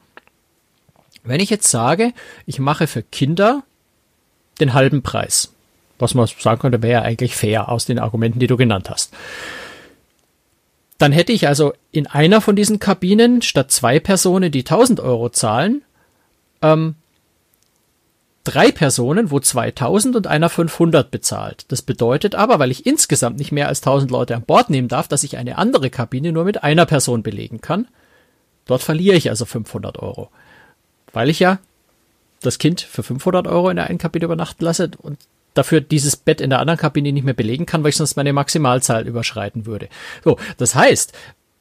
Wenn 1.24 1.40
ich 1.40 1.50
jetzt 1.50 1.70
sage, 1.70 2.12
ich 2.46 2.58
mache 2.58 2.86
für 2.86 3.02
Kinder 3.02 3.62
den 4.60 4.74
halben 4.74 5.02
Preis, 5.02 5.52
was 5.98 6.14
man 6.14 6.26
sagen 6.26 6.60
könnte, 6.60 6.82
wäre 6.82 6.92
ja 6.92 7.02
eigentlich 7.02 7.36
fair 7.36 7.68
aus 7.68 7.86
den 7.86 7.98
Argumenten, 7.98 8.38
die 8.38 8.46
du 8.46 8.56
genannt 8.56 8.90
hast. 8.90 9.12
Dann 10.98 11.12
hätte 11.12 11.32
ich 11.32 11.46
also 11.46 11.74
in 11.92 12.06
einer 12.06 12.40
von 12.40 12.56
diesen 12.56 12.80
Kabinen 12.80 13.40
statt 13.42 13.70
zwei 13.70 14.00
Personen, 14.00 14.50
die 14.50 14.60
1000 14.60 15.00
Euro 15.00 15.28
zahlen, 15.30 15.82
ähm, 16.60 16.96
drei 18.48 18.72
Personen, 18.72 19.30
wo 19.30 19.40
2000 19.40 20.16
und 20.16 20.26
einer 20.26 20.48
500 20.48 21.10
bezahlt. 21.10 21.66
Das 21.68 21.82
bedeutet 21.82 22.34
aber, 22.34 22.58
weil 22.58 22.70
ich 22.70 22.86
insgesamt 22.86 23.38
nicht 23.38 23.52
mehr 23.52 23.68
als 23.68 23.80
1000 23.82 24.10
Leute 24.10 24.34
an 24.34 24.42
Bord 24.42 24.70
nehmen 24.70 24.88
darf, 24.88 25.06
dass 25.06 25.22
ich 25.22 25.36
eine 25.36 25.58
andere 25.58 25.90
Kabine 25.90 26.32
nur 26.32 26.44
mit 26.44 26.64
einer 26.64 26.86
Person 26.86 27.22
belegen 27.22 27.60
kann. 27.60 27.88
Dort 28.66 28.82
verliere 28.82 29.16
ich 29.16 29.28
also 29.28 29.44
500 29.44 29.98
Euro. 29.98 30.30
Weil 31.12 31.28
ich 31.28 31.40
ja 31.40 31.58
das 32.40 32.58
Kind 32.58 32.80
für 32.80 33.02
500 33.02 33.46
Euro 33.46 33.68
in 33.68 33.76
der 33.76 33.88
einen 33.88 33.98
Kabine 33.98 34.24
übernachten 34.24 34.64
lasse 34.64 34.90
und 34.98 35.18
dafür 35.54 35.80
dieses 35.80 36.16
Bett 36.16 36.40
in 36.40 36.50
der 36.50 36.60
anderen 36.60 36.78
Kabine 36.78 37.12
nicht 37.12 37.24
mehr 37.24 37.34
belegen 37.34 37.66
kann, 37.66 37.82
weil 37.82 37.90
ich 37.90 37.96
sonst 37.96 38.16
meine 38.16 38.32
Maximalzahl 38.32 39.06
überschreiten 39.06 39.66
würde. 39.66 39.88
So, 40.24 40.38
das 40.56 40.74
heißt, 40.74 41.12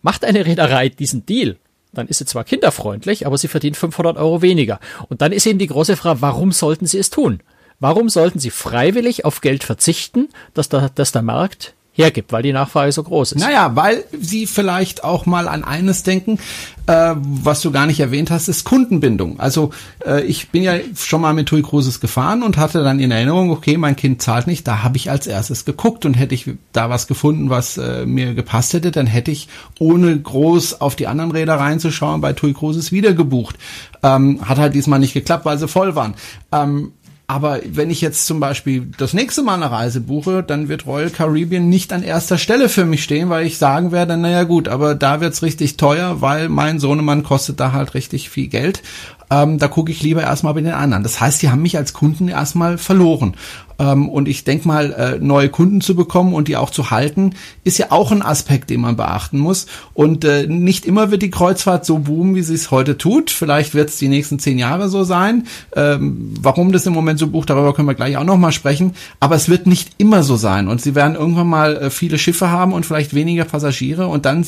macht 0.02 0.24
eine 0.24 0.46
Reederei 0.46 0.90
diesen 0.90 1.26
Deal 1.26 1.58
dann 1.98 2.08
ist 2.08 2.20
sie 2.20 2.26
zwar 2.26 2.44
kinderfreundlich, 2.44 3.26
aber 3.26 3.38
sie 3.38 3.48
verdient 3.48 3.78
500 3.78 4.18
Euro 4.18 4.42
weniger. 4.42 4.80
Und 5.10 5.22
dann 5.22 5.32
ist 5.32 5.46
eben 5.46 5.60
die 5.60 5.68
große 5.68 5.98
Frage, 5.98 6.22
warum 6.22 6.52
sollten 6.52 6.86
sie 6.86 7.00
es 7.00 7.10
tun? 7.10 7.42
Warum 7.80 8.10
sollten 8.10 8.40
sie 8.40 8.50
freiwillig 8.50 9.26
auf 9.26 9.42
Geld 9.42 9.64
verzichten, 9.64 10.30
dass 10.54 10.70
der, 10.70 10.90
dass 10.90 11.12
der 11.12 11.22
Markt 11.22 11.74
hergibt, 11.98 12.32
weil 12.32 12.44
die 12.44 12.54
Nachfrage 12.54 12.92
so 12.92 13.04
groß 13.04 13.34
ist. 13.34 13.42
Naja, 13.42 13.76
weil 13.76 14.04
sie 14.20 14.46
vielleicht 14.46 15.04
auch 15.04 15.26
mal 15.26 15.48
an 15.48 15.64
eines 15.64 16.04
denken, 16.04 16.40
äh, 16.86 17.16
was 17.18 17.62
du 17.62 17.72
gar 17.72 17.88
nicht 17.88 18.00
erwähnt 18.00 18.30
hast, 18.32 18.48
ist 18.48 18.64
Kundenbindung. 18.64 19.40
Also 19.40 19.72
äh, 20.06 20.22
ich 20.24 20.50
bin 20.50 20.64
ja 20.64 20.76
schon 20.96 21.22
mal 21.22 21.34
mit 21.34 21.48
TUI 21.50 21.64
Cruises 21.64 22.00
gefahren 22.00 22.44
und 22.44 22.58
hatte 22.58 22.84
dann 22.84 23.00
in 23.00 23.12
Erinnerung, 23.12 23.50
okay, 23.50 23.78
mein 23.78 23.96
Kind 23.96 24.22
zahlt 24.22 24.48
nicht, 24.48 24.68
da 24.68 24.84
habe 24.84 24.96
ich 24.98 25.10
als 25.10 25.28
erstes 25.28 25.66
geguckt 25.66 26.06
und 26.06 26.14
hätte 26.14 26.36
ich 26.36 26.50
da 26.72 26.90
was 26.90 27.08
gefunden, 27.08 27.50
was 27.50 27.78
äh, 27.78 28.06
mir 28.06 28.36
gepasst 28.36 28.74
hätte, 28.74 28.92
dann 28.92 29.08
hätte 29.08 29.32
ich 29.32 29.50
ohne 29.80 30.18
groß 30.18 30.80
auf 30.80 30.96
die 30.96 31.08
anderen 31.08 31.32
Räder 31.32 31.56
reinzuschauen 31.56 32.22
bei 32.22 32.34
TUI 32.34 32.54
Cruises 32.54 32.92
wieder 32.92 33.14
gebucht. 33.14 33.56
Ähm, 34.04 34.48
hat 34.48 34.60
halt 34.60 34.76
diesmal 34.76 35.00
nicht 35.00 35.14
geklappt, 35.14 35.46
weil 35.46 35.58
sie 35.58 35.68
voll 35.68 35.96
waren. 35.96 36.14
Ähm, 36.52 36.94
Aber 37.30 37.60
wenn 37.66 37.90
ich 37.90 38.00
jetzt 38.00 38.26
zum 38.26 38.40
Beispiel 38.40 38.90
das 38.98 39.14
nächste 39.14 39.44
Mal 39.44 39.56
eine 39.56 39.70
Reise 39.70 40.00
buche, 40.00 40.44
dann 40.44 40.70
wird 40.70 40.86
Royal 40.86 41.10
Caribbean 41.10 41.68
nicht 41.68 41.92
an 41.92 42.02
erster 42.02 42.38
Stelle 42.38 42.70
für 42.70 42.86
mich 42.86 43.04
stehen, 43.04 43.30
weil 43.30 43.46
ich 43.46 43.58
sagen 43.58 43.92
werde, 43.92 44.16
naja 44.16 44.44
gut, 44.44 44.70
aber 44.70 44.96
da 44.96 45.20
wird's 45.20 45.44
richtig 45.44 45.76
teuer, 45.76 46.22
weil 46.22 46.48
mein 46.48 46.80
Sohnemann 46.80 47.24
kostet 47.24 47.60
da 47.60 47.74
halt 47.74 47.96
richtig 47.96 48.30
viel 48.30 48.48
Geld 48.48 48.82
ähm, 49.30 49.58
da 49.58 49.68
gucke 49.68 49.92
ich 49.92 50.02
lieber 50.02 50.22
erstmal 50.22 50.54
bei 50.54 50.62
den 50.62 50.74
anderen. 50.74 51.04
Das 51.04 51.20
heißt, 51.20 51.42
die 51.42 51.50
haben 51.50 51.62
mich 51.62 51.78
als 51.78 51.94
Kunden 51.94 52.28
erstmal 52.28 52.78
verloren. 52.78 53.36
Ähm, 53.80 54.10
und 54.10 54.28
ich 54.28 54.44
denke 54.44 54.68
mal, 54.68 54.94
äh, 54.94 55.20
neue 55.20 55.50
Kunden 55.50 55.82
zu 55.82 55.96
bekommen 55.96 56.34
und 56.34 56.48
die 56.48 56.58
auch 56.58 56.70
zu 56.70 56.90
halten, 56.92 57.34
ist 57.64 57.78
ja 57.78 57.88
auch 57.90 58.12
ein 58.12 58.22
Aspekt, 58.22 58.70
den 58.70 58.82
man 58.82 58.96
beachten 58.96 59.38
muss. 59.38 59.68
Und 59.94 60.26
äh, 60.26 60.48
nicht 60.48 60.86
immer 60.86 61.12
wird 61.12 61.22
die 61.22 61.30
Kreuzfahrt 61.30 61.86
so 61.86 62.00
boomen, 62.00 62.36
wie 62.36 62.42
sie 62.42 62.56
es 62.56 62.72
heute 62.72 62.98
tut. 62.98 63.30
Vielleicht 63.30 63.74
wird 63.74 63.90
es 63.90 63.98
die 63.98 64.08
nächsten 64.08 64.40
zehn 64.40 64.58
Jahre 64.58 64.90
so 64.90 65.04
sein. 65.04 65.48
Ähm, 65.76 66.34
warum 66.42 66.72
das 66.72 66.86
im 66.86 66.94
Moment 66.94 67.20
so 67.20 67.28
bucht, 67.28 67.50
darüber 67.50 67.74
können 67.74 67.88
wir 67.88 67.96
gleich 67.96 68.18
auch 68.18 68.24
nochmal 68.24 68.52
sprechen. 68.52 68.96
Aber 69.20 69.36
es 69.36 69.50
wird 69.50 69.68
nicht 69.68 69.92
immer 69.98 70.24
so 70.24 70.38
sein. 70.38 70.68
Und 70.68 70.82
sie 70.82 70.96
werden 70.96 71.16
irgendwann 71.16 71.48
mal 71.48 71.76
äh, 71.78 71.90
viele 71.90 72.18
Schiffe 72.18 72.50
haben 72.50 72.74
und 72.74 72.86
vielleicht 72.86 73.14
weniger 73.14 73.46
Passagiere. 73.46 74.08
Und 74.08 74.26
dann 74.26 74.46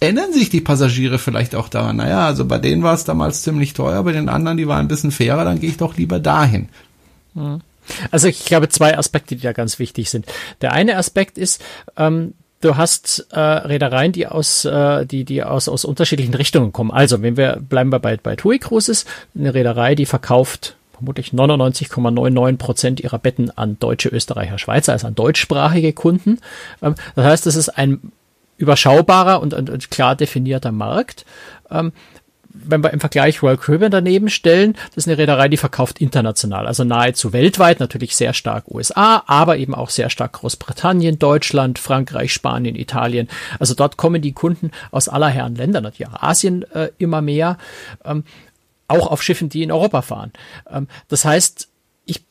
erinnern 0.00 0.32
sich 0.32 0.48
die 0.50 0.60
Passagiere 0.60 1.18
vielleicht 1.18 1.54
auch 1.54 1.68
daran, 1.68 1.96
naja, 1.96 2.26
also 2.26 2.44
bei 2.46 2.58
denen 2.58 2.82
war 2.82 2.94
es 2.94 3.04
damals 3.04 3.42
ziemlich 3.42 3.74
teuer, 3.74 4.02
bei 4.02 4.12
den 4.12 4.28
anderen, 4.28 4.56
die 4.56 4.66
waren 4.66 4.80
ein 4.80 4.88
bisschen 4.88 5.10
fairer, 5.10 5.44
dann 5.44 5.60
gehe 5.60 5.70
ich 5.70 5.76
doch 5.76 5.96
lieber 5.96 6.18
dahin. 6.18 6.68
Also 8.10 8.28
ich 8.28 8.44
glaube 8.44 8.68
zwei 8.68 8.96
Aspekte, 8.96 9.36
die 9.36 9.42
da 9.42 9.52
ganz 9.52 9.78
wichtig 9.78 10.10
sind. 10.10 10.26
Der 10.60 10.72
eine 10.72 10.96
Aspekt 10.96 11.38
ist, 11.38 11.62
ähm, 11.96 12.34
du 12.60 12.76
hast 12.76 13.26
äh, 13.30 13.40
Reedereien, 13.40 14.12
die 14.12 14.26
aus, 14.26 14.64
äh, 14.64 15.06
die, 15.06 15.24
die 15.24 15.42
aus, 15.42 15.68
aus 15.68 15.84
unterschiedlichen 15.84 16.34
Richtungen 16.34 16.72
kommen. 16.72 16.90
Also, 16.90 17.22
wenn 17.22 17.36
wir 17.36 17.56
bleiben 17.60 17.90
wir 17.90 17.98
bei, 17.98 18.16
bei 18.16 18.36
TUI 18.36 18.58
Cruises, 18.58 19.06
eine 19.34 19.54
Reederei, 19.54 19.94
die 19.94 20.06
verkauft 20.06 20.76
vermutlich 20.92 21.30
99,99 21.30 22.56
Prozent 22.58 23.00
ihrer 23.00 23.18
Betten 23.18 23.50
an 23.56 23.78
deutsche, 23.80 24.10
Österreicher, 24.10 24.58
Schweizer, 24.58 24.92
also 24.92 25.06
an 25.06 25.14
deutschsprachige 25.14 25.92
Kunden. 25.92 26.38
Ähm, 26.82 26.94
das 27.16 27.24
heißt, 27.24 27.46
das 27.46 27.56
ist 27.56 27.70
ein 27.70 28.12
überschaubarer 28.60 29.40
und, 29.40 29.54
und, 29.54 29.70
und 29.70 29.90
klar 29.90 30.14
definierter 30.14 30.72
Markt. 30.72 31.24
Ähm, 31.70 31.92
wenn 32.52 32.82
wir 32.82 32.92
im 32.92 33.00
Vergleich 33.00 33.42
Royal 33.42 33.56
Caribbean 33.56 33.92
daneben 33.92 34.28
stellen, 34.28 34.74
das 34.88 35.04
ist 35.04 35.08
eine 35.08 35.18
Reederei, 35.18 35.48
die 35.48 35.56
verkauft 35.56 36.00
international, 36.00 36.66
also 36.66 36.82
nahezu 36.82 37.32
weltweit, 37.32 37.78
natürlich 37.78 38.16
sehr 38.16 38.34
stark 38.34 38.68
USA, 38.68 39.22
aber 39.26 39.56
eben 39.56 39.74
auch 39.74 39.88
sehr 39.88 40.10
stark 40.10 40.32
Großbritannien, 40.32 41.18
Deutschland, 41.18 41.78
Frankreich, 41.78 42.32
Spanien, 42.32 42.74
Italien. 42.74 43.28
Also 43.60 43.74
dort 43.74 43.96
kommen 43.96 44.20
die 44.20 44.32
Kunden 44.32 44.72
aus 44.90 45.08
aller 45.08 45.28
Herren 45.28 45.54
Länder, 45.54 45.80
natürlich 45.80 46.08
auch 46.08 46.22
Asien 46.22 46.64
äh, 46.72 46.90
immer 46.98 47.22
mehr, 47.22 47.56
ähm, 48.04 48.24
auch 48.88 49.06
auf 49.06 49.22
Schiffen, 49.22 49.48
die 49.48 49.62
in 49.62 49.70
Europa 49.70 50.02
fahren. 50.02 50.32
Ähm, 50.68 50.88
das 51.08 51.24
heißt, 51.24 51.69
ich 52.10 52.24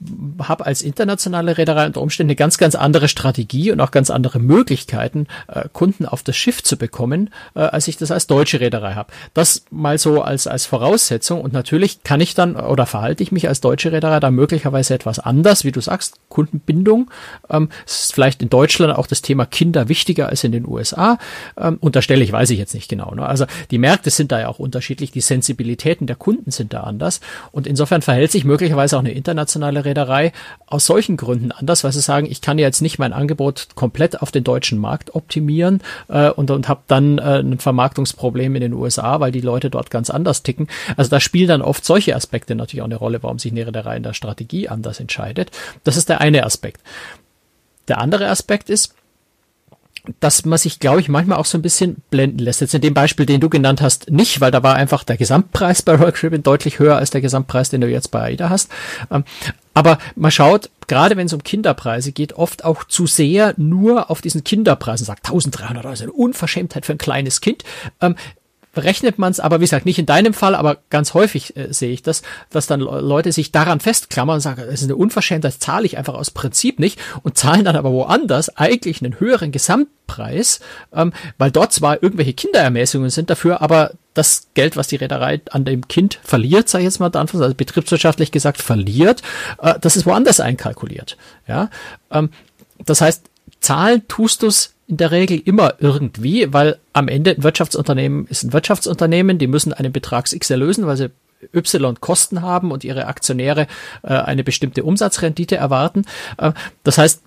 habe 0.43 0.65
als 0.65 0.81
internationale 0.81 1.57
Reederei 1.57 1.85
unter 1.85 2.01
Umständen 2.01 2.31
eine 2.31 2.35
ganz, 2.35 2.57
ganz 2.57 2.75
andere 2.75 3.07
Strategie 3.07 3.71
und 3.71 3.79
auch 3.79 3.91
ganz 3.91 4.09
andere 4.09 4.39
Möglichkeiten, 4.39 5.27
äh, 5.47 5.69
Kunden 5.71 6.05
auf 6.05 6.21
das 6.21 6.35
Schiff 6.35 6.61
zu 6.61 6.77
bekommen, 6.77 7.29
äh, 7.55 7.61
als 7.61 7.87
ich 7.87 7.95
das 7.95 8.11
als 8.11 8.27
deutsche 8.27 8.59
Reederei 8.59 8.93
habe. 8.95 9.13
Das 9.33 9.63
mal 9.71 9.97
so 9.97 10.21
als, 10.21 10.47
als 10.47 10.65
Voraussetzung. 10.65 11.39
Und 11.41 11.53
natürlich 11.53 12.03
kann 12.03 12.19
ich 12.19 12.35
dann 12.35 12.57
oder 12.57 12.85
verhalte 12.85 13.23
ich 13.23 13.31
mich 13.31 13.47
als 13.47 13.61
deutsche 13.61 13.93
Reederei 13.93 14.19
da 14.19 14.31
möglicherweise 14.31 14.93
etwas 14.93 15.17
anders, 15.19 15.63
wie 15.63 15.71
du 15.71 15.79
sagst, 15.79 16.19
Kundenbindung. 16.27 17.09
Ähm, 17.49 17.69
ist 17.85 18.13
vielleicht 18.13 18.41
in 18.41 18.49
Deutschland 18.49 18.93
auch 18.93 19.07
das 19.07 19.21
Thema 19.21 19.45
Kinder 19.45 19.87
wichtiger 19.87 20.27
als 20.27 20.43
in 20.43 20.51
den 20.51 20.67
USA. 20.67 21.17
Ähm, 21.57 21.77
unterstelle 21.79 22.23
ich, 22.23 22.33
weiß 22.33 22.49
ich 22.49 22.59
jetzt 22.59 22.73
nicht 22.73 22.89
genau. 22.89 23.15
Ne? 23.15 23.25
Also 23.25 23.45
die 23.71 23.77
Märkte 23.77 24.09
sind 24.09 24.33
da 24.33 24.41
ja 24.41 24.49
auch 24.49 24.59
unterschiedlich, 24.59 25.11
die 25.11 25.21
Sensibilitäten 25.21 26.05
der 26.05 26.17
Kunden 26.17 26.51
sind 26.51 26.73
da 26.73 26.81
anders. 26.81 27.21
Und 27.53 27.65
insofern 27.65 28.01
verhält 28.01 28.33
sich 28.33 28.43
möglicherweise 28.43 28.97
auch 28.97 29.01
eine 29.01 29.13
internationale 29.13 29.68
internationale 29.69 29.85
Reederei 29.85 30.31
aus 30.67 30.85
solchen 30.85 31.17
Gründen 31.17 31.51
anders, 31.51 31.83
weil 31.83 31.91
sie 31.91 32.01
sagen, 32.01 32.27
ich 32.29 32.41
kann 32.41 32.59
jetzt 32.59 32.81
nicht 32.81 32.99
mein 32.99 33.13
Angebot 33.13 33.69
komplett 33.75 34.21
auf 34.21 34.31
den 34.31 34.43
deutschen 34.43 34.77
Markt 34.77 35.15
optimieren 35.15 35.81
äh, 36.07 36.29
und, 36.29 36.51
und 36.51 36.67
habe 36.67 36.81
dann 36.87 37.17
äh, 37.17 37.39
ein 37.39 37.59
Vermarktungsproblem 37.59 38.55
in 38.55 38.61
den 38.61 38.73
USA, 38.73 39.19
weil 39.19 39.31
die 39.31 39.41
Leute 39.41 39.69
dort 39.69 39.89
ganz 39.89 40.09
anders 40.09 40.43
ticken. 40.43 40.67
Also 40.97 41.09
da 41.09 41.19
spielen 41.19 41.47
dann 41.47 41.61
oft 41.61 41.85
solche 41.85 42.15
Aspekte 42.15 42.55
natürlich 42.55 42.81
auch 42.81 42.85
eine 42.85 42.95
Rolle, 42.95 43.23
warum 43.23 43.39
sich 43.39 43.51
eine 43.51 43.65
Reederei 43.65 43.97
in 43.97 44.03
der 44.03 44.13
Strategie 44.13 44.69
anders 44.69 44.99
entscheidet. 44.99 45.51
Das 45.83 45.97
ist 45.97 46.09
der 46.09 46.21
eine 46.21 46.45
Aspekt. 46.45 46.81
Der 47.87 47.99
andere 47.99 48.27
Aspekt 48.27 48.69
ist, 48.69 48.95
dass 50.19 50.45
man 50.45 50.57
sich, 50.57 50.79
glaube 50.79 51.01
ich, 51.01 51.09
manchmal 51.09 51.37
auch 51.37 51.45
so 51.45 51.57
ein 51.57 51.61
bisschen 51.61 51.97
blenden 52.09 52.39
lässt. 52.39 52.61
Jetzt 52.61 52.73
in 52.73 52.81
dem 52.81 52.93
Beispiel, 52.93 53.25
den 53.25 53.41
du 53.41 53.49
genannt 53.49 53.81
hast, 53.81 54.09
nicht, 54.09 54.41
weil 54.41 54.51
da 54.51 54.63
war 54.63 54.75
einfach 54.75 55.03
der 55.03 55.17
Gesamtpreis 55.17 55.81
bei 55.81 55.95
Royal 55.95 56.11
Caribbean 56.11 56.43
deutlich 56.43 56.79
höher 56.79 56.97
als 56.97 57.09
der 57.09 57.21
Gesamtpreis, 57.21 57.69
den 57.69 57.81
du 57.81 57.87
jetzt 57.87 58.09
bei 58.09 58.21
AIDA 58.21 58.49
hast. 58.49 58.69
Ähm, 59.11 59.23
aber 59.73 59.97
man 60.15 60.31
schaut, 60.31 60.69
gerade 60.87 61.15
wenn 61.15 61.27
es 61.27 61.33
um 61.33 61.43
Kinderpreise 61.43 62.11
geht, 62.11 62.33
oft 62.33 62.65
auch 62.65 62.83
zu 62.83 63.07
sehr 63.07 63.53
nur 63.57 64.09
auf 64.09 64.21
diesen 64.21 64.43
Kinderpreisen, 64.43 65.05
sagt 65.05 65.27
1300 65.27 65.85
Euro, 65.85 65.93
ist 65.93 66.01
eine 66.01 66.11
Unverschämtheit 66.11 66.85
für 66.85 66.93
ein 66.93 66.97
kleines 66.97 67.39
Kind. 67.39 67.63
Ähm, 68.75 68.83
rechnet 68.83 69.19
man 69.19 69.31
es, 69.31 69.39
aber 69.39 69.59
wie 69.59 69.65
gesagt, 69.65 69.85
nicht 69.85 69.99
in 69.99 70.05
deinem 70.05 70.33
Fall, 70.33 70.55
aber 70.55 70.77
ganz 70.89 71.13
häufig 71.13 71.55
äh, 71.57 71.71
sehe 71.73 71.91
ich 71.91 72.03
das, 72.03 72.21
dass 72.49 72.67
dann 72.67 72.79
Leute 72.79 73.31
sich 73.31 73.51
daran 73.51 73.79
festklammern 73.79 74.35
und 74.35 74.41
sagen, 74.41 74.63
das 74.65 74.81
ist 74.81 74.83
eine 74.83 74.95
Unverschämtheit, 74.95 75.61
zahle 75.61 75.85
ich 75.85 75.97
einfach 75.97 76.13
aus 76.13 76.31
Prinzip 76.31 76.79
nicht 76.79 76.99
und 77.23 77.37
zahlen 77.37 77.65
dann 77.65 77.75
aber 77.75 77.91
woanders 77.91 78.55
eigentlich 78.57 79.01
einen 79.01 79.19
höheren 79.19 79.51
Gesamtpreis, 79.51 80.59
ähm, 80.93 81.13
weil 81.37 81.51
dort 81.51 81.73
zwar 81.73 82.01
irgendwelche 82.01 82.33
Kinderermäßigungen 82.33 83.09
sind 83.09 83.29
dafür, 83.29 83.61
aber 83.61 83.91
das 84.13 84.47
Geld, 84.53 84.75
was 84.75 84.87
die 84.87 84.97
Reederei 84.97 85.41
an 85.51 85.65
dem 85.65 85.87
Kind 85.87 86.19
verliert, 86.23 86.69
sei 86.69 86.81
jetzt 86.81 86.99
mal 86.99 87.11
also 87.13 87.53
betriebswirtschaftlich 87.53 88.31
gesagt 88.31 88.61
verliert, 88.61 89.21
äh, 89.61 89.75
das 89.79 89.95
ist 89.95 90.05
woanders 90.05 90.39
einkalkuliert. 90.39 91.17
Ja, 91.47 91.69
ähm, 92.11 92.29
das 92.85 93.01
heißt, 93.01 93.23
zahlen 93.59 94.07
tust 94.07 94.43
du's 94.43 94.73
in 94.89 94.97
der 94.97 95.11
Regel 95.11 95.39
immer 95.45 95.75
irgendwie, 95.77 96.51
weil 96.51 96.79
am 96.93 97.07
Ende 97.07 97.31
ein 97.31 97.43
Wirtschaftsunternehmen 97.43 98.25
ist 98.27 98.43
ein 98.43 98.53
Wirtschaftsunternehmen, 98.53 99.37
die 99.37 99.45
müssen 99.45 99.71
einen 99.71 99.93
Betrags 99.93 100.33
X 100.33 100.49
erlösen, 100.49 100.87
weil 100.87 100.97
sie 100.97 101.11
Y 101.53 102.01
Kosten 102.01 102.41
haben 102.41 102.71
und 102.71 102.83
ihre 102.83 103.05
Aktionäre 103.05 103.67
äh, 104.01 104.07
eine 104.07 104.43
bestimmte 104.43 104.83
Umsatzrendite 104.83 105.55
erwarten. 105.55 106.05
Äh, 106.37 106.53
das 106.83 106.97
heißt, 106.97 107.21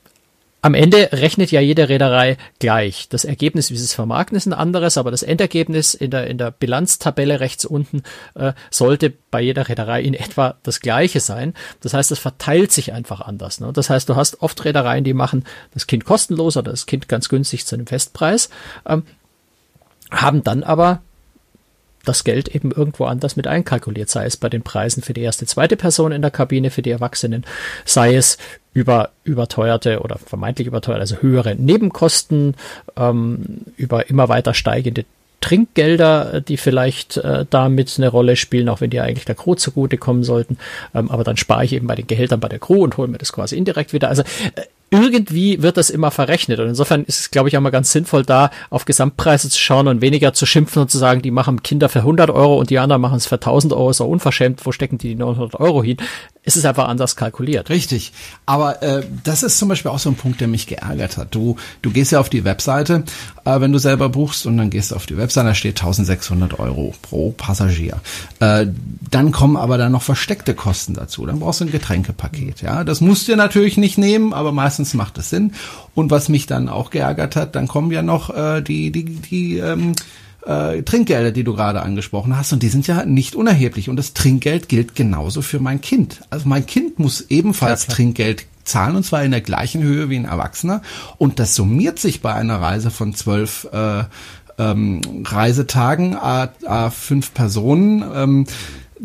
am 0.64 0.75
Ende 0.75 1.09
rechnet 1.11 1.51
ja 1.51 1.61
jede 1.61 1.88
Reederei 1.88 2.37
gleich. 2.61 3.09
Das 3.09 3.25
Ergebnis, 3.25 3.72
wie 3.72 3.77
sie 3.77 3.85
es 3.85 3.94
vermarkten, 3.94 4.37
ist 4.37 4.46
ein 4.46 4.53
anderes, 4.53 4.96
aber 4.96 5.11
das 5.11 5.25
Endergebnis 5.25 5.92
in 5.94 6.12
der, 6.12 6.29
in 6.29 6.38
der 6.38 6.53
Bilanztabelle 6.53 7.40
rechts 7.40 7.64
unten 7.64 8.05
äh, 8.37 8.53
sollte 8.70 9.12
bei 9.33 9.40
jeder 9.40 9.68
Reederei 9.68 10.03
in 10.03 10.14
etwa 10.14 10.55
das 10.62 10.79
gleiche 10.79 11.18
sein. 11.18 11.55
Das 11.81 11.94
heißt, 11.94 12.12
es 12.12 12.20
verteilt 12.20 12.70
sich 12.70 12.92
einfach 12.92 13.20
anders. 13.20 13.59
Ne? 13.59 13.72
Das 13.72 13.90
heißt, 13.90 14.09
du 14.09 14.14
hast 14.14 14.40
oft 14.40 14.64
Reedereien, 14.64 15.03
die 15.03 15.14
machen 15.14 15.44
das 15.75 15.88
Kind 15.88 16.05
kostenlos 16.05 16.57
oder 16.57 16.70
das 16.70 16.87
Kind 16.87 17.09
ganz 17.09 17.29
günstig 17.29 17.66
zu 17.66 17.75
einem 17.75 17.88
Festpreis, 17.88 18.48
ähm, 18.87 19.03
haben 20.12 20.44
dann 20.44 20.62
aber 20.62 21.03
das 22.05 22.25
Geld 22.25 22.49
eben 22.49 22.73
irgendwo 22.73 23.05
anders 23.05 23.37
mit 23.37 23.47
einkalkuliert, 23.47 24.09
sei 24.09 24.27
es 24.27 24.37
bei 24.37 24.49
den 24.49 24.62
Preisen 24.62 25.03
für 25.03 25.15
die 25.15 25.23
erste, 25.23 25.47
zweite 25.47 25.77
Person 25.77 26.12
in 26.12 26.23
der 26.23 26.31
Kabine, 26.31 26.71
für 26.71 26.83
die 26.83 26.91
Erwachsenen, 26.91 27.45
sei 27.85 28.15
es 28.17 28.38
über 28.75 29.11
überteuerte 29.25 30.01
oder 30.01 30.19
vermeintlich 30.19 30.67
überteuerte, 30.67 31.01
also 31.01 31.17
höhere 31.17 31.55
Nebenkosten, 31.55 32.55
ähm, 32.97 33.61
über 33.77 34.09
immer 34.09 34.29
weiter 34.29 34.55
steigende 34.55 35.05
Trinkgelder, 35.41 36.41
die 36.41 36.57
vielleicht 36.57 37.19
äh, 37.19 37.45
damit 37.51 37.95
eine 37.99 38.09
Rolle 38.09 38.37
spielen, 38.37 38.69
auch 38.69 38.81
wenn 38.81 38.91
die 38.91 39.01
eigentlich 39.01 39.25
der 39.25 39.35
Crew 39.35 39.57
zugutekommen 39.57 40.25
sollten. 40.25 40.57
Ähm, 40.95 41.11
aber 41.11 41.25
dann 41.25 41.37
spare 41.37 41.65
ich 41.65 41.73
eben 41.73 41.88
bei 41.88 41.97
den 41.97 42.07
Gehältern 42.07 42.41
bei 42.41 42.49
der 42.49 42.61
Crew 42.61 42.83
und 42.83 42.97
hole 42.97 43.09
mir 43.09 43.19
das 43.19 43.33
quasi 43.33 43.57
indirekt 43.57 43.93
wieder. 43.93 44.09
Also 44.09 44.23
äh, 44.23 44.62
irgendwie 44.92 45.62
wird 45.62 45.76
das 45.76 45.90
immer 45.90 46.11
verrechnet. 46.11 46.61
Und 46.61 46.68
insofern 46.68 47.05
ist 47.05 47.20
es, 47.20 47.31
glaube 47.31 47.48
ich, 47.48 47.57
auch 47.57 47.62
mal 47.62 47.70
ganz 47.70 47.92
sinnvoll, 47.92 48.24
da 48.24 48.50
auf 48.70 48.85
Gesamtpreise 48.85 49.48
zu 49.48 49.59
schauen 49.59 49.88
und 49.88 50.02
weniger 50.02 50.35
zu 50.35 50.46
schimpfen 50.46 50.83
und 50.83 50.90
zu 50.90 50.98
sagen, 50.98 51.22
die 51.22 51.31
machen 51.31 51.62
Kinder 51.62 51.88
für 51.88 52.00
100 52.00 52.31
Euro 52.31 52.59
und 52.59 52.70
die 52.70 52.78
anderen 52.78 53.00
machen 53.00 53.16
es 53.16 53.26
für 53.26 53.37
1000 53.37 53.72
Euro, 53.72 53.92
so 53.92 54.05
unverschämt, 54.05 54.64
wo 54.64 54.72
stecken 54.72 54.98
die 54.98 55.09
die 55.09 55.14
900 55.14 55.59
Euro 55.61 55.83
hin? 55.83 55.96
Es 56.44 56.57
ist 56.57 56.66
einfach 56.66 56.88
anders 56.88 57.14
kalkuliert. 57.14 57.70
Richtig. 57.70 58.12
Aber 58.46 58.83
äh, 58.83 59.05
das 59.22 59.44
ist 59.44 59.59
zum 59.59 59.68
Beispiel 59.68 59.92
auch 59.92 60.00
so 60.00 60.11
ein 60.11 60.16
Punkt, 60.16 60.40
der 60.40 60.48
mich 60.48 60.66
geärgert 60.66 61.16
hat. 61.16 61.35
Du, 61.35 61.57
du 61.83 61.90
gehst 61.90 62.11
ja 62.11 62.18
auf 62.18 62.31
die 62.31 62.44
Webseite, 62.44 63.05
äh, 63.44 63.61
wenn 63.61 63.72
du 63.72 63.78
selber 63.78 64.09
buchst 64.09 64.44
und 64.46 64.57
dann 64.57 64.68
gehst 64.68 64.90
du 64.90 64.96
auf 64.96 65.07
die 65.07 65.16
Webseite, 65.16 65.46
da 65.46 65.55
steht 65.55 65.81
1600 65.81 66.59
Euro 66.59 66.94
pro 67.00 67.31
Passagier. 67.31 68.00
Äh, 68.40 68.66
dann 69.09 69.31
kommen 69.31 69.57
aber 69.57 69.78
dann 69.78 69.92
noch 69.92 70.02
versteckte 70.02 70.55
Kosten 70.55 70.94
dazu. 70.94 71.24
Dann 71.26 71.38
brauchst 71.38 71.61
du 71.61 71.66
ein 71.66 71.70
Getränkepaket. 71.70 72.61
Ja, 72.61 72.83
das 72.83 73.00
musst 73.00 73.28
du 73.28 73.37
natürlich 73.37 73.76
nicht 73.76 73.96
nehmen, 73.96 74.33
aber 74.33 74.50
meistens 74.50 74.82
meistens 74.83 74.95
macht 74.95 75.18
es 75.18 75.31
Sinn. 75.31 75.53
Und 75.95 76.11
was 76.11 76.29
mich 76.29 76.47
dann 76.47 76.68
auch 76.68 76.90
geärgert 76.90 77.37
hat, 77.37 77.55
dann 77.55 77.68
kommen 77.68 77.90
ja 77.92 78.03
noch 78.03 78.31
äh, 78.31 78.62
die, 78.62 78.90
die, 78.90 79.05
die 79.05 79.59
ähm, 79.59 79.92
äh, 80.45 80.83
Trinkgelder, 80.83 81.31
die 81.31 81.45
du 81.45 81.55
gerade 81.55 81.83
angesprochen 81.83 82.37
hast, 82.37 82.53
und 82.53 82.62
die 82.62 82.68
sind 82.68 82.87
ja 82.87 83.05
nicht 83.05 83.37
unerheblich. 83.37 83.88
Und 83.88 83.97
das 83.97 84.12
Trinkgeld 84.12 84.68
gilt 84.68 84.95
genauso 84.95 85.42
für 85.42 85.61
mein 85.61 85.81
Kind. 85.81 86.23
Also 86.31 86.49
mein 86.49 86.66
Kind 86.66 86.99
muss 86.99 87.27
ebenfalls 87.31 87.87
ja, 87.87 87.95
Trinkgeld 87.95 88.47
zahlen, 88.64 88.97
und 88.97 89.05
zwar 89.05 89.25
in 89.25 89.31
der 89.31 89.40
gleichen 89.40 89.83
Höhe 89.83 90.11
wie 90.11 90.16
ein 90.16 90.25
Erwachsener. 90.25 90.83
Und 91.18 91.38
das 91.38 91.55
summiert 91.55 91.99
sich 91.99 92.21
bei 92.21 92.35
einer 92.35 92.61
Reise 92.61 92.90
von 92.90 93.14
zwölf 93.14 93.68
äh, 93.73 94.05
ähm, 94.59 95.01
Reisetagen, 95.25 96.16
a, 96.16 96.51
a 96.66 96.90
fünf 96.90 97.35
Personen. 97.35 98.05
Ähm, 98.14 98.47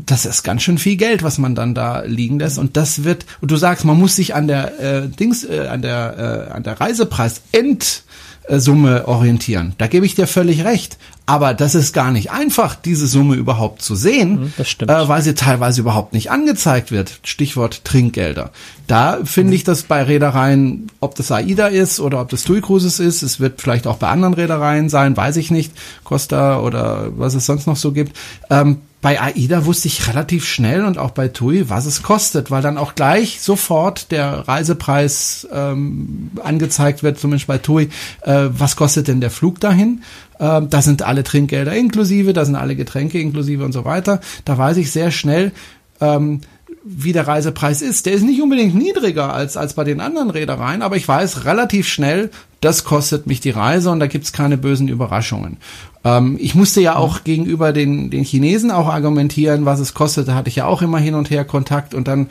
das 0.06 0.26
ist 0.26 0.44
ganz 0.44 0.62
schön 0.62 0.78
viel 0.78 0.96
Geld, 0.96 1.24
was 1.24 1.38
man 1.38 1.56
dann 1.56 1.74
da 1.74 2.02
liegen 2.02 2.40
lässt. 2.40 2.60
Und 2.60 2.78
das 2.78 3.04
wird, 3.04 3.26
und 3.42 3.50
du 3.50 3.58
sagst, 3.58 3.84
man 3.84 3.98
muss 3.98 4.16
sich 4.16 4.36
an 4.36 4.48
der 4.48 4.80
äh, 4.80 5.08
Dings, 5.08 5.44
äh, 5.44 5.68
an 5.68 5.82
der, 5.82 6.48
äh, 6.50 6.54
an 6.54 6.64
der 6.64 6.80
Reisepreis 6.80 7.42
end 7.52 8.04
Summe 8.50 9.08
orientieren. 9.08 9.74
Da 9.78 9.88
gebe 9.88 10.06
ich 10.06 10.16
dir 10.16 10.26
völlig 10.26 10.64
recht. 10.64 10.98
Aber 11.26 11.54
das 11.54 11.76
ist 11.76 11.94
gar 11.94 12.12
nicht 12.12 12.32
einfach, 12.32 12.76
diese 12.76 13.06
Summe 13.06 13.36
überhaupt 13.36 13.82
zu 13.82 13.96
sehen, 13.96 14.40
mhm, 14.40 14.54
das 14.56 14.70
stimmt. 14.70 14.90
Äh, 14.90 15.10
weil 15.10 15.22
sie 15.22 15.36
teilweise 15.36 15.82
überhaupt 15.82 16.14
nicht 16.14 16.32
angezeigt 16.32 16.90
wird. 16.90 17.20
Stichwort 17.24 17.84
Trinkgelder. 17.84 18.52
Da 18.88 19.20
finde 19.26 19.54
ich 19.54 19.66
das 19.66 19.84
bei 19.84 20.02
Reedereien, 20.04 20.90
ob 21.02 21.16
das 21.16 21.30
AIDA 21.34 21.68
ist 21.68 22.00
oder 22.00 22.22
ob 22.22 22.30
das 22.30 22.44
TUI 22.44 22.62
Cruises 22.62 23.02
ist, 23.02 23.24
es 23.24 23.42
wird 23.42 23.62
vielleicht 23.62 23.88
auch 23.88 23.98
bei 23.98 24.08
anderen 24.08 24.36
Reedereien 24.36 24.88
sein, 24.88 25.18
weiß 25.18 25.36
ich 25.36 25.52
nicht, 25.52 25.74
Costa 26.06 26.62
oder 26.62 27.10
was 27.18 27.34
es 27.34 27.46
sonst 27.46 27.68
noch 27.68 27.76
so 27.76 27.92
gibt. 27.92 28.16
Ähm, 28.50 28.78
bei 29.02 29.22
AIDA 29.22 29.66
wusste 29.66 29.88
ich 29.88 30.08
relativ 30.08 30.46
schnell 30.46 30.84
und 30.84 30.98
auch 30.98 31.12
bei 31.12 31.28
TUI, 31.28 31.70
was 31.70 31.86
es 31.86 32.02
kostet, 32.02 32.50
weil 32.50 32.64
dann 32.64 32.78
auch 32.78 32.96
gleich 32.96 33.42
sofort 33.42 34.12
der 34.12 34.48
Reisepreis 34.48 35.48
ähm, 35.52 36.32
angezeigt 36.44 37.04
wird, 37.04 37.20
zumindest 37.20 37.48
bei 37.48 37.60
TUI, 37.60 37.90
äh, 38.22 38.48
was 38.50 38.76
kostet 38.76 39.08
denn 39.08 39.22
der 39.22 39.30
Flug 39.30 39.60
dahin? 39.60 40.02
Äh, 40.40 40.64
da 40.68 40.82
sind 40.82 41.04
alle 41.04 41.24
Trinkgelder 41.24 41.76
inklusive, 41.76 42.34
da 42.34 42.44
sind 42.44 42.56
alle 42.56 42.76
Getränke 42.76 43.20
inklusive 43.20 43.64
und 43.64 43.72
so 43.72 43.86
weiter. 43.86 44.20
Da 44.46 44.58
weiß 44.58 44.78
ich 44.78 44.92
sehr 44.92 45.12
schnell, 45.12 45.52
ähm, 46.02 46.42
wie 46.90 47.12
der 47.12 47.28
Reisepreis 47.28 47.82
ist. 47.82 48.06
Der 48.06 48.14
ist 48.14 48.24
nicht 48.24 48.42
unbedingt 48.42 48.76
niedriger 48.76 49.34
als, 49.34 49.58
als 49.58 49.74
bei 49.74 49.84
den 49.84 50.00
anderen 50.00 50.30
Reedereien, 50.30 50.82
aber 50.82 50.96
ich 50.96 51.08
weiß 51.08 51.46
relativ 51.46 51.88
schnell, 51.88 52.32
das 52.62 52.84
kostet 52.84 53.28
mich 53.28 53.40
die 53.40 53.50
Reise 53.50 53.92
und 53.92 54.00
da 54.00 54.08
gibt's 54.08 54.32
keine 54.32 54.58
bösen 54.58 54.88
Überraschungen. 54.88 55.58
Ähm, 56.04 56.38
ich 56.40 56.56
musste 56.56 56.82
ja 56.82 56.96
auch 56.96 57.24
gegenüber 57.24 57.74
den, 57.74 58.10
den 58.10 58.24
Chinesen 58.24 58.72
auch 58.72 58.88
argumentieren, 58.88 59.66
was 59.66 59.80
es 59.80 59.94
kostet. 59.94 60.28
Da 60.28 60.36
hatte 60.36 60.50
ich 60.50 60.56
ja 60.56 60.66
auch 60.66 60.82
immer 60.82 61.00
hin 61.00 61.16
und 61.16 61.30
her 61.30 61.46
Kontakt 61.46 61.94
und 61.94 62.08
dann 62.08 62.28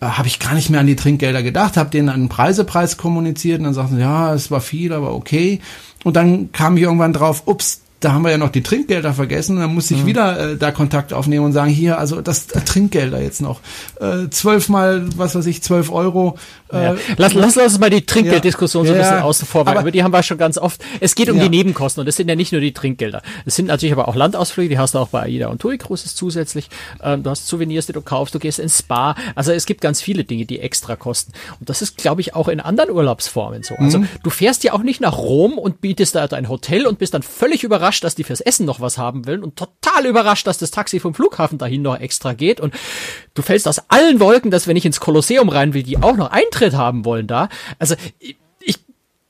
äh, 0.00 0.06
habe 0.06 0.28
ich 0.28 0.38
gar 0.38 0.54
nicht 0.54 0.70
mehr 0.70 0.80
an 0.80 0.86
die 0.86 0.96
Trinkgelder 0.96 1.42
gedacht, 1.42 1.76
habe 1.76 1.90
denen 1.90 2.08
einen 2.08 2.28
Preisepreis 2.28 2.96
kommuniziert 2.96 3.58
und 3.58 3.64
dann 3.64 3.74
sagten 3.74 3.96
sie, 3.96 4.00
ja, 4.00 4.34
es 4.34 4.50
war 4.50 4.60
viel, 4.60 4.92
aber 4.92 5.14
okay. 5.14 5.60
Und 6.04 6.16
dann 6.16 6.52
kam 6.52 6.76
ich 6.76 6.82
irgendwann 6.82 7.12
drauf, 7.12 7.42
ups, 7.46 7.82
da 8.00 8.12
haben 8.12 8.22
wir 8.22 8.30
ja 8.30 8.38
noch 8.38 8.50
die 8.50 8.62
Trinkgelder 8.62 9.12
vergessen. 9.12 9.58
Dann 9.58 9.74
muss 9.74 9.90
ich 9.90 10.02
mhm. 10.02 10.06
wieder 10.06 10.52
äh, 10.52 10.56
da 10.56 10.72
Kontakt 10.72 11.12
aufnehmen 11.12 11.44
und 11.44 11.52
sagen, 11.52 11.70
hier, 11.70 11.98
also 11.98 12.20
das 12.22 12.50
äh, 12.50 12.60
Trinkgelder 12.60 13.20
jetzt 13.20 13.42
noch. 13.42 13.60
Äh, 14.00 14.30
zwölfmal, 14.30 15.06
was 15.16 15.34
weiß 15.34 15.46
ich, 15.46 15.62
zwölf 15.62 15.92
Euro. 15.92 16.38
Äh, 16.72 16.82
ja. 16.82 16.96
lass, 17.18 17.34
lass, 17.34 17.56
uns 17.56 17.78
mal 17.78 17.90
die 17.90 18.06
Trinkgelddiskussion 18.06 18.84
ja, 18.84 18.88
so 18.88 18.94
ein 18.94 19.00
bisschen 19.00 19.16
ja, 19.18 19.24
außen 19.24 19.46
vor, 19.46 19.66
weil 19.66 19.78
über 19.80 19.90
die 19.90 20.02
haben 20.02 20.12
wir 20.12 20.22
schon 20.22 20.38
ganz 20.38 20.56
oft. 20.56 20.82
Es 21.00 21.14
geht 21.14 21.28
um 21.28 21.38
die 21.38 21.48
Nebenkosten 21.48 22.00
und 22.00 22.06
das 22.06 22.16
sind 22.16 22.28
ja 22.28 22.36
nicht 22.36 22.52
nur 22.52 22.60
die 22.60 22.72
Trinkgelder. 22.72 23.22
Es 23.44 23.56
sind 23.56 23.66
natürlich 23.66 23.92
aber 23.92 24.08
auch 24.08 24.14
Landausflüge, 24.14 24.70
die 24.70 24.78
hast 24.78 24.94
du 24.94 24.98
auch 24.98 25.08
bei 25.08 25.22
AIDA 25.22 25.48
und 25.48 25.60
TUI 25.60 25.78
Cruises 25.78 26.14
zusätzlich. 26.14 26.70
Ähm, 27.02 27.22
du 27.22 27.30
hast 27.30 27.48
Souvenirs, 27.48 27.86
die 27.86 27.92
du 27.92 28.00
kaufst, 28.00 28.34
du 28.34 28.38
gehst 28.38 28.58
ins 28.58 28.78
Spa. 28.78 29.14
Also 29.34 29.52
es 29.52 29.66
gibt 29.66 29.80
ganz 29.80 30.00
viele 30.00 30.24
Dinge, 30.24 30.46
die 30.46 30.60
extra 30.60 30.96
kosten. 30.96 31.32
Und 31.58 31.68
das 31.68 31.82
ist, 31.82 31.96
glaube 31.96 32.20
ich, 32.20 32.34
auch 32.34 32.48
in 32.48 32.60
anderen 32.60 32.90
Urlaubsformen 32.90 33.62
so. 33.62 33.74
Also 33.76 33.98
mhm. 33.98 34.08
du 34.22 34.30
fährst 34.30 34.64
ja 34.64 34.72
auch 34.72 34.82
nicht 34.82 35.00
nach 35.00 35.18
Rom 35.18 35.58
und 35.58 35.80
bietest 35.80 36.14
da 36.14 36.26
dein 36.28 36.48
Hotel 36.48 36.86
und 36.86 36.98
bist 36.98 37.14
dann 37.14 37.22
völlig 37.22 37.64
überrascht, 37.64 37.89
überrascht, 37.90 38.04
dass 38.04 38.14
die 38.14 38.24
fürs 38.24 38.40
Essen 38.40 38.66
noch 38.66 38.80
was 38.80 38.98
haben 38.98 39.26
wollen 39.26 39.42
und 39.42 39.56
total 39.56 40.06
überrascht, 40.06 40.46
dass 40.46 40.58
das 40.58 40.70
Taxi 40.70 41.00
vom 41.00 41.14
Flughafen 41.14 41.58
dahin 41.58 41.82
noch 41.82 41.98
extra 41.98 42.34
geht 42.34 42.60
und 42.60 42.74
du 43.34 43.42
fällst 43.42 43.66
aus 43.66 43.82
allen 43.88 44.20
Wolken, 44.20 44.50
dass 44.50 44.66
wenn 44.66 44.76
ich 44.76 44.86
ins 44.86 45.00
Kolosseum 45.00 45.48
rein 45.48 45.74
will, 45.74 45.82
die 45.82 45.98
auch 45.98 46.16
noch 46.16 46.30
Eintritt 46.30 46.74
haben 46.74 47.04
wollen 47.04 47.26
da. 47.26 47.48
Also 47.78 47.96
ich, 48.60 48.78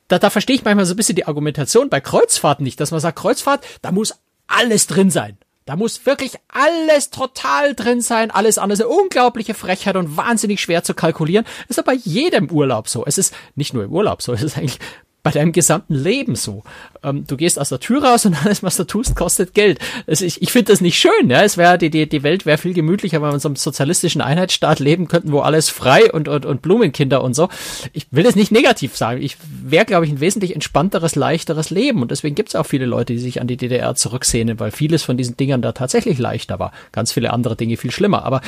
da, 0.09 0.19
da 0.19 0.29
verstehe 0.29 0.57
ich 0.57 0.65
manchmal 0.65 0.85
so 0.85 0.95
ein 0.95 0.97
bisschen 0.97 1.17
die 1.17 1.27
Argumentation 1.27 1.89
bei 1.89 2.01
Kreuzfahrten 2.01 2.65
nicht, 2.65 2.81
dass 2.81 2.91
man 2.91 3.01
sagt, 3.01 3.19
Kreuzfahrt, 3.19 3.65
da 3.81 3.93
muss 3.93 4.15
alles 4.47 4.87
drin 4.87 5.11
sein. 5.11 5.39
Da 5.67 5.77
muss 5.77 6.05
wirklich 6.05 6.33
alles 6.49 7.11
total 7.11 7.75
drin 7.75 8.01
sein, 8.01 8.31
alles 8.31 8.59
andere 8.59 8.89
unglaubliche 8.89 9.55
Frechheit 9.55 9.95
und 9.95 10.17
wahnsinnig 10.17 10.61
schwer 10.61 10.83
zu 10.83 10.95
kalkulieren. 10.95 11.47
Ist 11.69 11.79
aber 11.79 11.93
bei 11.93 11.99
jedem 12.03 12.51
Urlaub 12.51 12.89
so. 12.89 13.05
Es 13.07 13.19
ist 13.19 13.33
nicht 13.55 13.73
nur 13.73 13.85
im 13.85 13.93
Urlaub 13.93 14.21
so, 14.21 14.33
es 14.33 14.43
ist 14.43 14.59
eigentlich 14.59 14.81
bei 15.23 15.31
deinem 15.31 15.53
gesamten 15.53 15.95
Leben 15.95 16.35
so. 16.35 16.63
Ähm, 17.03 17.27
du 17.27 17.37
gehst 17.37 17.59
aus 17.59 17.69
der 17.69 17.81
Tür 17.81 18.05
raus 18.05 18.27
und 18.27 18.35
alles, 18.45 18.63
was 18.63 18.77
du 18.77 18.85
tust, 18.85 19.17
kostet 19.17 19.55
Geld. 19.55 19.79
Also 20.07 20.25
ich 20.25 20.41
ich 20.43 20.53
finde 20.53 20.73
das 20.73 20.81
nicht 20.81 20.99
schön. 20.99 21.29
Ja? 21.29 21.43
Es 21.43 21.57
wäre 21.57 21.79
die, 21.79 21.91
die, 21.91 22.09
die 22.09 22.23
Welt 22.23 22.47
wäre 22.47 22.59
viel 22.59 22.75
gemütlicher, 22.75 23.21
wenn 23.21 23.31
wir 23.31 23.35
in 23.35 23.41
so 23.41 23.49
einem 23.49 23.57
sozialistischen 23.57 24.21
Einheitsstaat 24.21 24.81
leben 24.81 25.09
könnten, 25.09 25.33
wo 25.33 25.41
alles 25.41 25.69
frei 25.69 26.13
und, 26.13 26.29
und, 26.29 26.47
und 26.47 26.63
Blumenkinder 26.63 27.23
und 27.23 27.35
so. 27.35 27.49
Ich 27.93 28.07
will 28.11 28.25
das 28.25 28.37
nicht 28.37 28.53
negativ 28.53 28.97
sagen. 28.97 29.23
Ich 29.23 29.37
wäre, 29.63 29.85
glaube 29.85 30.07
ich, 30.07 30.13
ein 30.13 30.21
wesentlich 30.21 30.55
entspannteres, 30.55 31.17
leichteres 31.17 31.71
Leben. 31.71 32.03
Und 32.03 32.11
deswegen 32.11 32.35
gibt 32.35 32.51
es 32.51 32.57
auch 32.57 32.67
viele 32.67 32.87
Leute, 32.87 33.13
die 33.13 33.19
sich 33.19 33.41
an 33.41 33.47
die 33.47 33.57
DDR 33.57 33.95
zurücksehnen, 33.95 34.59
weil 34.59 34.71
vieles 34.71 35.03
von 35.03 35.17
diesen 35.17 35.37
Dingern 35.37 35.63
da 35.63 35.73
tatsächlich 35.73 36.19
leichter 36.19 36.59
war. 36.59 36.73
Ganz 36.93 37.13
viele 37.13 37.33
andere 37.33 37.57
Dinge 37.57 37.77
viel 37.77 37.91
schlimmer. 37.91 38.25
Aber 38.25 38.41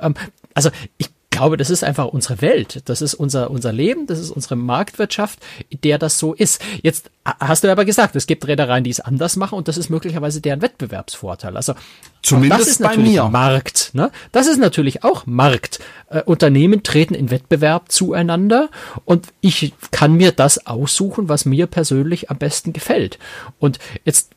ähm, 0.00 0.14
also 0.54 0.70
ich 0.98 1.08
glaube, 1.40 1.56
das 1.56 1.70
ist 1.70 1.82
einfach 1.82 2.04
unsere 2.06 2.42
Welt. 2.42 2.82
Das 2.84 3.00
ist 3.00 3.14
unser, 3.14 3.50
unser 3.50 3.72
Leben, 3.72 4.06
das 4.06 4.18
ist 4.18 4.30
unsere 4.30 4.56
Marktwirtschaft, 4.56 5.38
in 5.70 5.80
der 5.80 5.96
das 5.96 6.18
so 6.18 6.34
ist. 6.34 6.60
Jetzt 6.82 7.10
hast 7.24 7.64
du 7.64 7.72
aber 7.72 7.86
gesagt, 7.86 8.14
es 8.14 8.26
gibt 8.26 8.46
Reedereien, 8.46 8.84
die 8.84 8.90
es 8.90 9.00
anders 9.00 9.36
machen 9.36 9.56
und 9.56 9.66
das 9.66 9.78
ist 9.78 9.88
möglicherweise 9.88 10.42
deren 10.42 10.60
Wettbewerbsvorteil. 10.60 11.56
Also 11.56 11.74
Zumindest 12.22 12.60
das 12.60 12.68
ist 12.68 12.82
bei 12.82 12.98
mir. 12.98 13.24
Markt. 13.30 13.90
Ne? 13.94 14.10
Das 14.32 14.46
ist 14.48 14.58
natürlich 14.58 15.02
auch 15.02 15.24
Markt. 15.24 15.80
Äh, 16.10 16.22
Unternehmen 16.24 16.82
treten 16.82 17.14
in 17.14 17.30
Wettbewerb 17.30 17.90
zueinander 17.90 18.68
und 19.06 19.28
ich 19.40 19.72
kann 19.92 20.12
mir 20.12 20.32
das 20.32 20.66
aussuchen, 20.66 21.30
was 21.30 21.46
mir 21.46 21.66
persönlich 21.66 22.28
am 22.28 22.36
besten 22.36 22.74
gefällt. 22.74 23.18
Und 23.58 23.78
jetzt 24.04 24.28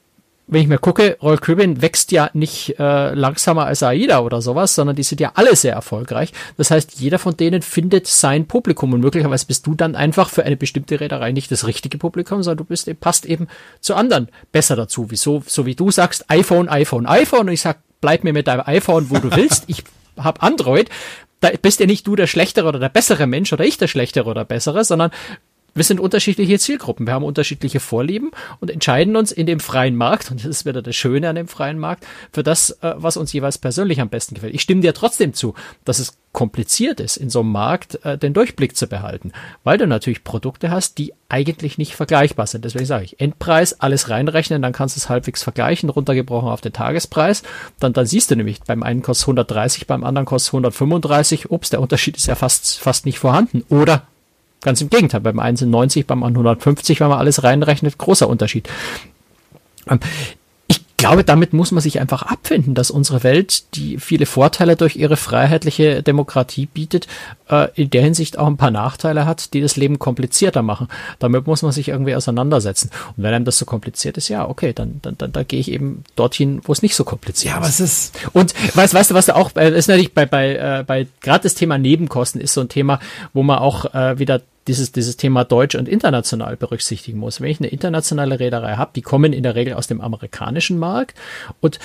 wenn 0.53 0.61
ich 0.61 0.67
mir 0.67 0.77
gucke, 0.77 1.17
Royal 1.21 1.37
Caribbean 1.37 1.81
wächst 1.81 2.11
ja 2.11 2.29
nicht 2.33 2.79
äh, 2.79 3.13
langsamer 3.13 3.65
als 3.65 3.83
AIDA 3.83 4.19
oder 4.19 4.41
sowas, 4.41 4.75
sondern 4.75 4.95
die 4.95 5.03
sind 5.03 5.19
ja 5.19 5.31
alle 5.35 5.55
sehr 5.55 5.73
erfolgreich. 5.73 6.31
Das 6.57 6.71
heißt, 6.71 6.99
jeder 6.99 7.19
von 7.19 7.35
denen 7.35 7.61
findet 7.61 8.07
sein 8.07 8.47
Publikum 8.47 8.93
und 8.93 9.01
möglicherweise 9.01 9.45
bist 9.45 9.65
du 9.67 9.75
dann 9.75 9.95
einfach 9.95 10.29
für 10.29 10.43
eine 10.43 10.55
bestimmte 10.55 10.99
Reederei 10.99 11.31
nicht 11.31 11.51
das 11.51 11.67
richtige 11.67 11.97
Publikum, 11.97 12.43
sondern 12.43 12.57
du 12.57 12.65
bist, 12.65 12.89
passt 12.99 13.25
eben 13.25 13.47
zu 13.81 13.95
anderen 13.95 14.29
besser 14.51 14.75
dazu. 14.75 15.07
Wieso, 15.09 15.43
so 15.45 15.65
wie 15.65 15.75
du 15.75 15.91
sagst, 15.91 16.29
iPhone, 16.29 16.69
iPhone, 16.69 17.05
iPhone 17.05 17.47
und 17.47 17.53
ich 17.53 17.61
sag, 17.61 17.79
bleib 18.01 18.23
mir 18.23 18.33
mit 18.33 18.47
deinem 18.47 18.63
iPhone, 18.65 19.09
wo 19.09 19.17
du 19.17 19.35
willst. 19.35 19.63
Ich 19.67 19.83
hab 20.17 20.43
Android. 20.43 20.89
Da 21.39 21.49
bist 21.61 21.79
ja 21.79 21.85
nicht 21.85 22.07
du 22.07 22.15
der 22.15 22.27
schlechtere 22.27 22.67
oder 22.67 22.79
der 22.79 22.89
bessere 22.89 23.27
Mensch 23.27 23.51
oder 23.51 23.65
ich 23.65 23.77
der 23.77 23.87
schlechtere 23.87 24.29
oder 24.29 24.45
bessere, 24.45 24.85
sondern 24.85 25.11
wir 25.73 25.83
sind 25.83 25.99
unterschiedliche 25.99 26.59
Zielgruppen, 26.59 27.07
wir 27.07 27.13
haben 27.13 27.23
unterschiedliche 27.23 27.79
Vorlieben 27.79 28.31
und 28.59 28.69
entscheiden 28.69 29.15
uns 29.15 29.31
in 29.31 29.45
dem 29.45 29.59
freien 29.59 29.95
Markt, 29.95 30.31
und 30.31 30.39
das 30.39 30.47
ist 30.47 30.65
wieder 30.65 30.81
das 30.81 30.95
Schöne 30.95 31.29
an 31.29 31.35
dem 31.35 31.47
freien 31.47 31.79
Markt, 31.79 32.05
für 32.31 32.43
das, 32.43 32.71
äh, 32.81 32.93
was 32.95 33.17
uns 33.17 33.33
jeweils 33.33 33.57
persönlich 33.57 33.99
am 34.01 34.09
besten 34.09 34.35
gefällt. 34.35 34.53
Ich 34.53 34.61
stimme 34.61 34.81
dir 34.81 34.93
trotzdem 34.93 35.33
zu, 35.33 35.55
dass 35.85 35.99
es 35.99 36.17
kompliziert 36.31 36.99
ist, 36.99 37.15
in 37.15 37.29
so 37.29 37.41
einem 37.41 37.51
Markt 37.51 38.03
äh, 38.03 38.17
den 38.17 38.33
Durchblick 38.33 38.75
zu 38.75 38.87
behalten, 38.87 39.31
weil 39.63 39.77
du 39.77 39.87
natürlich 39.87 40.23
Produkte 40.23 40.71
hast, 40.71 40.97
die 40.97 41.13
eigentlich 41.29 41.77
nicht 41.77 41.95
vergleichbar 41.95 42.47
sind. 42.47 42.65
Deswegen 42.65 42.85
sage 42.85 43.05
ich, 43.05 43.19
Endpreis, 43.19 43.79
alles 43.79 44.09
reinrechnen, 44.09 44.61
dann 44.61 44.73
kannst 44.73 44.95
du 44.95 44.99
es 44.99 45.09
halbwegs 45.09 45.43
vergleichen, 45.43 45.89
runtergebrochen 45.89 46.49
auf 46.49 46.61
den 46.61 46.73
Tagespreis. 46.73 47.43
Dann, 47.79 47.93
dann 47.93 48.07
siehst 48.07 48.31
du 48.31 48.35
nämlich, 48.35 48.61
beim 48.61 48.83
einen 48.83 49.03
kostet 49.03 49.27
130, 49.27 49.87
beim 49.87 50.03
anderen 50.03 50.25
kostet 50.25 50.53
135. 50.53 51.51
Ups, 51.51 51.69
der 51.69 51.81
Unterschied 51.81 52.17
ist 52.17 52.27
ja 52.27 52.35
fast, 52.35 52.79
fast 52.79 53.05
nicht 53.05 53.19
vorhanden. 53.19 53.63
Oder 53.69 54.07
Ganz 54.63 54.81
im 54.81 54.89
Gegenteil, 54.89 55.21
beim 55.21 55.39
einen 55.39 55.57
sind 55.57 55.69
90, 55.69 56.07
beim 56.07 56.23
anderen 56.23 56.47
150, 56.47 56.99
wenn 56.99 57.09
man 57.09 57.19
alles 57.19 57.43
reinrechnet, 57.43 57.97
großer 57.97 58.27
Unterschied. 58.27 58.69
Ähm, 59.89 59.99
ich 60.67 61.09
glaube, 61.09 61.25
damit 61.25 61.51
muss 61.51 61.71
man 61.71 61.81
sich 61.81 61.99
einfach 61.99 62.21
abfinden, 62.21 62.75
dass 62.75 62.89
unsere 62.89 63.23
Welt, 63.23 63.75
die 63.75 63.97
viele 63.97 64.25
Vorteile 64.25 64.77
durch 64.77 64.95
ihre 64.95 65.17
freiheitliche 65.17 66.01
Demokratie 66.01 66.65
bietet, 66.65 67.07
äh, 67.49 67.67
in 67.75 67.89
der 67.89 68.03
Hinsicht 68.03 68.39
auch 68.39 68.47
ein 68.47 68.55
paar 68.55 68.71
Nachteile 68.71 69.25
hat, 69.25 69.53
die 69.53 69.59
das 69.59 69.75
Leben 69.75 69.99
komplizierter 69.99 70.61
machen. 70.61 70.87
Damit 71.19 71.45
muss 71.45 71.61
man 71.61 71.73
sich 71.73 71.89
irgendwie 71.89 72.15
auseinandersetzen. 72.15 72.89
Und 73.17 73.23
wenn 73.23 73.33
einem 73.33 73.43
das 73.43 73.57
so 73.57 73.65
kompliziert 73.65 74.15
ist, 74.15 74.29
ja, 74.29 74.47
okay, 74.47 74.71
dann, 74.71 74.99
dann, 75.01 75.17
dann 75.17 75.33
da 75.33 75.43
gehe 75.43 75.59
ich 75.59 75.69
eben 75.69 76.05
dorthin, 76.15 76.61
wo 76.63 76.71
es 76.71 76.81
nicht 76.81 76.95
so 76.95 77.03
kompliziert 77.03 77.53
ja, 77.53 77.59
ist. 77.59 77.63
Ja, 77.65 77.67
was 77.67 77.79
ist? 77.81 78.29
Und 78.31 78.53
weißt, 78.73 78.93
weißt 78.93 79.11
du, 79.11 79.15
was 79.15 79.25
da 79.25 79.35
auch, 79.35 79.53
äh, 79.57 79.77
ist 79.77 79.89
natürlich 79.89 80.13
bei, 80.13 80.25
bei, 80.25 80.55
äh, 80.55 80.83
bei 80.87 81.07
gerade 81.19 81.43
das 81.43 81.55
Thema 81.55 81.77
Nebenkosten 81.77 82.39
ist 82.39 82.53
so 82.53 82.61
ein 82.61 82.69
Thema, 82.69 83.01
wo 83.33 83.43
man 83.43 83.59
auch 83.59 83.93
äh, 83.93 84.19
wieder 84.19 84.41
dieses, 84.67 84.91
dieses 84.91 85.17
Thema 85.17 85.43
deutsch 85.43 85.75
und 85.75 85.87
international 85.87 86.57
berücksichtigen 86.57 87.19
muss. 87.19 87.41
Wenn 87.41 87.49
ich 87.49 87.59
eine 87.59 87.69
internationale 87.69 88.39
Reederei 88.39 88.75
habe, 88.75 88.91
die 88.95 89.01
kommen 89.01 89.33
in 89.33 89.43
der 89.43 89.55
Regel 89.55 89.73
aus 89.73 89.87
dem 89.87 90.01
amerikanischen 90.01 90.77
Markt 90.77 91.17
und 91.61 91.79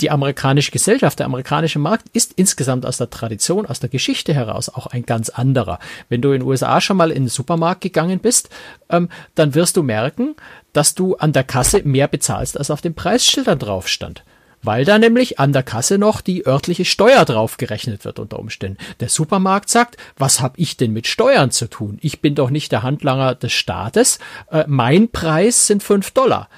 die 0.00 0.10
amerikanische 0.10 0.70
Gesellschaft, 0.70 1.18
der 1.18 1.26
amerikanische 1.26 1.80
Markt 1.80 2.06
ist 2.12 2.34
insgesamt 2.36 2.86
aus 2.86 2.98
der 2.98 3.10
Tradition, 3.10 3.66
aus 3.66 3.80
der 3.80 3.88
Geschichte 3.88 4.32
heraus 4.32 4.68
auch 4.68 4.86
ein 4.86 5.04
ganz 5.04 5.28
anderer. 5.28 5.80
Wenn 6.08 6.22
du 6.22 6.30
in 6.30 6.40
den 6.40 6.48
USA 6.48 6.80
schon 6.80 6.96
mal 6.96 7.10
in 7.10 7.24
den 7.24 7.28
Supermarkt 7.28 7.80
gegangen 7.80 8.20
bist, 8.20 8.48
ähm, 8.90 9.08
dann 9.34 9.54
wirst 9.54 9.76
du 9.76 9.82
merken, 9.82 10.36
dass 10.72 10.94
du 10.94 11.16
an 11.16 11.32
der 11.32 11.42
Kasse 11.42 11.82
mehr 11.82 12.06
bezahlst, 12.06 12.56
als 12.56 12.70
auf 12.70 12.80
den 12.80 12.94
Preisschildern 12.94 13.58
drauf 13.58 13.88
stand 13.88 14.22
weil 14.62 14.84
da 14.84 14.98
nämlich 14.98 15.38
an 15.38 15.52
der 15.52 15.62
Kasse 15.62 15.98
noch 15.98 16.20
die 16.20 16.46
örtliche 16.46 16.84
Steuer 16.84 17.24
draufgerechnet 17.24 18.04
wird 18.04 18.18
unter 18.18 18.38
Umständen. 18.38 18.78
Der 19.00 19.08
Supermarkt 19.08 19.68
sagt, 19.68 19.96
was 20.16 20.40
habe 20.40 20.58
ich 20.58 20.76
denn 20.76 20.92
mit 20.92 21.06
Steuern 21.06 21.50
zu 21.50 21.68
tun? 21.68 21.98
Ich 22.00 22.20
bin 22.20 22.34
doch 22.34 22.50
nicht 22.50 22.72
der 22.72 22.82
Handlanger 22.82 23.34
des 23.34 23.52
Staates. 23.52 24.18
Äh, 24.50 24.64
mein 24.66 25.10
Preis 25.10 25.66
sind 25.66 25.82
fünf 25.82 26.10
Dollar. 26.10 26.48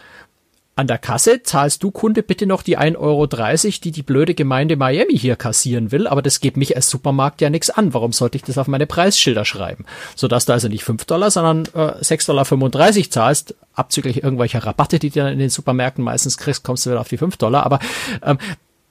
An 0.81 0.87
der 0.87 0.99
Kasse 0.99 1.43
zahlst 1.43 1.83
du 1.83 1.91
Kunde 1.91 2.23
bitte 2.23 2.47
noch 2.47 2.63
die 2.63 2.79
1,30 2.79 2.97
Euro, 2.99 3.27
die 3.27 3.91
die 3.93 4.03
blöde 4.03 4.35
Gemeinde 4.35 4.77
Miami 4.77 5.17
hier 5.17 5.37
kassieren 5.37 5.93
will, 5.93 6.07
aber 6.07 6.23
das 6.23 6.41
geht 6.41 6.57
mich 6.57 6.75
als 6.75 6.89
Supermarkt 6.89 7.43
ja 7.43 7.51
nichts 7.51 7.69
an. 7.69 7.93
Warum 7.93 8.13
sollte 8.13 8.37
ich 8.37 8.43
das 8.43 8.57
auf 8.57 8.67
meine 8.67 8.87
Preisschilder 8.87 9.45
schreiben? 9.45 9.85
Sodass 10.17 10.47
du 10.47 10.53
also 10.55 10.69
nicht 10.69 10.83
5 10.83 11.05
Dollar, 11.05 11.31
sondern 11.31 11.67
äh, 11.75 12.03
6,35 12.03 12.67
Dollar 12.67 13.11
zahlst, 13.11 13.55
abzüglich 13.75 14.23
irgendwelcher 14.23 14.65
Rabatte, 14.65 14.99
die 14.99 15.11
du 15.11 15.21
dann 15.21 15.35
in 15.35 15.39
den 15.39 15.51
Supermärkten 15.51 16.03
meistens 16.03 16.39
kriegst, 16.39 16.65
kommst 16.65 16.87
du 16.87 16.91
wieder 16.91 17.01
auf 17.01 17.09
die 17.09 17.19
5 17.19 17.37
Dollar. 17.37 17.65
Aber 17.65 17.79
ähm, 18.25 18.39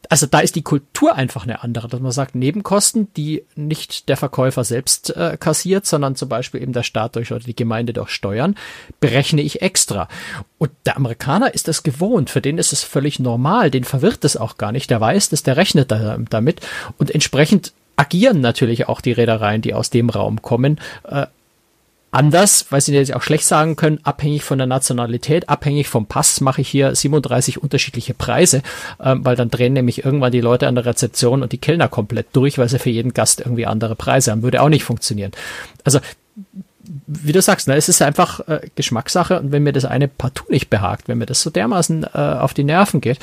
also 0.09 0.25
da 0.25 0.39
ist 0.39 0.55
die 0.55 0.63
Kultur 0.63 1.15
einfach 1.15 1.43
eine 1.43 1.63
andere, 1.63 1.87
dass 1.87 1.99
man 1.99 2.11
sagt, 2.11 2.33
Nebenkosten, 2.33 3.13
die 3.13 3.45
nicht 3.55 4.09
der 4.09 4.17
Verkäufer 4.17 4.63
selbst 4.63 5.15
äh, 5.15 5.37
kassiert, 5.39 5.85
sondern 5.85 6.15
zum 6.15 6.27
Beispiel 6.29 6.61
eben 6.63 6.73
der 6.73 6.83
Staat 6.83 7.15
durch 7.15 7.31
oder 7.31 7.43
die 7.43 7.55
Gemeinde 7.55 7.93
durch 7.93 8.09
Steuern, 8.09 8.55
berechne 8.99 9.41
ich 9.41 9.61
extra. 9.61 10.07
Und 10.57 10.71
der 10.87 10.97
Amerikaner 10.97 11.53
ist 11.53 11.67
das 11.67 11.83
gewohnt, 11.83 12.31
für 12.31 12.41
den 12.41 12.57
ist 12.57 12.73
es 12.73 12.83
völlig 12.83 13.19
normal, 13.19 13.69
den 13.69 13.83
verwirrt 13.83 14.25
es 14.25 14.35
auch 14.35 14.57
gar 14.57 14.71
nicht, 14.71 14.89
der 14.89 14.99
weiß 14.99 15.29
das, 15.29 15.43
der 15.43 15.57
rechnet 15.57 15.91
da, 15.91 16.17
damit. 16.29 16.61
Und 16.97 17.11
entsprechend 17.11 17.71
agieren 17.95 18.41
natürlich 18.41 18.87
auch 18.87 19.01
die 19.01 19.11
Reedereien, 19.11 19.61
die 19.61 19.75
aus 19.75 19.91
dem 19.91 20.09
Raum 20.09 20.41
kommen, 20.41 20.79
äh, 21.07 21.27
anders, 22.11 22.67
weil 22.69 22.81
sie 22.81 22.93
jetzt 22.93 23.13
auch 23.13 23.21
schlecht 23.21 23.45
sagen 23.45 23.75
können, 23.75 23.99
abhängig 24.03 24.43
von 24.43 24.57
der 24.57 24.67
Nationalität, 24.67 25.49
abhängig 25.49 25.87
vom 25.87 26.05
Pass 26.07 26.41
mache 26.41 26.61
ich 26.61 26.69
hier 26.69 26.95
37 26.95 27.61
unterschiedliche 27.61 28.13
Preise, 28.13 28.63
ähm, 29.01 29.23
weil 29.23 29.35
dann 29.35 29.49
drehen 29.49 29.73
nämlich 29.73 30.03
irgendwann 30.03 30.31
die 30.31 30.41
Leute 30.41 30.67
an 30.67 30.75
der 30.75 30.85
Rezeption 30.85 31.43
und 31.43 31.51
die 31.51 31.57
Kellner 31.57 31.87
komplett 31.87 32.27
durch, 32.33 32.57
weil 32.57 32.69
sie 32.69 32.79
für 32.79 32.89
jeden 32.89 33.13
Gast 33.13 33.41
irgendwie 33.41 33.65
andere 33.65 33.95
Preise 33.95 34.31
haben. 34.31 34.43
Würde 34.43 34.61
auch 34.61 34.69
nicht 34.69 34.83
funktionieren. 34.83 35.31
Also 35.83 35.99
wie 37.05 37.31
du 37.31 37.41
sagst, 37.41 37.67
ne, 37.67 37.75
es 37.75 37.89
ist 37.89 38.01
einfach 38.01 38.39
äh, 38.47 38.61
Geschmackssache 38.75 39.39
und 39.39 39.51
wenn 39.51 39.63
mir 39.63 39.73
das 39.73 39.85
eine 39.85 40.07
partout 40.07 40.51
nicht 40.51 40.69
behagt, 40.69 41.07
wenn 41.07 41.19
mir 41.19 41.27
das 41.27 41.41
so 41.41 41.49
dermaßen 41.49 42.03
äh, 42.03 42.17
auf 42.17 42.53
die 42.53 42.63
Nerven 42.63 43.01
geht, 43.01 43.19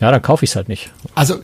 ja, 0.00 0.10
dann 0.10 0.22
kaufe 0.22 0.44
ich 0.44 0.50
es 0.50 0.56
halt 0.56 0.68
nicht. 0.68 0.90
Also 1.14 1.40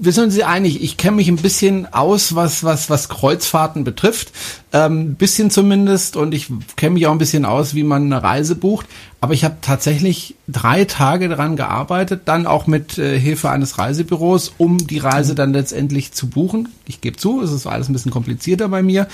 wissen 0.00 0.30
Sie 0.30 0.44
einig, 0.44 0.82
ich 0.82 0.96
kenne 0.96 1.16
mich 1.16 1.28
ein 1.28 1.36
bisschen 1.36 1.92
aus, 1.92 2.34
was, 2.34 2.64
was, 2.64 2.90
was 2.90 3.08
Kreuzfahrten 3.08 3.84
betrifft. 3.84 4.32
Ähm, 4.76 5.14
bisschen 5.14 5.50
zumindest. 5.50 6.16
Und 6.16 6.34
ich 6.34 6.48
kenne 6.76 6.94
mich 6.94 7.06
auch 7.06 7.12
ein 7.12 7.18
bisschen 7.18 7.46
aus, 7.46 7.74
wie 7.74 7.82
man 7.82 8.04
eine 8.04 8.22
Reise 8.22 8.54
bucht. 8.56 8.86
Aber 9.22 9.32
ich 9.32 9.44
habe 9.44 9.56
tatsächlich 9.62 10.34
drei 10.46 10.84
Tage 10.84 11.28
daran 11.30 11.56
gearbeitet, 11.56 12.22
dann 12.26 12.46
auch 12.46 12.66
mit 12.66 12.98
äh, 12.98 13.18
Hilfe 13.18 13.48
eines 13.48 13.78
Reisebüros, 13.78 14.52
um 14.58 14.76
die 14.86 14.98
Reise 14.98 15.34
dann 15.34 15.54
letztendlich 15.54 16.12
zu 16.12 16.28
buchen. 16.28 16.68
Ich 16.86 17.00
gebe 17.00 17.16
zu, 17.16 17.40
es 17.40 17.50
ist 17.50 17.66
alles 17.66 17.88
ein 17.88 17.94
bisschen 17.94 18.10
komplizierter 18.10 18.68
bei 18.68 18.82
mir. 18.82 19.08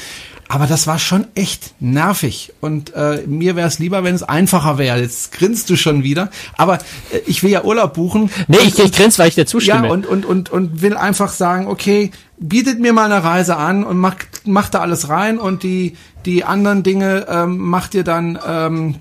Aber 0.49 0.67
das 0.67 0.89
war 0.89 0.99
schon 0.99 1.27
echt 1.37 1.75
nervig. 1.81 2.53
Und 2.61 2.93
äh, 2.95 3.23
mir 3.27 3.55
wäre 3.55 3.69
es 3.69 3.79
lieber, 3.79 4.03
wenn 4.03 4.15
es 4.15 4.25
einfacher 4.25 4.77
wäre. 4.79 5.01
Jetzt 5.01 5.31
grinst 5.31 5.71
du 5.71 5.77
schon 5.77 6.03
wieder. 6.03 6.31
Aber 6.57 6.79
äh, 7.13 7.19
ich 7.27 7.45
will 7.45 7.53
ja 7.53 7.63
Urlaub 7.63 7.95
buchen. 7.95 8.31
Nee, 8.49 8.59
ich, 8.65 8.79
ich 8.79 8.93
grinse, 8.93 9.19
weil 9.19 9.29
ich 9.29 9.37
dir 9.37 9.47
zustimme. 9.47 9.87
Ja, 9.87 9.93
und, 9.93 10.07
und, 10.07 10.27
und, 10.27 10.51
und 10.51 10.83
will 10.83 10.97
einfach 10.97 11.31
sagen, 11.31 11.69
okay, 11.69 12.11
bietet 12.39 12.81
mir 12.81 12.93
mal 12.93 13.11
eine 13.11 13.23
Reise 13.23 13.57
an 13.57 13.85
und 13.85 13.99
macht, 13.99 14.47
macht 14.47 14.75
da 14.75 14.81
alles 14.81 15.09
rein 15.09 15.39
und 15.39 15.63
die, 15.63 15.97
die 16.25 16.45
anderen 16.45 16.83
Dinge 16.83 17.27
ähm, 17.29 17.59
macht 17.59 17.95
ihr 17.95 18.05
dann... 18.05 18.39
Ähm, 18.47 18.97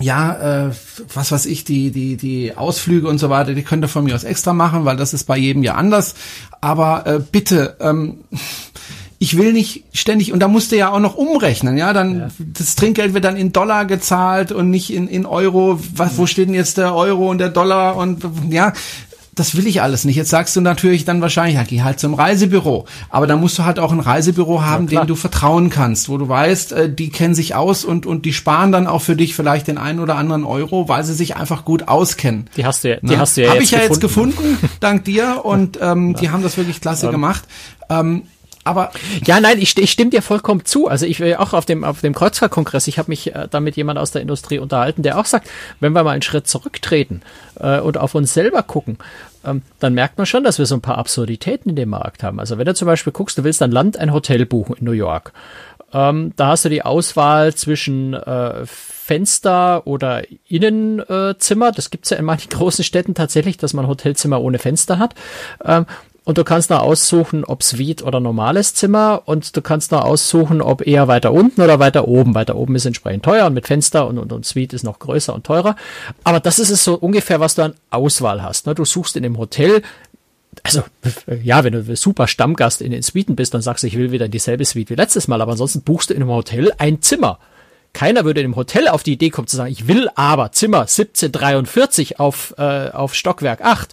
ja, 0.00 0.66
äh, 0.66 0.70
was 1.14 1.30
weiß 1.30 1.46
ich, 1.46 1.64
die, 1.64 1.92
die, 1.92 2.16
die 2.16 2.56
Ausflüge 2.56 3.08
und 3.08 3.18
so 3.18 3.30
weiter, 3.30 3.54
die 3.54 3.62
könnt 3.62 3.84
ihr 3.84 3.88
von 3.88 4.02
mir 4.04 4.16
aus 4.16 4.24
extra 4.24 4.52
machen, 4.52 4.84
weil 4.84 4.96
das 4.96 5.14
ist 5.14 5.24
bei 5.24 5.36
jedem 5.36 5.62
ja 5.62 5.76
anders. 5.76 6.14
Aber 6.60 7.06
äh, 7.06 7.20
bitte, 7.20 7.76
ähm, 7.80 8.18
ich 9.18 9.36
will 9.36 9.52
nicht 9.52 9.84
ständig, 9.92 10.32
und 10.32 10.40
da 10.40 10.48
musst 10.48 10.72
du 10.72 10.76
ja 10.76 10.90
auch 10.90 10.98
noch 10.98 11.14
umrechnen, 11.14 11.76
ja, 11.76 11.92
dann, 11.92 12.18
ja. 12.18 12.28
das 12.38 12.74
Trinkgeld 12.74 13.14
wird 13.14 13.24
dann 13.24 13.36
in 13.36 13.52
Dollar 13.52 13.84
gezahlt 13.84 14.50
und 14.50 14.70
nicht 14.70 14.92
in, 14.92 15.06
in 15.06 15.26
Euro. 15.26 15.78
Was, 15.94 16.18
wo 16.18 16.26
steht 16.26 16.48
denn 16.48 16.54
jetzt 16.54 16.78
der 16.78 16.94
Euro 16.94 17.30
und 17.30 17.38
der 17.38 17.50
Dollar 17.50 17.96
und, 17.96 18.24
ja, 18.50 18.72
das 19.34 19.56
will 19.56 19.66
ich 19.66 19.80
alles 19.80 20.04
nicht. 20.04 20.16
Jetzt 20.16 20.28
sagst 20.28 20.54
du 20.56 20.60
natürlich 20.60 21.06
dann 21.06 21.22
wahrscheinlich, 21.22 21.56
ja, 21.56 21.64
geh 21.64 21.82
halt 21.82 21.98
zum 21.98 22.12
Reisebüro. 22.12 22.84
Aber 23.08 23.26
da 23.26 23.36
musst 23.36 23.58
du 23.58 23.64
halt 23.64 23.78
auch 23.78 23.90
ein 23.90 24.00
Reisebüro 24.00 24.62
haben, 24.62 24.88
ja, 24.88 25.00
dem 25.00 25.06
du 25.06 25.14
vertrauen 25.14 25.70
kannst, 25.70 26.10
wo 26.10 26.18
du 26.18 26.28
weißt, 26.28 26.72
äh, 26.72 26.92
die 26.92 27.08
kennen 27.08 27.34
sich 27.34 27.54
aus 27.54 27.84
und, 27.84 28.04
und 28.04 28.26
die 28.26 28.34
sparen 28.34 28.72
dann 28.72 28.86
auch 28.86 29.00
für 29.00 29.16
dich 29.16 29.34
vielleicht 29.34 29.68
den 29.68 29.78
einen 29.78 30.00
oder 30.00 30.16
anderen 30.16 30.44
Euro, 30.44 30.88
weil 30.88 31.02
sie 31.04 31.14
sich 31.14 31.34
einfach 31.36 31.64
gut 31.64 31.88
auskennen. 31.88 32.50
Die 32.56 32.66
hast 32.66 32.84
du 32.84 32.90
ja, 32.90 32.96
die 33.00 33.16
hast 33.16 33.38
du 33.38 33.42
ja 33.42 33.48
Hab 33.48 33.54
jetzt 33.54 33.64
ich 33.64 33.70
ja 33.70 33.78
gefunden. 33.78 34.32
jetzt 34.32 34.36
gefunden, 34.36 34.70
dank 34.80 35.04
dir. 35.04 35.40
Und 35.44 35.78
ähm, 35.80 36.10
ja. 36.10 36.20
die 36.20 36.30
haben 36.30 36.42
das 36.42 36.58
wirklich 36.58 36.82
klasse 36.82 37.06
ähm. 37.06 37.12
gemacht. 37.12 37.44
Ähm, 37.88 38.24
aber 38.64 38.92
ja, 39.24 39.40
nein, 39.40 39.58
ich, 39.58 39.76
ich 39.76 39.90
stimme 39.90 40.10
dir 40.10 40.22
vollkommen 40.22 40.64
zu. 40.64 40.88
Also 40.88 41.06
ich 41.06 41.20
will 41.20 41.34
auch 41.36 41.52
auf 41.52 41.64
dem 41.64 41.84
auf 41.84 42.00
dem 42.00 42.14
Kreuzfahrtkongress, 42.14 42.86
ich 42.86 42.98
habe 42.98 43.10
mich 43.10 43.34
äh, 43.34 43.48
da 43.50 43.60
mit 43.60 43.76
jemand 43.76 43.98
aus 43.98 44.10
der 44.12 44.22
Industrie 44.22 44.58
unterhalten, 44.58 45.02
der 45.02 45.18
auch 45.18 45.26
sagt, 45.26 45.48
wenn 45.80 45.92
wir 45.92 46.04
mal 46.04 46.12
einen 46.12 46.22
Schritt 46.22 46.46
zurücktreten 46.46 47.22
äh, 47.58 47.80
und 47.80 47.98
auf 47.98 48.14
uns 48.14 48.34
selber 48.34 48.62
gucken, 48.62 48.98
ähm, 49.44 49.62
dann 49.80 49.94
merkt 49.94 50.18
man 50.18 50.26
schon, 50.26 50.44
dass 50.44 50.58
wir 50.58 50.66
so 50.66 50.76
ein 50.76 50.80
paar 50.80 50.98
Absurditäten 50.98 51.70
in 51.70 51.76
dem 51.76 51.90
Markt 51.90 52.22
haben. 52.22 52.38
Also 52.38 52.58
wenn 52.58 52.66
du 52.66 52.74
zum 52.74 52.86
Beispiel 52.86 53.12
guckst, 53.12 53.36
du 53.38 53.44
willst 53.44 53.62
ein 53.62 53.72
Land 53.72 53.96
ein 53.96 54.12
Hotel 54.12 54.46
buchen 54.46 54.76
in 54.76 54.84
New 54.84 54.92
York, 54.92 55.32
ähm, 55.92 56.32
da 56.36 56.48
hast 56.48 56.64
du 56.64 56.68
die 56.68 56.82
Auswahl 56.82 57.54
zwischen 57.54 58.14
äh, 58.14 58.64
Fenster 58.64 59.86
oder 59.86 60.22
Innenzimmer. 60.48 61.72
Das 61.72 61.90
gibt's 61.90 62.10
ja 62.10 62.16
in 62.16 62.24
manchen 62.24 62.50
großen 62.50 62.84
Städten 62.84 63.14
tatsächlich, 63.14 63.56
dass 63.58 63.74
man 63.74 63.86
Hotelzimmer 63.86 64.40
ohne 64.40 64.58
Fenster 64.58 64.98
hat. 64.98 65.14
Ähm, 65.64 65.86
und 66.24 66.38
du 66.38 66.44
kannst 66.44 66.70
noch 66.70 66.80
aussuchen, 66.80 67.44
ob 67.44 67.62
Suite 67.62 68.02
oder 68.02 68.20
normales 68.20 68.74
Zimmer 68.74 69.22
und 69.24 69.56
du 69.56 69.60
kannst 69.60 69.90
noch 69.90 70.04
aussuchen, 70.04 70.62
ob 70.62 70.86
eher 70.86 71.08
weiter 71.08 71.32
unten 71.32 71.60
oder 71.60 71.78
weiter 71.80 72.06
oben. 72.06 72.34
Weiter 72.34 72.56
oben 72.56 72.76
ist 72.76 72.86
entsprechend 72.86 73.24
teuer 73.24 73.46
und 73.46 73.54
mit 73.54 73.66
Fenster 73.66 74.06
und, 74.06 74.18
und, 74.18 74.32
und 74.32 74.46
Suite 74.46 74.72
ist 74.72 74.84
noch 74.84 74.98
größer 74.98 75.34
und 75.34 75.44
teurer. 75.44 75.74
Aber 76.22 76.38
das 76.38 76.58
ist 76.58 76.70
es 76.70 76.84
so 76.84 76.94
ungefähr, 76.94 77.40
was 77.40 77.56
du 77.56 77.62
an 77.62 77.74
Auswahl 77.90 78.42
hast. 78.42 78.66
Ne? 78.66 78.74
Du 78.74 78.84
suchst 78.84 79.16
in 79.16 79.24
dem 79.24 79.38
Hotel 79.38 79.82
also 80.62 80.82
ja, 81.42 81.64
wenn 81.64 81.72
du 81.72 81.96
super 81.96 82.28
Stammgast 82.28 82.82
in 82.82 82.92
den 82.92 83.02
Suiten 83.02 83.36
bist, 83.36 83.54
dann 83.54 83.62
sagst 83.62 83.82
du, 83.82 83.86
ich 83.86 83.96
will 83.96 84.12
wieder 84.12 84.28
dieselbe 84.28 84.64
Suite 84.64 84.90
wie 84.90 84.94
letztes 84.94 85.26
Mal, 85.26 85.40
aber 85.40 85.52
ansonsten 85.52 85.80
buchst 85.80 86.10
du 86.10 86.14
in 86.14 86.22
einem 86.22 86.30
Hotel 86.30 86.72
ein 86.78 87.00
Zimmer. 87.00 87.38
Keiner 87.92 88.24
würde 88.24 88.40
in 88.40 88.46
einem 88.46 88.56
Hotel 88.56 88.88
auf 88.88 89.02
die 89.02 89.12
Idee 89.12 89.30
kommen 89.30 89.48
zu 89.48 89.56
sagen, 89.56 89.70
ich 89.70 89.86
will 89.86 90.08
aber 90.14 90.52
Zimmer 90.52 90.80
1743 90.80 92.18
auf, 92.18 92.54
äh, 92.56 92.88
auf 92.90 93.14
Stockwerk 93.14 93.60
8 93.60 93.92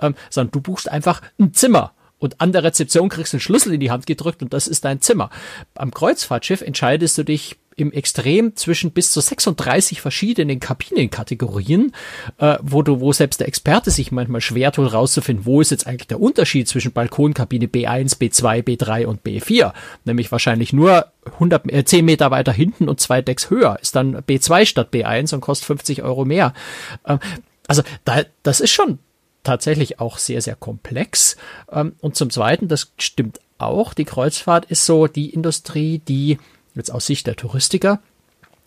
ähm, 0.00 0.14
sondern 0.30 0.52
du 0.52 0.60
buchst 0.60 0.90
einfach 0.90 1.22
ein 1.38 1.54
Zimmer. 1.54 1.92
Und 2.18 2.40
an 2.40 2.52
der 2.52 2.64
Rezeption 2.64 3.08
kriegst 3.08 3.32
du 3.32 3.36
einen 3.36 3.42
Schlüssel 3.42 3.74
in 3.74 3.80
die 3.80 3.90
Hand 3.90 4.06
gedrückt 4.06 4.42
und 4.42 4.52
das 4.52 4.68
ist 4.68 4.84
dein 4.84 5.00
Zimmer. 5.00 5.30
Am 5.74 5.92
Kreuzfahrtschiff 5.92 6.62
entscheidest 6.62 7.18
du 7.18 7.24
dich 7.24 7.56
im 7.76 7.92
Extrem 7.92 8.56
zwischen 8.56 8.90
bis 8.90 9.12
zu 9.12 9.20
36 9.20 10.00
verschiedenen 10.00 10.60
Kabinenkategorien, 10.60 11.92
äh, 12.38 12.56
wo 12.62 12.82
du, 12.82 13.00
wo 13.00 13.12
selbst 13.12 13.40
der 13.40 13.48
Experte 13.48 13.90
sich 13.90 14.10
manchmal 14.10 14.40
schwer 14.40 14.72
tut, 14.72 14.92
rauszufinden, 14.92 15.44
wo 15.44 15.60
ist 15.60 15.70
jetzt 15.70 15.86
eigentlich 15.86 16.06
der 16.06 16.20
Unterschied 16.20 16.68
zwischen 16.68 16.92
Balkonkabine 16.92 17.66
B1, 17.66 18.18
B2, 18.18 18.62
B3 18.62 19.04
und 19.04 19.22
B4. 19.22 19.74
Nämlich 20.06 20.32
wahrscheinlich 20.32 20.72
nur 20.72 21.06
100, 21.34 21.70
äh, 21.70 21.84
10 21.84 22.04
Meter 22.04 22.30
weiter 22.30 22.52
hinten 22.52 22.88
und 22.88 22.98
zwei 22.98 23.20
Decks 23.20 23.50
höher. 23.50 23.78
Ist 23.82 23.94
dann 23.94 24.16
B2 24.16 24.64
statt 24.64 24.88
B1 24.92 25.34
und 25.34 25.42
kostet 25.42 25.66
50 25.66 26.02
Euro 26.02 26.24
mehr. 26.24 26.54
Äh, 27.04 27.18
also 27.68 27.82
da, 28.04 28.22
das 28.42 28.60
ist 28.60 28.70
schon 28.70 28.98
tatsächlich 29.42 30.00
auch 30.00 30.16
sehr, 30.16 30.40
sehr 30.40 30.56
komplex. 30.56 31.36
Ähm, 31.70 31.94
und 32.00 32.16
zum 32.16 32.30
Zweiten, 32.30 32.68
das 32.68 32.92
stimmt 32.96 33.40
auch, 33.58 33.92
die 33.92 34.04
Kreuzfahrt 34.04 34.64
ist 34.66 34.86
so 34.86 35.06
die 35.06 35.30
Industrie, 35.30 35.98
die 35.98 36.38
jetzt 36.76 36.90
aus 36.90 37.06
Sicht 37.06 37.26
der 37.26 37.36
Touristiker 37.36 38.00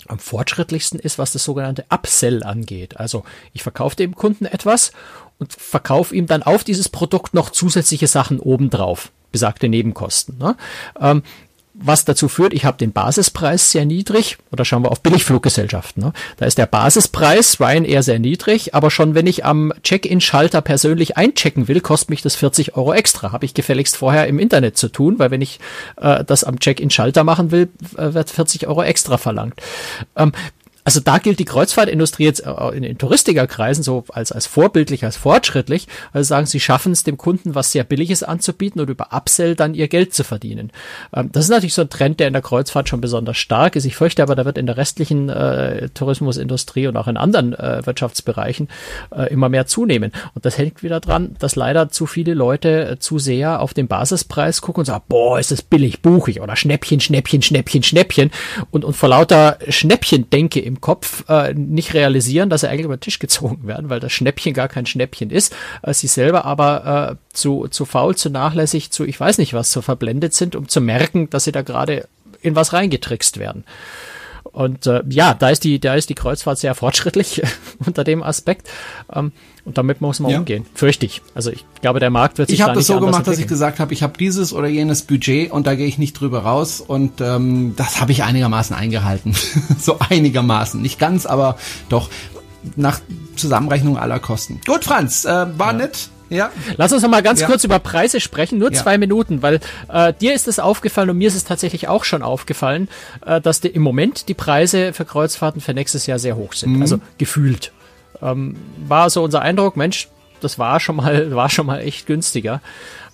am 0.07 0.19
fortschrittlichsten 0.19 0.99
ist, 0.99 1.19
was 1.19 1.33
das 1.33 1.43
sogenannte 1.43 1.85
Upsell 1.89 2.43
angeht. 2.43 2.97
Also 2.97 3.23
ich 3.53 3.63
verkaufe 3.63 3.95
dem 3.95 4.15
Kunden 4.15 4.45
etwas 4.45 4.91
und 5.39 5.53
verkaufe 5.53 6.15
ihm 6.15 6.25
dann 6.25 6.43
auf 6.43 6.63
dieses 6.63 6.89
Produkt 6.89 7.33
noch 7.33 7.49
zusätzliche 7.49 8.07
Sachen 8.07 8.39
obendrauf, 8.39 9.11
besagte 9.31 9.67
Nebenkosten. 9.67 10.37
Ne? 10.37 10.55
Ähm, 10.99 11.23
was 11.81 12.05
dazu 12.05 12.27
führt, 12.27 12.53
ich 12.53 12.65
habe 12.65 12.77
den 12.77 12.91
Basispreis 12.91 13.71
sehr 13.71 13.85
niedrig, 13.85 14.37
oder 14.51 14.65
schauen 14.65 14.83
wir 14.83 14.91
auf 14.91 15.01
Billigfluggesellschaften. 15.01 16.03
Ne? 16.03 16.13
Da 16.37 16.45
ist 16.45 16.57
der 16.57 16.65
Basispreis 16.65 17.59
Ryanair 17.59 18.03
sehr 18.03 18.19
niedrig, 18.19 18.75
aber 18.75 18.91
schon 18.91 19.15
wenn 19.15 19.27
ich 19.27 19.45
am 19.45 19.73
Check-in-Schalter 19.83 20.61
persönlich 20.61 21.17
einchecken 21.17 21.67
will, 21.67 21.79
kostet 21.79 22.09
mich 22.09 22.21
das 22.21 22.35
40 22.35 22.75
Euro 22.75 22.93
extra. 22.93 23.31
Habe 23.31 23.45
ich 23.45 23.53
gefälligst 23.53 23.97
vorher 23.97 24.27
im 24.27 24.39
Internet 24.39 24.77
zu 24.77 24.89
tun, 24.89 25.19
weil 25.19 25.31
wenn 25.31 25.41
ich 25.41 25.59
äh, 25.97 26.23
das 26.25 26.43
am 26.43 26.59
Check-in-Schalter 26.59 27.23
machen 27.23 27.51
will, 27.51 27.69
äh, 27.97 28.13
wird 28.13 28.29
40 28.29 28.67
Euro 28.67 28.83
extra 28.83 29.17
verlangt. 29.17 29.55
Ähm, 30.15 30.33
also 30.89 31.01
da 31.01 31.19
gilt 31.19 31.37
die 31.37 31.45
Kreuzfahrtindustrie 31.45 32.23
jetzt 32.23 32.43
äh, 32.43 32.69
in 32.75 32.81
den 32.81 32.97
Touristikerkreisen 32.97 33.83
so 33.83 34.05
als, 34.09 34.31
als 34.31 34.47
vorbildlich, 34.47 35.05
als 35.05 35.17
fortschrittlich, 35.17 35.87
sie 36.15 36.23
sagen, 36.23 36.47
sie 36.47 36.59
schaffen 36.59 36.93
es 36.93 37.03
dem 37.03 37.15
Kunden 37.15 37.53
was 37.53 37.71
sehr 37.71 37.83
Billiges 37.83 38.23
anzubieten 38.23 38.81
und 38.81 38.89
über 38.89 39.09
Upsell 39.11 39.55
dann 39.55 39.75
ihr 39.75 39.87
Geld 39.87 40.15
zu 40.15 40.23
verdienen. 40.23 40.71
Ähm, 41.13 41.31
das 41.31 41.43
ist 41.43 41.51
natürlich 41.51 41.75
so 41.75 41.83
ein 41.83 41.91
Trend, 41.91 42.19
der 42.19 42.25
in 42.25 42.33
der 42.33 42.41
Kreuzfahrt 42.41 42.89
schon 42.89 43.01
besonders 43.01 43.37
stark 43.37 43.75
ist. 43.75 43.85
Ich 43.85 43.95
fürchte 43.95 44.23
aber, 44.23 44.33
da 44.33 44.45
wird 44.45 44.57
in 44.57 44.65
der 44.65 44.77
restlichen 44.77 45.29
äh, 45.29 45.89
Tourismusindustrie 45.89 46.87
und 46.87 46.97
auch 46.97 47.07
in 47.07 47.17
anderen 47.17 47.53
äh, 47.53 47.85
Wirtschaftsbereichen 47.85 48.67
äh, 49.15 49.31
immer 49.31 49.49
mehr 49.49 49.67
zunehmen. 49.67 50.11
Und 50.33 50.45
das 50.45 50.57
hängt 50.57 50.81
wieder 50.81 50.99
dran, 51.01 51.35
dass 51.37 51.55
leider 51.55 51.89
zu 51.89 52.07
viele 52.07 52.33
Leute 52.33 52.89
äh, 52.93 52.97
zu 52.97 53.19
sehr 53.19 53.61
auf 53.61 53.75
den 53.75 53.87
Basispreis 53.87 54.61
gucken 54.61 54.81
und 54.81 54.85
sagen, 54.85 55.03
boah, 55.07 55.39
ist 55.39 55.51
das 55.51 55.61
billig, 55.61 56.01
buche 56.01 56.31
ich 56.31 56.41
oder 56.41 56.55
Schnäppchen, 56.55 56.99
Schnäppchen, 56.99 57.43
Schnäppchen, 57.43 57.83
Schnäppchen 57.83 58.31
und, 58.71 58.83
und 58.83 58.95
vor 58.95 59.09
lauter 59.09 59.59
Schnäppchen 59.69 60.31
denke 60.31 60.59
im 60.59 60.78
im 60.79 60.81
Kopf 60.81 61.25
äh, 61.27 61.53
nicht 61.53 61.93
realisieren, 61.93 62.49
dass 62.49 62.61
sie 62.61 62.69
eigentlich 62.69 62.85
über 62.85 62.97
den 62.97 63.01
Tisch 63.01 63.19
gezogen 63.19 63.67
werden, 63.67 63.89
weil 63.89 63.99
das 63.99 64.13
Schnäppchen 64.13 64.53
gar 64.53 64.69
kein 64.69 64.85
Schnäppchen 64.85 65.29
ist. 65.29 65.55
Äh, 65.81 65.93
sie 65.93 66.07
selber 66.07 66.45
aber 66.45 67.17
äh, 67.19 67.35
zu, 67.35 67.67
zu 67.67 67.85
faul, 67.85 68.15
zu 68.15 68.29
nachlässig, 68.29 68.91
zu 68.91 69.03
ich 69.03 69.19
weiß 69.19 69.37
nicht 69.37 69.53
was, 69.53 69.71
zu 69.71 69.81
verblendet 69.81 70.33
sind, 70.33 70.55
um 70.55 70.67
zu 70.67 70.79
merken, 70.81 71.29
dass 71.29 71.43
sie 71.43 71.51
da 71.51 71.61
gerade 71.61 72.07
in 72.41 72.55
was 72.55 72.71
reingetrickst 72.71 73.37
werden. 73.37 73.65
Und 74.43 74.87
äh, 74.87 75.03
ja, 75.09 75.33
da 75.33 75.49
ist 75.49 75.63
die, 75.63 75.79
da 75.79 75.95
ist 75.95 76.09
die 76.09 76.15
Kreuzfahrt 76.15 76.57
sehr 76.57 76.75
fortschrittlich 76.75 77.41
unter 77.85 78.03
dem 78.03 78.23
Aspekt. 78.23 78.69
Ähm, 79.13 79.31
und 79.65 79.77
damit 79.77 80.01
muss 80.01 80.19
man 80.19 80.31
ja. 80.31 80.39
umgehen. 80.39 80.65
Fürchte 80.73 81.05
ich. 81.05 81.21
Also 81.35 81.51
ich 81.51 81.65
glaube, 81.81 81.99
der 81.99 82.09
Markt 82.09 82.37
wird 82.37 82.49
sich 82.49 82.59
Ich 82.59 82.63
habe 82.63 82.73
das 82.73 82.87
so 82.87 82.99
gemacht, 82.99 83.27
dass 83.27 83.37
ich 83.37 83.47
gesagt 83.47 83.79
habe, 83.79 83.93
ich 83.93 84.03
habe 84.03 84.17
dieses 84.17 84.53
oder 84.53 84.67
jenes 84.67 85.03
Budget 85.03 85.51
und 85.51 85.67
da 85.67 85.75
gehe 85.75 85.87
ich 85.87 85.97
nicht 85.97 86.19
drüber 86.19 86.39
raus. 86.39 86.81
Und 86.81 87.21
ähm, 87.21 87.73
das 87.75 88.01
habe 88.01 88.11
ich 88.11 88.23
einigermaßen 88.23 88.75
eingehalten. 88.75 89.35
so 89.79 89.97
einigermaßen. 89.99 90.81
Nicht 90.81 90.99
ganz, 90.99 91.25
aber 91.25 91.57
doch 91.89 92.09
nach 92.75 92.99
Zusammenrechnung 93.35 93.97
aller 93.97 94.19
Kosten. 94.19 94.59
Gut, 94.65 94.83
Franz, 94.83 95.25
äh, 95.25 95.29
war 95.57 95.71
ja. 95.71 95.73
nett. 95.73 96.09
Ja. 96.29 96.51
Lass 96.77 96.93
uns 96.93 97.01
noch 97.01 97.09
mal 97.09 97.23
ganz 97.23 97.41
ja. 97.41 97.47
kurz 97.47 97.63
über 97.63 97.79
Preise 97.79 98.19
sprechen, 98.19 98.59
nur 98.59 98.71
ja. 98.71 98.79
zwei 98.79 98.97
Minuten, 98.97 99.41
weil 99.41 99.59
äh, 99.91 100.13
dir 100.13 100.33
ist 100.33 100.47
es 100.47 100.59
aufgefallen 100.59 101.09
und 101.09 101.17
mir 101.17 101.27
ist 101.27 101.35
es 101.35 101.43
tatsächlich 101.43 101.87
auch 101.87 102.03
schon 102.03 102.21
aufgefallen, 102.21 102.87
äh, 103.25 103.41
dass 103.41 103.61
die, 103.61 103.69
im 103.69 103.81
Moment 103.81 104.29
die 104.29 104.33
Preise 104.33 104.93
für 104.93 105.05
Kreuzfahrten 105.05 105.61
für 105.61 105.73
nächstes 105.73 106.05
Jahr 106.05 106.19
sehr 106.19 106.35
hoch 106.35 106.53
sind. 106.53 106.75
Mhm. 106.75 106.81
Also 106.81 106.99
gefühlt. 107.17 107.71
Ähm, 108.21 108.57
war 108.77 109.09
so 109.09 109.23
unser 109.23 109.41
Eindruck, 109.41 109.77
Mensch, 109.77 110.09
das 110.41 110.59
war 110.59 110.79
schon 110.79 110.97
mal, 110.97 111.31
war 111.35 111.49
schon 111.49 111.65
mal 111.65 111.79
echt 111.79 112.05
günstiger. 112.05 112.61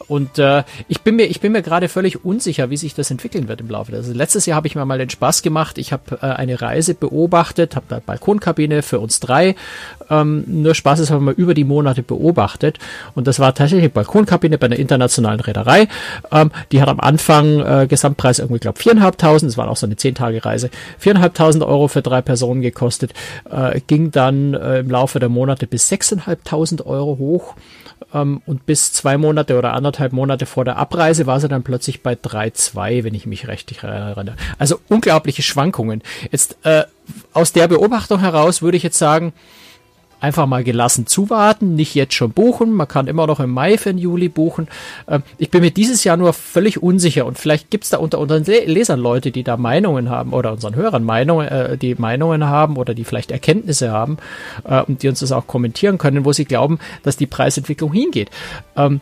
Und 0.07 0.39
äh, 0.39 0.63
ich 0.87 1.01
bin 1.01 1.15
mir, 1.15 1.25
ich 1.25 1.39
bin 1.39 1.51
mir 1.51 1.61
gerade 1.61 1.89
völlig 1.89 2.23
unsicher, 2.23 2.69
wie 2.69 2.77
sich 2.77 2.93
das 2.93 3.11
entwickeln 3.11 3.47
wird 3.47 3.61
im 3.61 3.69
Laufe. 3.69 3.93
Also 3.93 4.13
letztes 4.13 4.45
Jahr 4.45 4.57
habe 4.57 4.67
ich 4.67 4.75
mir 4.75 4.85
mal 4.85 4.97
den 4.97 5.09
Spaß 5.09 5.41
gemacht. 5.41 5.77
Ich 5.77 5.91
habe 5.91 6.19
äh, 6.21 6.25
eine 6.25 6.61
Reise 6.61 6.93
beobachtet, 6.93 7.75
habe 7.75 7.85
da 7.89 7.99
Balkonkabine 8.05 8.81
für 8.81 8.99
uns 8.99 9.19
drei. 9.19 9.55
Ähm, 10.09 10.43
nur 10.47 10.75
Spaß 10.75 10.99
ist, 10.99 11.09
haben 11.11 11.25
wir 11.25 11.35
über 11.35 11.53
die 11.53 11.63
Monate 11.63 12.03
beobachtet. 12.03 12.77
Und 13.15 13.27
das 13.27 13.39
war 13.39 13.55
tatsächlich 13.55 13.91
Balkonkabine 13.91 14.57
bei 14.57 14.67
einer 14.67 14.77
internationalen 14.77 15.39
Reederei. 15.39 15.87
Ähm, 16.31 16.51
die 16.71 16.81
hat 16.81 16.89
am 16.89 16.99
Anfang 16.99 17.59
äh, 17.59 17.87
Gesamtpreis 17.87 18.39
irgendwie, 18.39 18.59
glaube 18.59 18.79
viereinhalbtausend. 18.79 19.51
Das 19.51 19.57
war 19.57 19.69
auch 19.69 19.77
so 19.77 19.87
eine 19.87 19.95
zehn 19.95 20.15
Tage 20.15 20.45
Reise. 20.45 20.69
Viereinhalbtausend 20.99 21.63
Euro 21.63 21.87
für 21.87 22.01
drei 22.01 22.21
Personen 22.21 22.61
gekostet. 22.61 23.13
Äh, 23.49 23.81
ging 23.87 24.11
dann 24.11 24.53
äh, 24.53 24.79
im 24.79 24.89
Laufe 24.89 25.19
der 25.19 25.29
Monate 25.29 25.67
bis 25.67 25.87
sechseinhalbtausend 25.87 26.85
Euro 26.85 27.17
hoch. 27.17 27.55
Ähm, 28.13 28.41
und 28.45 28.65
bis 28.65 28.93
zwei 28.93 29.17
Monate 29.17 29.57
oder 29.57 29.73
anderthalb 29.73 30.13
Monate 30.13 30.45
vor 30.45 30.65
der 30.65 30.77
Abreise 30.77 31.25
war 31.25 31.39
sie 31.39 31.47
dann 31.47 31.63
plötzlich 31.63 32.03
bei 32.03 32.13
3,2, 32.13 33.03
wenn 33.03 33.13
ich 33.13 33.25
mich 33.25 33.47
recht 33.47 33.71
erinnere. 33.83 34.35
Also 34.57 34.79
unglaubliche 34.89 35.41
Schwankungen. 35.41 36.01
Jetzt 36.31 36.57
äh, 36.63 36.83
aus 37.33 37.53
der 37.53 37.67
Beobachtung 37.67 38.19
heraus 38.19 38.61
würde 38.61 38.77
ich 38.77 38.83
jetzt 38.83 38.97
sagen, 38.97 39.33
einfach 40.25 40.47
mal 40.47 40.63
gelassen 40.63 41.05
zuwarten, 41.05 41.75
nicht 41.75 41.93
jetzt 41.93 42.15
schon 42.15 42.31
buchen. 42.31 42.73
Man 42.73 42.87
kann 42.87 43.07
immer 43.07 43.27
noch 43.27 43.39
im 43.39 43.51
Mai 43.51 43.77
für 43.77 43.89
den 43.89 43.99
Juli 43.99 44.27
buchen. 44.27 44.67
Ähm, 45.07 45.21
ich 45.37 45.51
bin 45.51 45.61
mir 45.61 45.71
dieses 45.71 46.03
Jahr 46.03 46.17
nur 46.17 46.33
völlig 46.33 46.81
unsicher 46.81 47.25
und 47.25 47.37
vielleicht 47.37 47.69
gibt 47.69 47.83
es 47.83 47.91
da 47.91 47.97
unter 47.97 48.17
unseren 48.19 48.43
Lesern 48.43 48.99
Leute, 48.99 49.31
die 49.31 49.43
da 49.43 49.55
Meinungen 49.55 50.09
haben 50.09 50.33
oder 50.33 50.51
unseren 50.51 50.75
Hörern 50.75 51.03
Meinungen, 51.03 51.47
äh, 51.47 51.77
die 51.77 51.93
Meinungen 51.95 52.45
haben 52.45 52.77
oder 52.77 52.95
die 52.95 53.03
vielleicht 53.03 53.29
Erkenntnisse 53.29 53.91
haben 53.91 54.17
äh, 54.63 54.81
und 54.81 55.03
die 55.03 55.09
uns 55.09 55.19
das 55.19 55.31
auch 55.31 55.45
kommentieren 55.45 55.99
können, 55.99 56.25
wo 56.25 56.33
sie 56.33 56.45
glauben, 56.45 56.79
dass 57.03 57.17
die 57.17 57.27
Preisentwicklung 57.27 57.93
hingeht. 57.93 58.31
Ähm, 58.75 59.01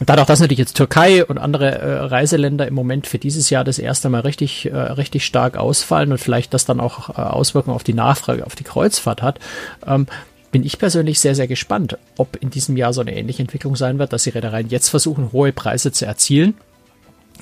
Dadurch, 0.00 0.26
dass 0.26 0.40
natürlich 0.40 0.60
jetzt 0.60 0.76
Türkei 0.76 1.24
und 1.24 1.38
andere 1.38 1.78
äh, 1.78 1.92
Reiseländer 2.06 2.68
im 2.68 2.74
Moment 2.74 3.06
für 3.06 3.18
dieses 3.18 3.50
Jahr 3.50 3.64
das 3.64 3.78
erste 3.78 4.08
Mal 4.08 4.20
richtig, 4.20 4.66
äh, 4.66 4.76
richtig 4.76 5.24
stark 5.24 5.56
ausfallen 5.56 6.12
und 6.12 6.18
vielleicht 6.18 6.54
das 6.54 6.64
dann 6.64 6.78
auch 6.78 7.10
äh, 7.10 7.20
Auswirkungen 7.20 7.74
auf 7.74 7.84
die 7.84 7.94
Nachfrage, 7.94 8.46
auf 8.46 8.54
die 8.54 8.64
Kreuzfahrt 8.64 9.22
hat, 9.22 9.40
ähm, 9.86 10.06
bin 10.52 10.64
ich 10.64 10.78
persönlich 10.78 11.20
sehr, 11.20 11.34
sehr 11.34 11.48
gespannt, 11.48 11.98
ob 12.16 12.36
in 12.36 12.50
diesem 12.50 12.76
Jahr 12.76 12.92
so 12.92 13.00
eine 13.00 13.14
ähnliche 13.14 13.42
Entwicklung 13.42 13.76
sein 13.76 13.98
wird, 13.98 14.12
dass 14.12 14.22
die 14.22 14.30
Reedereien 14.30 14.68
jetzt 14.68 14.88
versuchen, 14.88 15.32
hohe 15.32 15.52
Preise 15.52 15.90
zu 15.90 16.06
erzielen, 16.06 16.54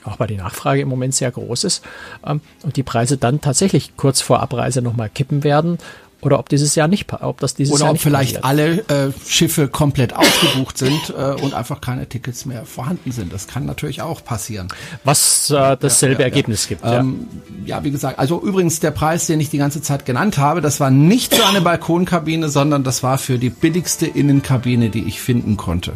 auch 0.05 0.19
weil 0.19 0.27
die 0.29 0.37
Nachfrage 0.37 0.81
im 0.81 0.89
Moment 0.89 1.15
sehr 1.15 1.31
groß 1.31 1.65
ist, 1.65 1.85
ähm, 2.27 2.41
und 2.63 2.77
die 2.77 2.83
Preise 2.83 3.19
dann 3.19 3.43
tatsächlich 3.43 3.97
kurz 3.97 4.23
vor 4.23 4.41
Abreise 4.41 4.81
nochmal 4.81 5.11
kippen 5.11 5.45
werden 5.45 5.79
oder 6.27 6.41
ob 6.41 6.49
dieses 6.49 6.75
Jahr 6.75 6.89
nicht, 6.89 7.07
ob 7.13 7.39
das 7.39 7.55
dieses 7.55 7.73
Oder 7.73 7.85
Jahr 7.85 7.93
ob 7.93 8.01
vielleicht 8.01 8.43
passiert. 8.43 8.89
alle 8.89 9.09
äh, 9.09 9.13
Schiffe 9.29 9.69
komplett 9.69 10.13
ausgebucht 10.15 10.77
sind 10.77 11.15
äh, 11.17 11.41
und 11.41 11.55
einfach 11.55 11.81
keine 11.81 12.09
Tickets 12.09 12.47
mehr 12.47 12.67
vorhanden 12.67 13.13
sind. 13.13 13.33
Das 13.33 13.47
kann 13.47 13.65
natürlich 13.65 14.03
auch 14.03 14.25
passieren. 14.25 14.67
Was 15.05 15.49
äh, 15.51 15.77
dasselbe 15.79 16.15
ja, 16.15 16.21
ja, 16.21 16.25
Ergebnis 16.27 16.65
ja. 16.65 16.69
gibt. 16.71 16.83
Ähm, 16.85 17.29
ja. 17.65 17.85
wie 17.85 17.93
gesagt, 17.93 18.19
also 18.19 18.43
übrigens 18.43 18.81
der 18.81 18.91
Preis, 18.91 19.27
den 19.27 19.39
ich 19.39 19.51
die 19.51 19.59
ganze 19.59 19.83
Zeit 19.83 20.05
genannt 20.05 20.37
habe, 20.37 20.61
das 20.61 20.81
war 20.81 20.91
nicht 20.91 21.33
für 21.33 21.47
eine 21.47 21.61
Balkonkabine, 21.61 22.49
sondern 22.49 22.83
das 22.83 23.05
war 23.05 23.19
für 23.19 23.39
die 23.39 23.51
billigste 23.51 24.07
Innenkabine, 24.07 24.91
die 24.91 25.05
ich 25.05 25.21
finden 25.21 25.57
konnte. 25.57 25.93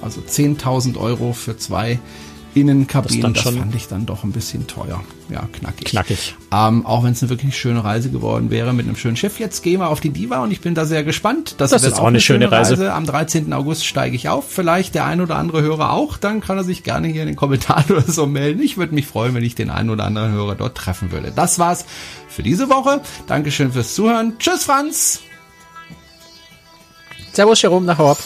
Also 0.00 0.22
10.000 0.22 0.96
Euro 0.96 1.34
für 1.34 1.58
zwei 1.58 1.98
Innenkabinen, 2.56 3.34
das, 3.34 3.44
das 3.44 3.54
fand 3.54 3.74
ich 3.74 3.86
dann 3.88 4.06
doch 4.06 4.24
ein 4.24 4.32
bisschen 4.32 4.66
teuer. 4.66 5.02
Ja, 5.28 5.48
knackig. 5.52 5.88
Knackig. 5.88 6.36
Ähm, 6.52 6.86
auch 6.86 7.04
wenn 7.04 7.12
es 7.12 7.22
eine 7.22 7.30
wirklich 7.30 7.56
schöne 7.56 7.84
Reise 7.84 8.10
geworden 8.10 8.50
wäre 8.50 8.72
mit 8.72 8.86
einem 8.86 8.96
schönen 8.96 9.16
Schiff. 9.16 9.38
Jetzt 9.38 9.62
gehen 9.62 9.80
wir 9.80 9.88
auf 9.88 10.00
die 10.00 10.10
Diva 10.10 10.42
und 10.42 10.50
ich 10.50 10.60
bin 10.60 10.74
da 10.74 10.86
sehr 10.86 11.04
gespannt. 11.04 11.56
Das, 11.58 11.70
das 11.70 11.84
ist 11.84 11.98
auch 11.98 12.06
eine 12.06 12.20
schöne 12.20 12.50
Reise. 12.50 12.72
Reise. 12.72 12.92
Am 12.92 13.04
13. 13.04 13.52
August 13.52 13.84
steige 13.84 14.16
ich 14.16 14.28
auf. 14.28 14.50
Vielleicht 14.50 14.94
der 14.94 15.04
ein 15.04 15.20
oder 15.20 15.36
andere 15.36 15.62
Hörer 15.62 15.92
auch. 15.92 16.16
Dann 16.16 16.40
kann 16.40 16.56
er 16.56 16.64
sich 16.64 16.82
gerne 16.82 17.08
hier 17.08 17.22
in 17.22 17.28
den 17.28 17.36
Kommentaren 17.36 17.84
oder 17.90 18.10
so 18.10 18.26
melden. 18.26 18.62
Ich 18.62 18.76
würde 18.76 18.94
mich 18.94 19.06
freuen, 19.06 19.34
wenn 19.34 19.44
ich 19.44 19.54
den 19.54 19.70
einen 19.70 19.90
oder 19.90 20.04
anderen 20.04 20.32
Hörer 20.32 20.54
dort 20.54 20.76
treffen 20.76 21.12
würde. 21.12 21.32
Das 21.34 21.58
war's 21.58 21.84
für 22.28 22.42
diese 22.42 22.70
Woche. 22.70 23.02
Dankeschön 23.26 23.72
fürs 23.72 23.94
Zuhören. 23.94 24.34
Tschüss, 24.38 24.64
Franz. 24.64 25.20
Servus, 27.32 27.60
Jerome, 27.60 27.84
nach 27.84 27.98
Hause. 27.98 28.22